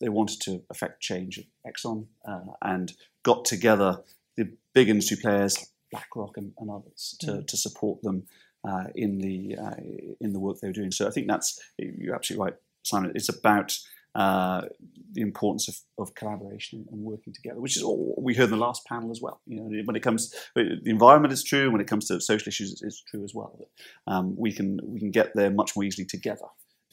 they 0.00 0.08
wanted 0.08 0.40
to 0.40 0.62
affect 0.70 1.02
change 1.02 1.38
at 1.38 1.44
Exxon 1.72 2.06
uh, 2.26 2.52
and 2.62 2.92
got 3.22 3.44
together 3.44 4.02
the 4.36 4.50
big 4.72 4.88
industry 4.88 5.18
players, 5.20 5.72
BlackRock 5.90 6.36
and, 6.36 6.52
and 6.58 6.70
others, 6.70 7.16
to, 7.20 7.26
mm. 7.26 7.46
to 7.46 7.56
support 7.56 8.00
them 8.02 8.22
uh, 8.66 8.84
in 8.94 9.18
the 9.18 9.56
uh, 9.56 9.76
in 10.20 10.32
the 10.32 10.38
work 10.38 10.58
they 10.60 10.68
were 10.68 10.72
doing. 10.72 10.92
So 10.92 11.06
I 11.06 11.10
think 11.10 11.26
that's 11.26 11.60
you're 11.78 12.14
absolutely 12.14 12.44
right, 12.44 12.54
Simon. 12.84 13.12
It's 13.14 13.28
about 13.28 13.78
uh, 14.18 14.62
the 15.12 15.20
importance 15.20 15.68
of, 15.68 15.76
of 15.96 16.12
collaboration 16.16 16.84
and 16.90 17.00
working 17.02 17.32
together, 17.32 17.60
which 17.60 17.76
is 17.76 17.84
what 17.84 18.20
we 18.20 18.34
heard 18.34 18.46
in 18.46 18.50
the 18.50 18.56
last 18.56 18.84
panel 18.84 19.12
as 19.12 19.22
well. 19.22 19.40
You 19.46 19.60
know, 19.60 19.82
when 19.84 19.94
it 19.94 20.02
comes 20.02 20.34
the 20.56 20.80
environment 20.86 21.32
is 21.32 21.44
true, 21.44 21.70
when 21.70 21.80
it 21.80 21.86
comes 21.86 22.08
to 22.08 22.20
social 22.20 22.48
issues, 22.48 22.82
it's 22.82 23.00
true 23.00 23.22
as 23.22 23.32
well. 23.32 23.56
That 23.60 24.12
um, 24.12 24.34
we 24.36 24.52
can 24.52 24.80
we 24.82 24.98
can 24.98 25.12
get 25.12 25.36
there 25.36 25.52
much 25.52 25.76
more 25.76 25.84
easily 25.84 26.04
together 26.04 26.46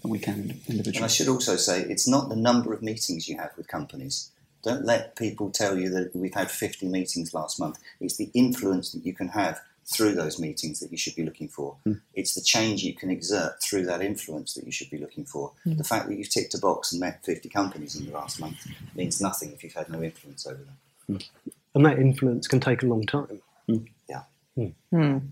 than 0.04 0.12
we 0.12 0.20
can 0.20 0.62
individually. 0.70 0.98
And 0.98 1.06
I 1.06 1.08
should 1.08 1.28
also 1.28 1.56
say, 1.56 1.82
it's 1.82 2.08
not 2.08 2.30
the 2.30 2.36
number 2.36 2.74
of 2.74 2.84
meetings 2.84 3.28
you 3.28 3.40
have 3.40 3.54
with 3.58 3.68
companies. 3.68 4.30
Don't 4.62 4.86
let 4.86 5.16
people 5.16 5.50
tell 5.50 5.80
you 5.80 5.90
that 5.90 6.16
we've 6.16 6.36
had 6.36 6.52
50 6.52 6.88
meetings 6.88 7.34
last 7.34 7.60
month. 7.60 7.80
It's 8.00 8.18
the 8.18 8.30
influence 8.36 8.92
that 8.92 9.04
you 9.04 9.16
can 9.16 9.30
have 9.30 9.62
through 9.88 10.14
those 10.14 10.40
meetings 10.40 10.80
that 10.80 10.92
you 10.92 10.98
should 10.98 11.16
be 11.16 11.24
looking 11.24 11.48
for. 11.48 11.78
Mm. 11.86 12.02
It's 12.14 12.34
the 12.34 12.42
change 12.42 12.84
you 12.84 12.96
can 12.96 13.12
exert 13.12 13.62
through 13.64 13.86
that 13.86 14.02
influence 14.02 14.56
that 14.56 14.66
you 14.66 14.72
should 14.72 14.90
be 14.90 14.98
looking 14.98 15.26
for. 15.26 15.52
Mm. 15.66 15.78
The 15.78 15.84
fact 15.84 16.08
that 16.08 16.18
you've 16.18 16.30
ticked 16.30 16.56
a 16.56 16.60
box 16.60 16.92
and 16.92 17.00
met 17.00 17.24
50 17.24 17.50
companies 17.50 17.96
in 17.96 18.08
the 18.08 18.12
last 18.12 18.40
month 18.40 18.66
means 18.96 19.22
nothing 19.22 19.52
if 19.52 19.64
you've 19.64 19.74
had 19.74 19.90
no 19.90 20.02
influence 20.02 20.48
over 20.48 20.64
them. 20.64 20.78
Mm. 21.10 21.30
And 21.76 21.86
that 21.86 22.00
influence 22.00 22.48
can 22.48 22.60
take 22.60 22.82
a 22.82 22.88
long 22.88 23.06
time. 23.06 23.42
Yeah. 23.68 24.24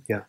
Yeah. 0.07 0.21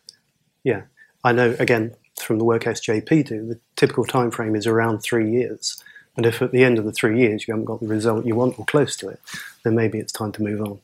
Yeah. 0.63 0.81
I 1.23 1.31
know, 1.31 1.55
again, 1.59 1.95
from 2.19 2.39
the 2.39 2.45
work 2.45 2.63
SJP 2.63 3.27
do, 3.27 3.45
the 3.45 3.59
typical 3.75 4.05
time 4.05 4.31
frame 4.31 4.55
is 4.55 4.65
around 4.65 4.99
three 4.99 5.31
years. 5.31 5.83
And 6.17 6.25
if 6.25 6.41
at 6.41 6.51
the 6.51 6.63
end 6.63 6.79
of 6.79 6.85
the 6.85 6.93
three 6.93 7.19
years 7.19 7.47
you 7.47 7.53
haven't 7.53 7.65
got 7.65 7.81
the 7.81 7.87
result 7.87 8.25
you 8.25 8.35
want 8.35 8.57
or 8.57 8.65
close 8.65 8.95
to 8.97 9.09
it, 9.09 9.19
then 9.63 9.75
maybe 9.75 9.99
it's 9.99 10.13
time 10.13 10.31
to 10.31 10.41
move 10.41 10.61
on. 10.61 10.79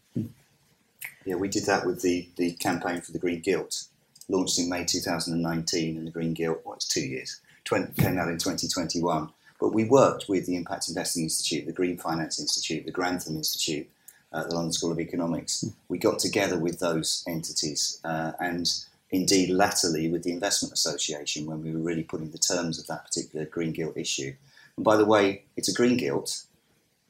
Yeah, 1.24 1.36
we 1.36 1.50
did 1.50 1.66
that 1.68 1.86
with 1.86 2.02
the, 2.02 2.28
the 2.36 2.54
campaign 2.54 3.02
for 3.02 3.12
the 3.12 3.20
Green 3.20 3.42
Gilt, 3.42 3.84
launched 4.28 4.58
in 4.58 4.70
May 4.70 4.86
2019, 4.86 5.98
and 5.98 6.08
the 6.08 6.12
Green 6.12 6.34
Gilt, 6.34 6.62
well, 6.66 6.76
it's 6.76 6.88
two 6.88 7.02
years, 7.02 7.40
20, 7.66 8.02
came 8.02 8.18
out 8.18 8.28
in 8.28 8.40
2021. 8.40 9.30
But 9.60 9.74
we 9.74 9.84
worked 9.84 10.28
with 10.28 10.48
the 10.48 10.56
Impact 10.56 10.90
Investing 10.90 11.24
Institute, 11.24 11.68
the 11.68 11.72
Green 11.72 11.98
Finance 11.98 12.40
Institute, 12.40 12.86
the 12.86 12.92
Grantham 12.92 13.36
Institute, 13.36 13.88
uh, 14.34 14.46
the 14.46 14.56
London 14.56 14.74
School 14.74 14.92
of 14.92 15.00
Economics. 15.00 15.64
We 15.88 16.00
got 16.00 16.18
together 16.18 16.58
with 16.58 16.80
those 16.80 17.24
entities 17.28 18.00
uh, 18.04 18.32
and 18.40 18.68
indeed 19.12 19.52
latterly 19.52 20.10
with 20.10 20.24
the 20.24 20.32
Investment 20.32 20.74
Association 20.74 21.46
when 21.46 21.62
we 21.62 21.72
were 21.72 21.80
really 21.80 22.02
putting 22.02 22.32
the 22.32 22.40
terms 22.40 22.80
of 22.80 22.88
that 22.88 23.06
particular 23.06 23.46
Green 23.46 23.74
Gilt 23.74 23.96
issue. 23.96 24.34
And 24.76 24.84
by 24.84 24.96
the 24.96 25.06
way, 25.06 25.44
it's 25.56 25.70
a 25.70 25.74
Green 25.74 25.98
Gilt, 25.98 26.46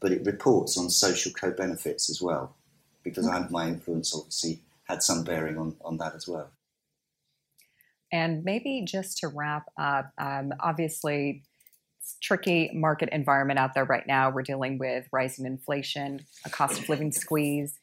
but 0.02 0.12
it 0.12 0.26
reports 0.26 0.78
on 0.78 0.90
social 0.90 1.32
co-benefits 1.32 2.10
as 2.10 2.22
well 2.22 2.54
because 3.04 3.28
I 3.28 3.48
my 3.50 3.68
influence 3.68 4.14
obviously 4.16 4.60
had 4.86 5.04
some 5.04 5.24
bearing 5.24 5.58
on, 5.58 5.76
on 5.84 5.98
that 5.98 6.16
as 6.16 6.28
well. 6.28 6.50
And 8.12 8.44
maybe 8.44 8.84
just 8.86 9.20
to 9.20 9.30
wrap 9.30 9.72
up, 9.80 10.12
um, 10.18 10.52
obviously, 10.60 11.44
it's 12.00 12.18
tricky 12.22 12.70
market 12.74 13.10
environment 13.12 13.60
out 13.60 13.74
there 13.74 13.86
right 13.86 14.06
now. 14.06 14.30
We're 14.30 14.42
dealing 14.42 14.78
with 14.78 15.08
rising 15.12 15.46
inflation, 15.46 16.26
a 16.46 16.50
cost 16.50 16.80
of 16.80 16.90
living 16.90 17.12
squeeze. 17.12 17.80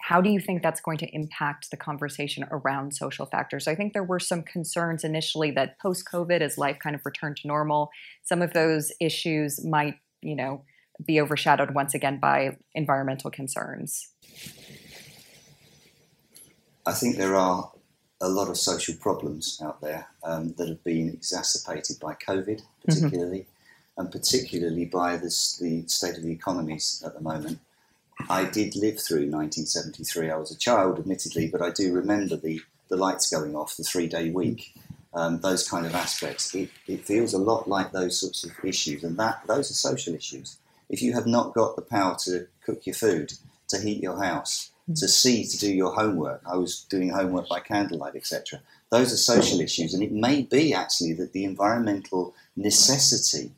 How 0.00 0.20
do 0.20 0.30
you 0.30 0.38
think 0.38 0.62
that's 0.62 0.82
going 0.82 0.98
to 0.98 1.14
impact 1.14 1.70
the 1.70 1.78
conversation 1.78 2.44
around 2.50 2.94
social 2.94 3.24
factors? 3.26 3.66
I 3.66 3.74
think 3.74 3.94
there 3.94 4.04
were 4.04 4.20
some 4.20 4.42
concerns 4.42 5.02
initially 5.02 5.50
that 5.52 5.80
post 5.80 6.04
COVID, 6.12 6.40
as 6.40 6.58
life 6.58 6.78
kind 6.78 6.94
of 6.94 7.00
returned 7.04 7.38
to 7.38 7.48
normal, 7.48 7.90
some 8.22 8.42
of 8.42 8.52
those 8.52 8.92
issues 9.00 9.64
might, 9.64 9.94
you 10.20 10.36
know, 10.36 10.62
be 11.04 11.20
overshadowed 11.20 11.74
once 11.74 11.94
again 11.94 12.18
by 12.18 12.56
environmental 12.74 13.30
concerns? 13.30 14.08
I 16.86 16.92
think 16.92 17.16
there 17.16 17.34
are 17.34 17.70
a 18.20 18.28
lot 18.28 18.48
of 18.48 18.56
social 18.56 18.94
problems 18.96 19.60
out 19.62 19.80
there 19.80 20.06
um, 20.22 20.54
that 20.56 20.68
have 20.68 20.84
been 20.84 21.08
exacerbated 21.08 21.98
by 22.00 22.14
COVID, 22.14 22.60
mm-hmm. 22.60 22.84
particularly, 22.84 23.40
mm-hmm. 23.40 24.00
and 24.00 24.12
particularly 24.12 24.84
by 24.84 25.16
this, 25.16 25.56
the 25.58 25.86
state 25.86 26.16
of 26.16 26.22
the 26.22 26.32
economies 26.32 27.02
at 27.04 27.14
the 27.14 27.20
moment. 27.20 27.58
I 28.28 28.44
did 28.44 28.76
live 28.76 29.00
through 29.00 29.30
1973. 29.30 30.30
I 30.30 30.36
was 30.36 30.50
a 30.50 30.58
child, 30.58 30.98
admittedly, 30.98 31.48
but 31.48 31.60
I 31.60 31.70
do 31.70 31.92
remember 31.92 32.36
the, 32.36 32.60
the 32.88 32.96
lights 32.96 33.28
going 33.28 33.56
off, 33.56 33.76
the 33.76 33.82
three 33.82 34.06
day 34.06 34.30
week, 34.30 34.72
um, 35.12 35.40
those 35.40 35.68
kind 35.68 35.84
of 35.84 35.94
aspects. 35.94 36.54
It, 36.54 36.70
it 36.86 37.04
feels 37.04 37.34
a 37.34 37.38
lot 37.38 37.68
like 37.68 37.92
those 37.92 38.20
sorts 38.20 38.44
of 38.44 38.52
issues, 38.64 39.02
and 39.02 39.16
that 39.18 39.42
those 39.46 39.70
are 39.70 39.74
social 39.74 40.14
issues 40.14 40.58
if 40.88 41.02
you 41.02 41.12
have 41.12 41.26
not 41.26 41.54
got 41.54 41.76
the 41.76 41.82
power 41.82 42.16
to 42.24 42.46
cook 42.64 42.86
your 42.86 42.94
food, 42.94 43.32
to 43.68 43.80
heat 43.80 44.02
your 44.02 44.22
house, 44.22 44.70
mm. 44.88 44.98
to 44.98 45.08
see 45.08 45.44
to 45.44 45.58
do 45.58 45.72
your 45.72 45.92
homework, 45.92 46.42
I 46.46 46.56
was 46.56 46.82
doing 46.90 47.10
homework 47.10 47.48
by 47.48 47.60
candlelight, 47.60 48.16
etc. 48.16 48.60
Those 48.90 49.12
are 49.12 49.16
social 49.16 49.60
issues, 49.60 49.94
and 49.94 50.02
it 50.02 50.12
may 50.12 50.42
be 50.42 50.74
actually 50.74 51.14
that 51.14 51.32
the 51.32 51.44
environmental 51.44 52.34
necessity 52.56 53.52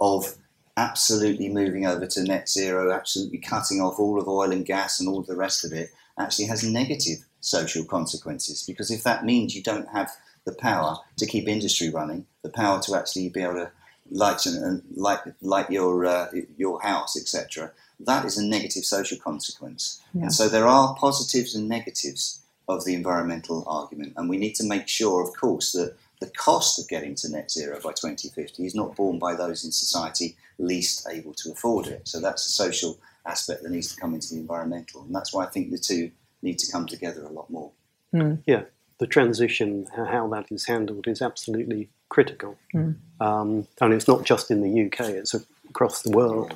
of 0.00 0.36
absolutely 0.76 1.48
moving 1.48 1.86
over 1.86 2.06
to 2.06 2.22
net 2.24 2.48
zero, 2.48 2.92
absolutely 2.92 3.38
cutting 3.38 3.80
off 3.80 3.98
all 3.98 4.20
of 4.20 4.28
oil 4.28 4.50
and 4.50 4.66
gas 4.66 5.00
and 5.00 5.08
all 5.08 5.22
the 5.22 5.36
rest 5.36 5.64
of 5.64 5.72
it, 5.72 5.90
actually 6.18 6.46
has 6.46 6.64
negative 6.64 7.18
social 7.40 7.84
consequences. 7.84 8.62
Because 8.62 8.90
if 8.90 9.02
that 9.04 9.24
means 9.24 9.54
you 9.54 9.62
don't 9.62 9.88
have 9.88 10.10
the 10.44 10.54
power 10.54 10.96
to 11.16 11.26
keep 11.26 11.48
industry 11.48 11.90
running, 11.90 12.26
the 12.42 12.50
power 12.50 12.80
to 12.82 12.94
actually 12.94 13.28
be 13.28 13.42
able 13.42 13.54
to 13.54 13.70
light 14.10 14.46
and, 14.46 14.82
light 14.94 15.20
light 15.40 15.70
your 15.70 16.04
uh, 16.04 16.28
your 16.56 16.80
house, 16.82 17.16
etc. 17.16 17.72
That 18.00 18.24
is 18.24 18.36
a 18.38 18.44
negative 18.44 18.84
social 18.84 19.18
consequence. 19.18 20.02
Yeah. 20.12 20.22
And 20.22 20.32
so 20.32 20.48
there 20.48 20.66
are 20.66 20.96
positives 20.96 21.54
and 21.54 21.68
negatives 21.68 22.40
of 22.68 22.84
the 22.84 22.94
environmental 22.94 23.64
argument, 23.66 24.14
and 24.16 24.28
we 24.28 24.38
need 24.38 24.54
to 24.56 24.66
make 24.66 24.88
sure, 24.88 25.22
of 25.22 25.36
course, 25.36 25.72
that 25.72 25.96
the 26.20 26.30
cost 26.30 26.78
of 26.78 26.88
getting 26.88 27.14
to 27.16 27.28
net 27.28 27.50
zero 27.50 27.76
by 27.76 27.90
2050 27.92 28.64
is 28.64 28.74
not 28.74 28.96
borne 28.96 29.18
by 29.18 29.34
those 29.34 29.64
in 29.64 29.72
society 29.72 30.36
least 30.58 31.06
able 31.10 31.34
to 31.34 31.52
afford 31.52 31.86
it. 31.86 32.06
So 32.08 32.20
that's 32.20 32.46
a 32.46 32.50
social 32.50 32.98
aspect 33.26 33.62
that 33.62 33.70
needs 33.70 33.92
to 33.94 34.00
come 34.00 34.14
into 34.14 34.32
the 34.32 34.40
environmental, 34.40 35.02
and 35.02 35.14
that's 35.14 35.32
why 35.32 35.44
I 35.44 35.48
think 35.48 35.70
the 35.70 35.78
two 35.78 36.10
need 36.42 36.58
to 36.58 36.70
come 36.70 36.86
together 36.86 37.24
a 37.24 37.32
lot 37.32 37.50
more. 37.50 37.70
Mm. 38.14 38.42
Yeah, 38.46 38.62
the 38.98 39.06
transition, 39.06 39.86
how 39.94 40.28
that 40.28 40.50
is 40.50 40.66
handled, 40.66 41.08
is 41.08 41.20
absolutely 41.20 41.90
critical. 42.14 42.56
Mm. 42.72 42.94
Um, 43.18 43.66
and 43.80 43.92
it's 43.92 44.06
not 44.06 44.22
just 44.22 44.48
in 44.48 44.62
the 44.62 44.86
UK, 44.86 45.10
it's 45.10 45.34
across 45.68 46.02
the 46.02 46.12
world. 46.12 46.54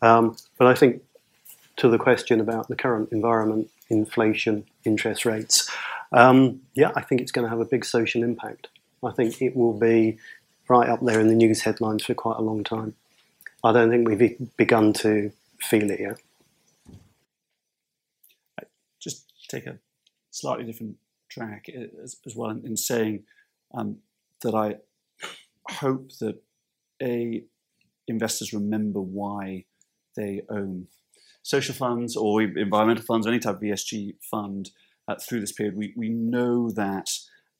Um, 0.00 0.34
but 0.56 0.66
I 0.66 0.74
think 0.74 1.02
to 1.76 1.90
the 1.90 1.98
question 1.98 2.40
about 2.40 2.68
the 2.68 2.74
current 2.74 3.12
environment, 3.12 3.68
inflation, 3.90 4.64
interest 4.82 5.26
rates, 5.26 5.70
um, 6.12 6.62
yeah, 6.72 6.90
I 6.96 7.02
think 7.02 7.20
it's 7.20 7.32
going 7.32 7.44
to 7.44 7.50
have 7.50 7.60
a 7.60 7.66
big 7.66 7.84
social 7.84 8.22
impact. 8.22 8.68
I 9.04 9.10
think 9.10 9.42
it 9.42 9.54
will 9.54 9.78
be 9.78 10.16
right 10.68 10.88
up 10.88 11.02
there 11.02 11.20
in 11.20 11.28
the 11.28 11.34
news 11.34 11.60
headlines 11.60 12.02
for 12.02 12.14
quite 12.14 12.38
a 12.38 12.42
long 12.42 12.64
time. 12.64 12.94
I 13.62 13.72
don't 13.72 13.90
think 13.90 14.08
we've 14.08 14.56
begun 14.56 14.94
to 15.04 15.32
feel 15.60 15.90
it 15.90 16.00
yet. 16.00 16.18
Just 18.98 19.30
take 19.48 19.66
a 19.66 19.76
slightly 20.30 20.64
different 20.64 20.96
track 21.28 21.68
as, 21.68 22.16
as 22.24 22.34
well 22.34 22.48
in, 22.48 22.64
in 22.64 22.76
saying 22.78 23.24
um, 23.74 23.98
that 24.40 24.54
I 24.54 24.76
hope 25.70 26.10
that 26.20 26.42
a 27.02 27.44
investors 28.06 28.52
remember 28.52 29.00
why 29.00 29.64
they 30.16 30.42
own 30.50 30.86
social 31.42 31.74
funds 31.74 32.16
or 32.16 32.42
environmental 32.42 33.04
funds 33.04 33.26
or 33.26 33.30
any 33.30 33.38
type 33.38 33.56
of 33.56 33.60
ESG 33.60 34.14
fund 34.30 34.70
uh, 35.08 35.14
through 35.16 35.40
this 35.40 35.52
period. 35.52 35.76
We, 35.76 35.92
we 35.96 36.08
know 36.08 36.70
that 36.70 37.10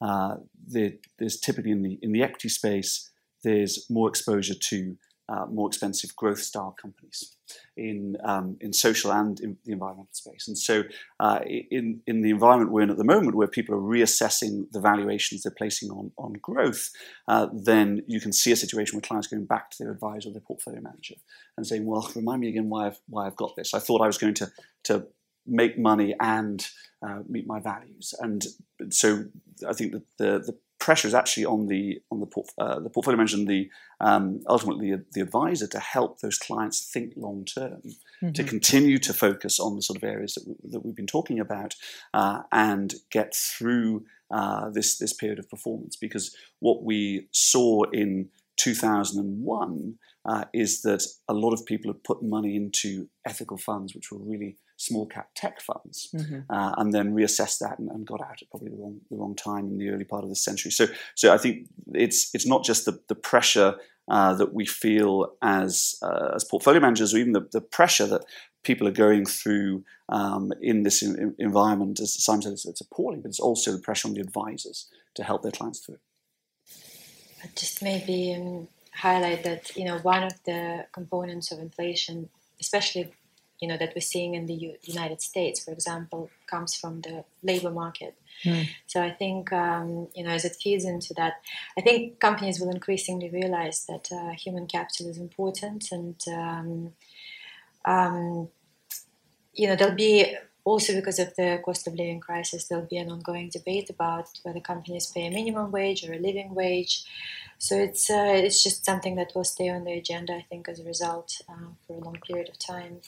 uh, 0.00 0.36
there's 0.66 1.40
typically 1.40 1.70
in 1.70 1.82
the 1.82 1.98
in 2.02 2.12
the 2.12 2.22
equity 2.22 2.48
space 2.48 3.10
there's 3.42 3.86
more 3.90 4.08
exposure 4.08 4.54
to 4.54 4.96
uh, 5.28 5.46
more 5.46 5.68
expensive 5.68 6.16
growth 6.16 6.40
style 6.40 6.74
companies 6.80 7.33
in 7.76 8.16
um, 8.24 8.56
in 8.60 8.72
social 8.72 9.12
and 9.12 9.40
in 9.40 9.56
the 9.64 9.72
environmental 9.72 10.12
space. 10.12 10.48
And 10.48 10.56
so, 10.56 10.84
uh, 11.20 11.40
in 11.70 12.00
in 12.06 12.22
the 12.22 12.30
environment 12.30 12.72
we're 12.72 12.82
in 12.82 12.90
at 12.90 12.96
the 12.96 13.04
moment, 13.04 13.36
where 13.36 13.48
people 13.48 13.74
are 13.74 13.78
reassessing 13.78 14.70
the 14.72 14.80
valuations 14.80 15.42
they're 15.42 15.54
placing 15.56 15.90
on 15.90 16.12
on 16.16 16.34
growth, 16.34 16.90
uh, 17.28 17.48
then 17.52 18.02
you 18.06 18.20
can 18.20 18.32
see 18.32 18.52
a 18.52 18.56
situation 18.56 18.96
where 18.96 19.02
clients 19.02 19.28
going 19.28 19.46
back 19.46 19.70
to 19.70 19.76
their 19.82 19.92
advisor 19.92 20.28
or 20.28 20.32
their 20.32 20.40
portfolio 20.40 20.80
manager 20.80 21.16
and 21.56 21.66
saying, 21.66 21.86
"Well, 21.86 22.10
remind 22.14 22.40
me 22.40 22.48
again 22.48 22.68
why 22.68 22.86
I've 22.86 23.00
why 23.08 23.26
I've 23.26 23.36
got 23.36 23.56
this. 23.56 23.74
I 23.74 23.78
thought 23.78 24.00
I 24.00 24.06
was 24.06 24.18
going 24.18 24.34
to 24.34 24.50
to 24.84 25.06
make 25.46 25.78
money 25.78 26.14
and 26.20 26.66
uh, 27.06 27.20
meet 27.28 27.46
my 27.46 27.60
values." 27.60 28.14
And 28.20 28.44
so, 28.90 29.24
I 29.68 29.72
think 29.72 29.92
that 29.92 30.02
the 30.18 30.38
the 30.38 30.58
pressure 30.84 31.08
is 31.08 31.14
actually 31.14 31.46
on 31.46 31.66
the 31.66 31.98
on 32.10 32.20
the, 32.20 32.28
uh, 32.58 32.78
the 32.78 32.90
portfolio 32.90 33.16
manager 33.16 33.38
and 33.38 33.48
the 33.48 33.70
um, 34.00 34.40
ultimately 34.50 34.90
the, 34.90 35.02
the, 35.14 35.22
advisor 35.22 35.66
to 35.66 35.78
help 35.78 36.20
those 36.20 36.36
clients 36.36 36.90
think 36.92 37.14
long 37.16 37.46
term, 37.46 37.80
mm-hmm. 38.22 38.32
to 38.32 38.44
continue 38.44 38.98
to 38.98 39.14
focus 39.14 39.58
on 39.58 39.76
the 39.76 39.82
sort 39.82 39.96
of 39.96 40.04
areas 40.04 40.34
that, 40.34 40.44
we, 40.46 40.54
that 40.72 40.84
we've 40.84 40.94
been 40.94 41.06
talking 41.06 41.40
about, 41.40 41.74
uh, 42.12 42.42
and 42.52 42.96
get 43.10 43.34
through 43.34 44.04
uh, 44.30 44.68
this 44.70 44.98
this 44.98 45.14
period 45.14 45.38
of 45.38 45.48
performance. 45.48 45.96
Because 45.96 46.36
what 46.60 46.84
we 46.84 47.28
saw 47.32 47.84
in 47.90 48.28
2001 48.56 49.94
uh, 50.26 50.44
is 50.52 50.82
that 50.82 51.02
a 51.28 51.34
lot 51.34 51.54
of 51.54 51.64
people 51.64 51.90
have 51.90 52.04
put 52.04 52.22
money 52.22 52.56
into 52.56 53.08
ethical 53.26 53.56
funds, 53.56 53.94
which 53.94 54.12
were 54.12 54.18
really 54.20 54.58
small 54.76 55.06
cap 55.06 55.28
tech 55.34 55.60
funds, 55.60 56.10
mm-hmm. 56.14 56.40
uh, 56.50 56.74
and 56.78 56.92
then 56.92 57.14
reassessed 57.14 57.58
that 57.58 57.78
and, 57.78 57.88
and, 57.90 58.06
got 58.06 58.20
out 58.20 58.42
at 58.42 58.50
probably 58.50 58.70
the 58.70 58.76
wrong 58.76 59.00
the 59.10 59.16
wrong 59.16 59.34
time 59.34 59.66
in 59.68 59.78
the 59.78 59.88
early 59.90 60.04
part 60.04 60.24
of 60.24 60.28
the 60.28 60.36
century. 60.36 60.70
So 60.70 60.86
so 61.14 61.32
I 61.32 61.38
think 61.38 61.68
it's 61.92 62.30
it's 62.34 62.46
not 62.46 62.64
just 62.64 62.84
the 62.84 63.00
the 63.08 63.14
pressure 63.14 63.76
uh, 64.08 64.34
that 64.34 64.52
we 64.52 64.66
feel 64.66 65.32
as 65.42 65.94
uh, 66.02 66.32
as 66.34 66.44
portfolio 66.44 66.80
managers, 66.80 67.14
or 67.14 67.18
even 67.18 67.32
the, 67.32 67.48
the 67.52 67.60
pressure 67.60 68.06
that 68.06 68.24
people 68.62 68.86
are 68.88 68.92
going 68.92 69.24
through 69.24 69.84
um, 70.08 70.52
in 70.60 70.82
this 70.82 71.02
in, 71.02 71.34
environment. 71.38 72.00
As 72.00 72.22
Simon 72.22 72.42
said, 72.42 72.52
it's, 72.52 72.66
it's, 72.66 72.80
appalling, 72.80 73.22
but 73.22 73.28
it's 73.28 73.40
also 73.40 73.72
the 73.72 73.78
pressure 73.78 74.08
on 74.08 74.14
the 74.14 74.20
advisors 74.20 74.90
to 75.14 75.22
help 75.22 75.42
their 75.42 75.52
clients 75.52 75.80
through. 75.80 75.98
I 77.42 77.48
just 77.54 77.82
maybe 77.82 78.34
um, 78.34 78.68
highlight 78.92 79.44
that 79.44 79.74
you 79.76 79.84
know 79.84 79.98
one 79.98 80.22
of 80.22 80.34
the 80.44 80.86
components 80.92 81.50
of 81.52 81.58
inflation, 81.58 82.28
especially 82.60 83.12
you 83.60 83.68
know 83.68 83.76
that 83.76 83.92
we're 83.94 84.00
seeing 84.00 84.34
in 84.34 84.46
the 84.46 84.54
U- 84.54 84.76
United 84.82 85.20
States, 85.20 85.64
for 85.64 85.72
example, 85.72 86.30
comes 86.46 86.74
from 86.74 87.00
the 87.00 87.24
labor 87.42 87.70
market. 87.70 88.14
Mm. 88.44 88.68
So 88.86 89.02
I 89.02 89.10
think 89.10 89.52
um, 89.52 90.08
you 90.14 90.24
know 90.24 90.30
as 90.30 90.44
it 90.44 90.56
feeds 90.56 90.84
into 90.84 91.14
that, 91.14 91.34
I 91.78 91.80
think 91.80 92.20
companies 92.20 92.60
will 92.60 92.70
increasingly 92.70 93.30
realize 93.30 93.86
that 93.86 94.10
uh, 94.12 94.30
human 94.30 94.66
capital 94.66 95.08
is 95.08 95.18
important, 95.18 95.90
and 95.92 96.16
um, 96.28 96.92
um, 97.84 98.48
you 99.54 99.68
know 99.68 99.76
there'll 99.76 99.94
be 99.94 100.36
also 100.64 100.94
because 100.94 101.18
of 101.18 101.34
the 101.36 101.60
cost 101.64 101.86
of 101.86 101.94
living 101.94 102.20
crisis, 102.20 102.66
there'll 102.66 102.86
be 102.86 102.96
an 102.96 103.10
ongoing 103.10 103.50
debate 103.50 103.90
about 103.90 104.28
whether 104.42 104.60
companies 104.60 105.06
pay 105.06 105.26
a 105.26 105.30
minimum 105.30 105.70
wage 105.70 106.08
or 106.08 106.14
a 106.14 106.18
living 106.18 106.54
wage. 106.54 107.04
So 107.58 107.76
it's 107.76 108.10
uh, 108.10 108.32
it's 108.34 108.62
just 108.62 108.84
something 108.84 109.14
that 109.16 109.32
will 109.34 109.44
stay 109.44 109.68
on 109.68 109.84
the 109.84 109.92
agenda, 109.92 110.34
I 110.34 110.46
think, 110.48 110.68
as 110.68 110.80
a 110.80 110.84
result 110.84 111.40
uh, 111.48 111.68
for 111.86 111.94
a 111.96 112.04
long 112.04 112.18
period 112.26 112.48
of 112.48 112.58
time. 112.58 113.00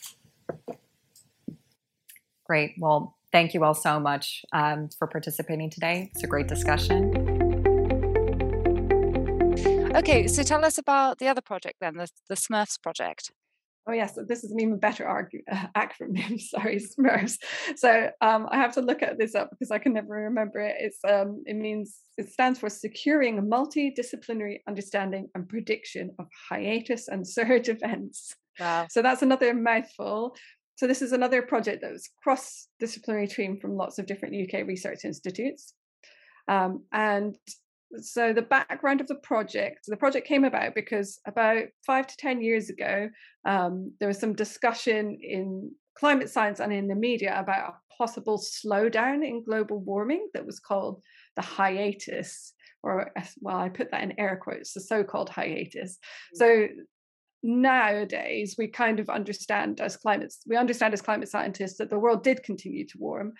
Great. 2.45 2.75
Well, 2.79 3.17
thank 3.31 3.53
you 3.53 3.63
all 3.63 3.73
so 3.73 3.99
much 3.99 4.45
um, 4.53 4.89
for 4.97 5.07
participating 5.07 5.69
today. 5.69 6.11
It's 6.13 6.23
a 6.23 6.27
great 6.27 6.47
discussion. 6.47 7.13
Okay, 9.95 10.27
so 10.27 10.43
tell 10.43 10.63
us 10.63 10.77
about 10.77 11.17
the 11.17 11.27
other 11.27 11.41
project 11.41 11.75
then, 11.81 11.97
the, 11.97 12.07
the 12.29 12.35
SMURPHS 12.35 12.81
project. 12.81 13.31
Oh 13.89 13.93
yes, 13.93 14.17
this 14.27 14.43
is 14.43 14.51
an 14.51 14.59
even 14.59 14.79
better 14.79 15.07
argue, 15.07 15.41
uh, 15.51 15.67
acronym. 15.75 16.39
Sorry, 16.41 16.77
SMURPHS. 16.77 17.37
So 17.77 18.09
um, 18.21 18.47
I 18.51 18.57
have 18.57 18.73
to 18.73 18.81
look 18.81 19.01
at 19.01 19.17
this 19.17 19.33
up 19.33 19.49
because 19.49 19.71
I 19.71 19.79
can 19.79 19.93
never 19.93 20.09
remember 20.09 20.59
it. 20.59 20.75
It's 20.79 20.99
um, 21.07 21.41
it 21.45 21.55
means 21.55 21.99
it 22.17 22.29
stands 22.29 22.59
for 22.59 22.69
securing 22.69 23.39
a 23.39 23.41
multidisciplinary 23.41 24.57
understanding 24.67 25.29
and 25.35 25.47
prediction 25.47 26.11
of 26.19 26.27
hiatus 26.49 27.07
and 27.07 27.27
surge 27.27 27.69
events. 27.69 28.35
Wow. 28.59 28.87
So 28.89 29.01
that's 29.01 29.21
another 29.21 29.53
mouthful. 29.53 30.35
So 30.75 30.87
this 30.87 31.01
is 31.01 31.11
another 31.11 31.41
project 31.41 31.81
that 31.81 31.91
was 31.91 32.09
cross-disciplinary 32.23 33.27
team 33.27 33.59
from 33.59 33.75
lots 33.75 33.97
of 33.97 34.05
different 34.05 34.35
UK 34.35 34.65
research 34.67 35.05
institutes. 35.05 35.73
Um, 36.47 36.83
and 36.91 37.35
so 37.99 38.33
the 38.33 38.41
background 38.41 39.01
of 39.01 39.07
the 39.07 39.15
project, 39.15 39.85
the 39.87 39.97
project 39.97 40.27
came 40.27 40.43
about 40.43 40.75
because 40.75 41.19
about 41.25 41.63
five 41.85 42.05
to 42.07 42.17
10 42.17 42.41
years 42.41 42.69
ago, 42.69 43.09
um, 43.45 43.93
there 43.99 44.07
was 44.07 44.19
some 44.19 44.33
discussion 44.33 45.17
in 45.21 45.71
climate 45.97 46.29
science 46.29 46.59
and 46.59 46.71
in 46.71 46.87
the 46.87 46.95
media 46.95 47.39
about 47.39 47.69
a 47.69 47.95
possible 47.97 48.37
slowdown 48.37 49.27
in 49.27 49.43
global 49.43 49.79
warming 49.79 50.27
that 50.33 50.45
was 50.45 50.59
called 50.59 51.01
the 51.35 51.41
hiatus 51.41 52.53
or 52.83 53.11
well 53.41 53.57
i 53.57 53.69
put 53.69 53.89
that 53.89 54.03
in 54.03 54.19
air 54.19 54.39
quotes 54.41 54.73
the 54.73 54.79
so-called 54.79 55.29
hiatus 55.29 55.97
mm-hmm. 55.97 56.35
so 56.35 56.67
nowadays 57.47 58.55
we 58.57 58.67
kind 58.67 58.99
of 58.99 59.09
understand 59.09 59.79
as 59.79 59.95
climate 59.95 60.33
we 60.45 60.57
understand 60.57 60.93
as 60.93 61.01
climate 61.01 61.29
scientists 61.29 61.77
that 61.77 61.89
the 61.89 61.97
world 61.97 62.23
did 62.23 62.43
continue 62.43 62.85
to 62.85 62.97
warm. 62.99 63.33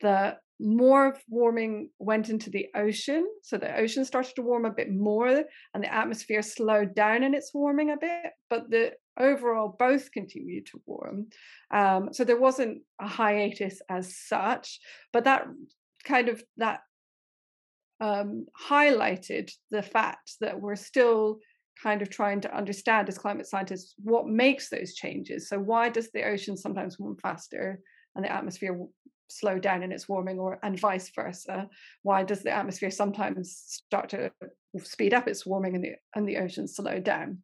The 0.00 0.38
more 0.58 1.16
warming 1.28 1.90
went 1.98 2.30
into 2.30 2.50
the 2.50 2.68
ocean 2.74 3.26
so 3.42 3.56
the 3.56 3.74
ocean 3.78 4.04
started 4.04 4.34
to 4.36 4.42
warm 4.42 4.64
a 4.64 4.70
bit 4.70 4.90
more 4.90 5.44
and 5.74 5.84
the 5.84 5.94
atmosphere 5.94 6.42
slowed 6.42 6.94
down 6.94 7.22
in 7.22 7.34
its 7.34 7.52
warming 7.54 7.90
a 7.90 7.96
bit 7.96 8.32
but 8.48 8.70
the 8.70 8.92
overall 9.18 9.76
both 9.78 10.10
continued 10.12 10.66
to 10.66 10.80
warm. 10.86 11.26
Um, 11.70 12.12
so 12.12 12.24
there 12.24 12.40
wasn't 12.40 12.82
a 12.98 13.06
hiatus 13.06 13.80
as 13.90 14.16
such 14.16 14.80
but 15.12 15.24
that 15.24 15.46
kind 16.04 16.28
of 16.30 16.42
that 16.56 16.80
um, 18.00 18.46
highlighted 18.68 19.50
the 19.70 19.82
fact 19.82 20.36
that 20.40 20.60
we're 20.60 20.76
still 20.76 21.40
kind 21.82 22.02
of 22.02 22.10
trying 22.10 22.40
to 22.42 22.56
understand 22.56 23.08
as 23.08 23.18
climate 23.18 23.46
scientists 23.46 23.94
what 24.02 24.26
makes 24.26 24.68
those 24.68 24.94
changes. 24.94 25.48
So 25.48 25.58
why 25.58 25.88
does 25.88 26.10
the 26.10 26.24
ocean 26.24 26.56
sometimes 26.56 26.98
warm 26.98 27.16
faster 27.16 27.80
and 28.14 28.24
the 28.24 28.32
atmosphere 28.32 28.78
slow 29.28 29.58
down 29.58 29.82
in 29.82 29.92
its 29.92 30.08
warming, 30.08 30.38
or 30.38 30.58
and 30.62 30.78
vice 30.78 31.10
versa? 31.14 31.68
Why 32.02 32.24
does 32.24 32.42
the 32.42 32.50
atmosphere 32.50 32.90
sometimes 32.90 33.62
start 33.66 34.08
to 34.10 34.32
speed 34.78 35.14
up 35.14 35.28
its 35.28 35.46
warming 35.46 35.74
and 35.74 35.84
the 35.84 35.92
and 36.14 36.28
the 36.28 36.38
ocean 36.38 36.68
slow 36.68 37.00
down? 37.00 37.38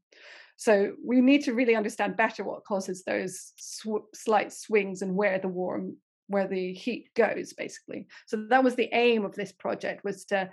So 0.57 0.93
we 1.05 1.21
need 1.21 1.45
to 1.45 1.55
really 1.55 1.77
understand 1.77 2.17
better 2.17 2.43
what 2.43 2.65
causes 2.65 3.05
those 3.05 3.53
sw- 3.57 4.09
slight 4.15 4.53
swings 4.53 5.03
and 5.03 5.15
where 5.15 5.39
the 5.39 5.49
warm 5.49 5.97
where 6.29 6.49
the 6.49 6.73
heat 6.73 7.09
goes 7.15 7.53
basically 7.53 8.05
so 8.27 8.37
that 8.51 8.65
was 8.65 8.75
the 8.75 8.89
aim 8.93 9.25
of 9.25 9.37
this 9.37 9.53
project 9.53 10.03
was 10.03 10.25
to 10.25 10.51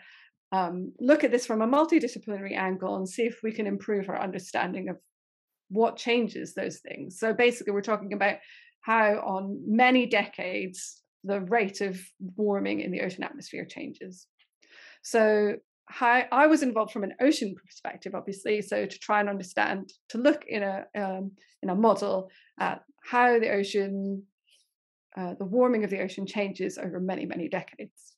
um, 0.54 0.94
look 1.00 1.24
at 1.24 1.32
this 1.32 1.48
from 1.48 1.64
a 1.64 1.68
multidisciplinary 1.68 2.56
angle 2.56 2.96
and 2.96 3.10
see 3.10 3.24
if 3.24 3.40
we 3.42 3.52
can 3.52 3.66
improve 3.66 4.08
our 4.08 4.22
understanding 4.22 4.88
of 4.88 4.98
what 5.70 5.98
changes 5.98 6.54
those 6.54 6.78
things. 6.78 7.18
So 7.20 7.34
basically, 7.34 7.74
we're 7.74 7.82
talking 7.82 8.14
about 8.14 8.38
how, 8.82 9.16
on 9.26 9.60
many 9.66 10.06
decades, 10.06 11.02
the 11.24 11.42
rate 11.42 11.82
of 11.82 12.00
warming 12.36 12.82
in 12.82 12.92
the 12.92 13.02
ocean 13.02 13.24
atmosphere 13.24 13.66
changes. 13.66 14.28
So 15.02 15.56
how, 15.88 16.24
I 16.32 16.46
was 16.46 16.62
involved 16.62 16.92
from 16.92 17.04
an 17.04 17.16
ocean 17.20 17.56
perspective, 17.56 18.14
obviously, 18.14 18.62
so 18.62 18.86
to 18.86 19.00
try 19.00 19.22
and 19.22 19.30
understand, 19.30 19.92
to 20.10 20.20
look 20.20 20.46
in 20.48 20.62
a 20.62 20.86
um, 20.96 21.32
in 21.64 21.70
a 21.70 21.76
model 21.76 22.30
at 22.60 22.84
how 23.04 23.40
the 23.40 23.52
ocean, 23.52 24.24
uh, 25.18 25.34
the 25.40 25.46
warming 25.46 25.84
of 25.84 25.90
the 25.90 26.02
ocean 26.02 26.28
changes 26.28 26.78
over 26.78 27.00
many 27.00 27.26
many 27.26 27.50
decades. 27.50 28.13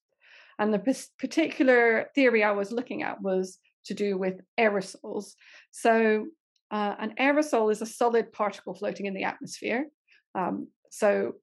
And 0.60 0.74
the 0.74 1.06
particular 1.20 2.10
theory 2.16 2.44
I 2.44 2.52
was 2.52 2.72
looking 2.72 3.04
at 3.04 3.22
was 3.22 3.60
to 3.86 3.94
do 3.94 4.18
with 4.18 4.42
aerosols. 4.60 5.34
So, 5.72 6.28
uh, 6.72 6.96
an 6.98 7.14
aerosol 7.20 7.72
is 7.72 7.82
a 7.82 7.86
solid 7.86 8.32
particle 8.32 8.74
floating 8.74 9.06
in 9.06 9.14
the 9.14 9.24
atmosphere. 9.24 9.86
Um, 10.34 10.68
so, 10.90 11.36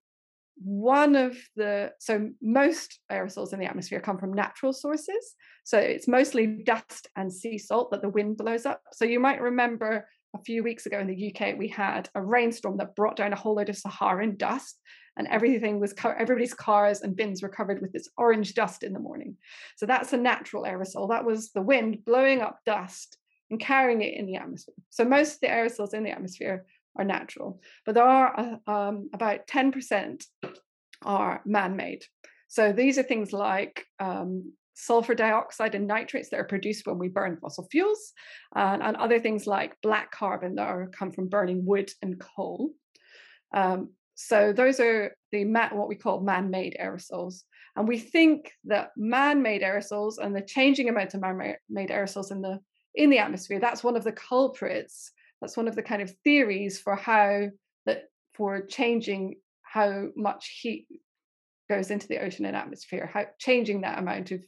one 0.57 1.17
of 1.17 1.37
the 1.57 1.93
so 1.99 2.31
most 2.41 3.01
aerosols 3.11 3.53
in 3.53 3.59
the 3.59 3.67
atmosphere 3.67 4.01
come 4.01 4.19
from 4.19 4.33
natural 4.33 4.73
sources. 4.73 5.35
So 5.65 5.79
it's 5.79 6.09
mostly 6.09 6.47
dust 6.65 7.09
and 7.17 7.33
sea 7.33 7.59
salt 7.59 7.91
that 7.91 8.03
the 8.03 8.09
wind 8.09 8.37
blows 8.37 8.67
up. 8.67 8.83
So 8.93 9.05
you 9.05 9.19
might 9.19 9.41
remember 9.41 10.07
a 10.35 10.43
few 10.45 10.63
weeks 10.63 10.87
ago 10.87 10.99
in 10.99 11.07
the 11.07 11.35
UK 11.35 11.59
we 11.59 11.69
had 11.69 12.09
a 12.15 12.23
rainstorm 12.23 12.77
that 12.79 12.95
brought 12.95 13.17
down 13.17 13.33
a 13.33 13.37
whole 13.37 13.57
load 13.57 13.69
of 13.69 13.77
Saharan 13.77 14.37
dust 14.37 14.79
and 15.17 15.29
everything 15.29 15.79
was 15.79 15.93
co- 15.93 16.15
everybody's 16.19 16.55
cars 16.55 17.03
and 17.03 17.17
bins 17.17 17.43
were 17.43 17.49
covered 17.49 17.81
with 17.83 17.93
this 17.93 18.09
orange 18.17 18.55
dust 18.55 18.83
in 18.83 18.93
the 18.93 18.99
morning. 18.99 19.37
So 19.77 19.87
that's 19.87 20.13
a 20.13 20.17
natural 20.17 20.65
aerosol. 20.65 21.09
That 21.11 21.25
was 21.25 21.53
the 21.53 21.63
wind 21.63 22.05
blowing 22.05 22.41
up 22.41 22.61
dust 22.65 23.19
and 23.51 23.61
carrying 23.61 24.01
it 24.01 24.15
in 24.15 24.27
the 24.27 24.37
atmosphere. 24.37 24.75
So 24.91 25.05
most 25.05 25.35
of 25.35 25.41
the 25.41 25.49
aerosols 25.49 25.95
in 25.95 26.05
the 26.05 26.11
atmosphere 26.11 26.65
are 26.97 27.05
natural, 27.05 27.61
but 27.85 27.95
there 27.95 28.05
are 28.05 28.59
uh, 28.67 28.71
um, 28.71 29.11
about 29.13 29.47
10% 29.47 30.25
are 31.05 31.43
man-made. 31.45 32.05
So 32.49 32.73
these 32.73 32.99
are 32.99 33.03
things 33.03 33.33
like 33.33 33.85
um, 33.99 34.53
sulfur 34.75 35.15
dioxide 35.15 35.75
and 35.75 35.87
nitrates 35.87 36.31
that 36.31 36.41
are 36.41 36.45
produced 36.45 36.87
when 36.87 36.99
we 36.99 37.09
burn 37.09 37.37
fossil 37.37 37.69
fuels, 37.71 38.13
and, 38.55 38.83
and 38.83 38.97
other 38.97 39.19
things 39.19 39.47
like 39.47 39.81
black 39.83 40.11
carbon 40.11 40.55
that 40.57 40.69
are 40.69 40.89
come 40.89 41.13
from 41.13 41.29
burning 41.29 41.65
wood 41.65 41.91
and 42.03 42.21
coal. 42.21 42.71
Um, 43.55 43.91
so 44.29 44.53
those 44.53 44.81
are 44.81 45.15
the 45.33 45.45
what 45.73 45.89
we 45.89 45.97
call 45.97 46.21
man-made 46.21 46.77
aerosols, 46.81 47.43
and 47.77 47.89
we 47.89 47.99
think 47.99 48.53
that 48.65 48.91
man-made 48.97 49.63
aerosols 49.63 50.19
and 50.19 50.35
the 50.35 50.43
changing 50.43 50.89
amount 50.89 51.15
of 51.15 51.21
man-made 51.21 51.91
aerosols 51.91 52.31
in 52.31 52.41
the 52.41 52.61
in 52.95 53.11
the 53.11 53.19
atmosphere 53.19 53.59
that's 53.59 53.85
one 53.85 53.97
of 53.97 54.05
the 54.05 54.13
culprits. 54.13 55.13
That's 55.41 55.57
one 55.57 55.67
of 55.67 55.75
the 55.75 55.83
kind 55.83 56.03
of 56.03 56.15
theories 56.23 56.79
for 56.79 56.95
how 56.95 57.49
that 57.87 58.05
for 58.35 58.61
changing 58.67 59.37
how 59.63 60.09
much 60.15 60.61
heat 60.61 60.87
goes 61.69 61.91
into 61.91 62.07
the 62.07 62.23
ocean 62.23 62.45
and 62.45 62.57
atmosphere, 62.57 63.11
how 63.13 63.27
changing 63.39 63.81
that 63.81 63.99
amount 63.99 64.31
of 64.31 64.41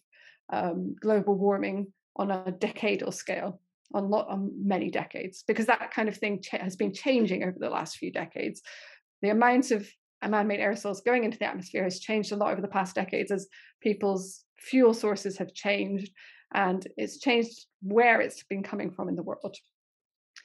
um, 0.52 0.94
global 1.00 1.34
warming 1.34 1.92
on 2.16 2.30
a 2.30 2.52
decadal 2.52 3.12
scale, 3.12 3.60
on, 3.92 4.10
lot, 4.10 4.28
on 4.28 4.52
many 4.62 4.90
decades, 4.90 5.42
because 5.48 5.66
that 5.66 5.90
kind 5.90 6.08
of 6.08 6.16
thing 6.16 6.42
has 6.50 6.76
been 6.76 6.92
changing 6.92 7.42
over 7.42 7.56
the 7.58 7.70
last 7.70 7.96
few 7.96 8.12
decades. 8.12 8.62
The 9.24 9.30
amount 9.30 9.70
of 9.70 9.88
man-made 10.22 10.60
aerosols 10.60 11.02
going 11.02 11.24
into 11.24 11.38
the 11.38 11.46
atmosphere 11.46 11.82
has 11.84 11.98
changed 11.98 12.30
a 12.32 12.36
lot 12.36 12.52
over 12.52 12.60
the 12.60 12.68
past 12.68 12.94
decades 12.94 13.30
as 13.30 13.48
people's 13.82 14.44
fuel 14.58 14.92
sources 14.92 15.38
have 15.38 15.54
changed, 15.54 16.12
and 16.52 16.86
it's 16.98 17.18
changed 17.18 17.64
where 17.80 18.20
it's 18.20 18.42
been 18.44 18.62
coming 18.62 18.90
from 18.90 19.08
in 19.08 19.16
the 19.16 19.22
world. 19.22 19.56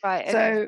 Right. 0.02 0.32
So 0.32 0.68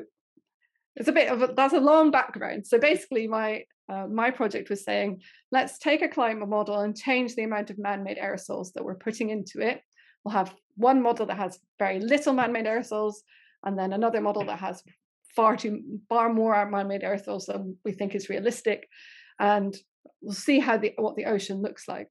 it's 0.96 1.08
a 1.08 1.12
bit 1.12 1.28
of 1.32 1.40
a, 1.40 1.54
that's 1.54 1.72
a 1.72 1.80
long 1.80 2.10
background. 2.10 2.66
So 2.66 2.78
basically, 2.78 3.26
my 3.28 3.64
uh, 3.88 4.06
my 4.08 4.30
project 4.30 4.68
was 4.68 4.84
saying, 4.84 5.22
let's 5.50 5.78
take 5.78 6.02
a 6.02 6.08
climate 6.08 6.50
model 6.50 6.80
and 6.80 6.94
change 6.94 7.34
the 7.34 7.44
amount 7.44 7.70
of 7.70 7.78
man-made 7.78 8.18
aerosols 8.18 8.74
that 8.74 8.84
we're 8.84 8.94
putting 9.06 9.30
into 9.30 9.60
it. 9.60 9.80
We'll 10.22 10.34
have 10.34 10.54
one 10.76 11.00
model 11.02 11.24
that 11.26 11.38
has 11.38 11.58
very 11.78 11.98
little 11.98 12.34
man-made 12.34 12.66
aerosols, 12.66 13.14
and 13.64 13.78
then 13.78 13.94
another 13.94 14.20
model 14.20 14.44
that 14.44 14.58
has 14.58 14.82
far 15.34 15.56
too 15.56 15.82
far 16.08 16.32
more 16.32 16.68
man-made 16.70 17.02
aerosols 17.02 17.46
than 17.46 17.76
we 17.84 17.92
think 17.92 18.14
is 18.14 18.28
realistic, 18.28 18.88
and 19.38 19.76
we'll 20.20 20.34
see 20.34 20.58
how 20.58 20.76
the 20.76 20.92
what 20.96 21.16
the 21.16 21.26
ocean 21.26 21.62
looks 21.62 21.88
like. 21.88 22.08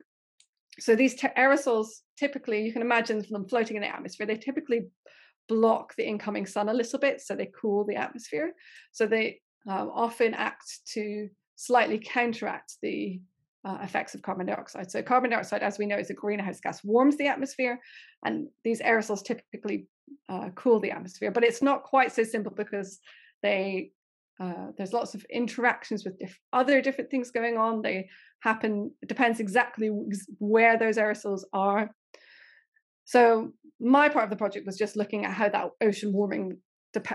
So 0.79 0.95
these 0.95 1.15
aerosols 1.37 1.87
typically, 2.17 2.63
you 2.63 2.73
can 2.73 2.81
imagine 2.81 3.23
them 3.29 3.47
floating 3.47 3.75
in 3.75 3.81
the 3.81 3.93
atmosphere. 3.93 4.25
They 4.25 4.37
typically 4.37 4.87
block 5.47 5.95
the 5.95 6.07
incoming 6.07 6.45
sun 6.45 6.69
a 6.69 6.73
little 6.73 6.99
bit, 6.99 7.21
so 7.21 7.35
they 7.35 7.51
cool 7.59 7.85
the 7.85 7.95
atmosphere. 7.95 8.53
So 8.91 9.05
they 9.05 9.41
um, 9.67 9.91
often 9.93 10.33
act 10.33 10.79
to 10.93 11.29
slightly 11.55 11.99
counteract 11.99 12.77
the 12.81 13.19
uh, 13.63 13.77
effects 13.83 14.15
of 14.15 14.21
carbon 14.21 14.47
dioxide. 14.47 14.89
So, 14.89 15.03
carbon 15.03 15.29
dioxide, 15.29 15.61
as 15.61 15.77
we 15.77 15.85
know, 15.85 15.97
is 15.97 16.09
a 16.09 16.15
greenhouse 16.15 16.59
gas, 16.59 16.83
warms 16.83 17.17
the 17.17 17.27
atmosphere, 17.27 17.79
and 18.25 18.47
these 18.63 18.81
aerosols 18.81 19.23
typically 19.23 19.87
uh, 20.29 20.49
cool 20.55 20.79
the 20.79 20.91
atmosphere. 20.91 21.31
But 21.31 21.43
it's 21.43 21.61
not 21.61 21.83
quite 21.83 22.11
so 22.11 22.23
simple 22.23 22.53
because 22.55 22.99
they 23.43 23.91
uh, 24.41 24.71
there's 24.77 24.93
lots 24.93 25.13
of 25.13 25.23
interactions 25.31 26.03
with 26.03 26.17
diff- 26.17 26.39
other 26.51 26.81
different 26.81 27.11
things 27.11 27.29
going 27.29 27.57
on. 27.57 27.81
They 27.81 28.09
happen. 28.41 28.91
It 29.01 29.09
depends 29.09 29.39
exactly 29.39 29.91
where 30.39 30.77
those 30.77 30.97
aerosols 30.97 31.41
are. 31.53 31.91
So 33.05 33.51
my 33.79 34.09
part 34.09 34.23
of 34.23 34.29
the 34.29 34.37
project 34.37 34.65
was 34.65 34.77
just 34.77 34.95
looking 34.95 35.25
at 35.25 35.33
how 35.33 35.49
that 35.49 35.69
ocean 35.81 36.13
warming 36.13 36.57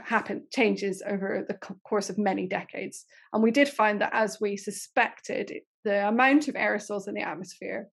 happen 0.05 0.47
changes 0.53 1.03
over 1.07 1.45
the 1.47 1.55
course 1.87 2.09
of 2.09 2.17
many 2.17 2.47
decades 2.47 3.05
and 3.33 3.43
we 3.43 3.51
did 3.51 3.69
find 3.69 4.01
that 4.01 4.11
as 4.15 4.39
we 4.41 4.57
suspected 4.57 5.53
the 5.85 6.09
amount 6.09 6.49
of 6.49 6.55
aerosols 6.55 7.07
in 7.07 7.15
the 7.15 7.21
atmosphere 7.21 7.89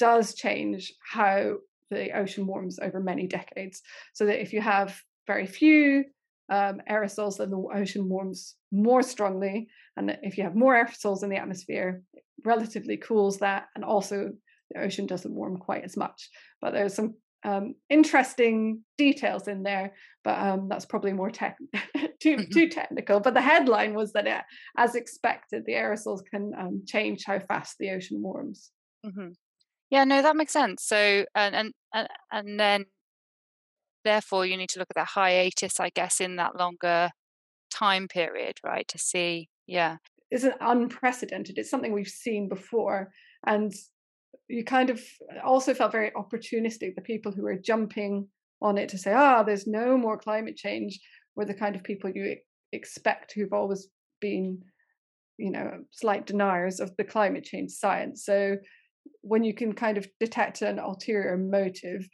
does 0.00 0.34
change 0.34 0.92
how 1.12 1.54
the 1.94 2.16
ocean 2.16 2.46
warms 2.46 2.78
over 2.80 3.00
many 3.00 3.26
decades 3.26 3.82
so 4.12 4.26
that 4.26 4.40
if 4.40 4.52
you 4.52 4.60
have 4.60 4.98
very 5.26 5.46
few 5.46 6.04
um, 6.50 6.80
aerosols 6.90 7.38
then 7.38 7.50
the 7.50 7.64
ocean 7.74 8.08
warms 8.08 8.56
more 8.70 9.02
strongly 9.02 9.68
and 9.96 10.16
if 10.22 10.36
you 10.36 10.44
have 10.44 10.54
more 10.54 10.74
aerosols 10.74 11.22
in 11.22 11.30
the 11.30 11.36
atmosphere 11.36 12.02
relatively 12.44 12.96
cools 12.96 13.38
that 13.38 13.66
and 13.74 13.84
also 13.84 14.30
the 14.70 14.80
ocean 14.80 15.06
doesn't 15.06 15.34
warm 15.34 15.56
quite 15.56 15.84
as 15.84 15.96
much 15.96 16.28
but 16.60 16.72
there's 16.72 16.94
some 16.94 17.14
um, 17.44 17.74
interesting 17.90 18.82
details 18.98 19.48
in 19.48 19.62
there, 19.62 19.94
but 20.24 20.38
um, 20.38 20.68
that's 20.68 20.84
probably 20.84 21.12
more 21.12 21.30
tech 21.30 21.56
too 22.20 22.36
mm-hmm. 22.36 22.50
too 22.52 22.68
technical. 22.68 23.20
But 23.20 23.34
the 23.34 23.40
headline 23.40 23.94
was 23.94 24.12
that, 24.12 24.26
it, 24.26 24.42
as 24.76 24.94
expected, 24.94 25.64
the 25.66 25.72
aerosols 25.72 26.20
can 26.24 26.52
um, 26.58 26.82
change 26.86 27.24
how 27.26 27.40
fast 27.40 27.76
the 27.78 27.90
ocean 27.90 28.22
warms. 28.22 28.70
Mm-hmm. 29.04 29.28
Yeah, 29.92 30.04
no, 30.04 30.22
that 30.22 30.36
makes 30.36 30.54
sense. 30.54 30.82
So, 30.84 31.26
and 31.34 31.74
and 31.92 32.08
and 32.32 32.58
then, 32.58 32.86
therefore, 34.06 34.46
you 34.46 34.56
need 34.56 34.70
to 34.70 34.78
look 34.78 34.88
at 34.90 34.96
that 34.96 35.08
hiatus, 35.08 35.78
I 35.78 35.90
guess, 35.90 36.18
in 36.18 36.36
that 36.36 36.56
longer 36.56 37.10
time 37.70 38.08
period, 38.08 38.54
right, 38.64 38.88
to 38.88 38.98
see. 38.98 39.50
Yeah, 39.66 39.98
isn't 40.30 40.54
unprecedented. 40.62 41.58
It's 41.58 41.68
something 41.68 41.92
we've 41.92 42.08
seen 42.08 42.48
before, 42.48 43.12
and 43.46 43.70
you 44.48 44.64
kind 44.64 44.88
of 44.88 45.02
also 45.44 45.74
felt 45.74 45.92
very 45.92 46.10
opportunistic. 46.12 46.94
The 46.94 47.02
people 47.02 47.30
who 47.30 47.42
were 47.42 47.58
jumping 47.58 48.28
on 48.62 48.78
it 48.78 48.88
to 48.88 48.98
say, 48.98 49.12
ah, 49.12 49.42
there's 49.42 49.66
no 49.66 49.98
more 49.98 50.16
climate 50.16 50.56
change, 50.56 51.00
were 51.36 51.44
the 51.44 51.52
kind 51.52 51.76
of 51.76 51.84
people 51.84 52.08
you 52.08 52.36
expect 52.72 53.34
who've 53.34 53.52
always 53.52 53.88
been, 54.22 54.62
you 55.36 55.50
know, 55.50 55.84
slight 55.90 56.24
deniers 56.24 56.80
of 56.80 56.96
the 56.96 57.04
climate 57.04 57.44
change 57.44 57.72
science. 57.72 58.24
So 58.24 58.56
when 59.22 59.44
you 59.44 59.54
can 59.54 59.72
kind 59.72 59.98
of 59.98 60.06
detect 60.20 60.62
an 60.62 60.78
ulterior 60.78 61.36
motive, 61.36 62.08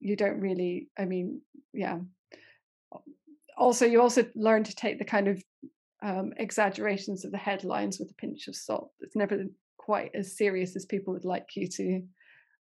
you 0.00 0.16
don't 0.16 0.40
really, 0.40 0.88
I 0.98 1.04
mean, 1.04 1.40
yeah. 1.72 1.98
Also, 3.56 3.86
you 3.86 4.00
also 4.00 4.24
learn 4.34 4.64
to 4.64 4.74
take 4.74 4.98
the 4.98 5.04
kind 5.04 5.28
of 5.28 5.42
um, 6.02 6.32
exaggerations 6.38 7.24
of 7.24 7.30
the 7.30 7.38
headlines 7.38 7.98
with 7.98 8.10
a 8.10 8.14
pinch 8.14 8.48
of 8.48 8.56
salt. 8.56 8.90
It's 9.00 9.16
never 9.16 9.44
quite 9.80 10.10
as 10.14 10.36
serious 10.36 10.76
as 10.76 10.84
people 10.86 11.12
would 11.12 11.24
like 11.24 11.48
you 11.56 11.66
to 11.66 12.02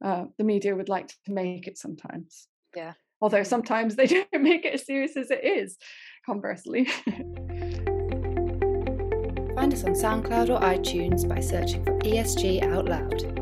uh, 0.05 0.25
the 0.39 0.45
media 0.45 0.75
would 0.75 0.89
like 0.89 1.07
to 1.07 1.15
make 1.29 1.69
it 1.69 1.79
sometimes 1.79 2.49
yeah 2.75 2.95
although 3.21 3.43
sometimes 3.43 3.95
they 3.95 4.07
don't 4.33 4.43
make 4.43 4.65
it 4.65 4.75
as 4.75 4.85
serious 4.85 5.17
as 5.17 5.31
it 5.31 5.45
is 5.45 5.77
conversely 6.27 6.85
find 9.55 9.73
us 9.73 9.85
on 9.85 9.93
soundcloud 9.93 10.49
or 10.49 10.59
itunes 10.61 11.29
by 11.29 11.39
searching 11.39 11.85
for 11.85 11.97
esg 12.01 12.63
out 12.73 12.87
loud 12.87 13.42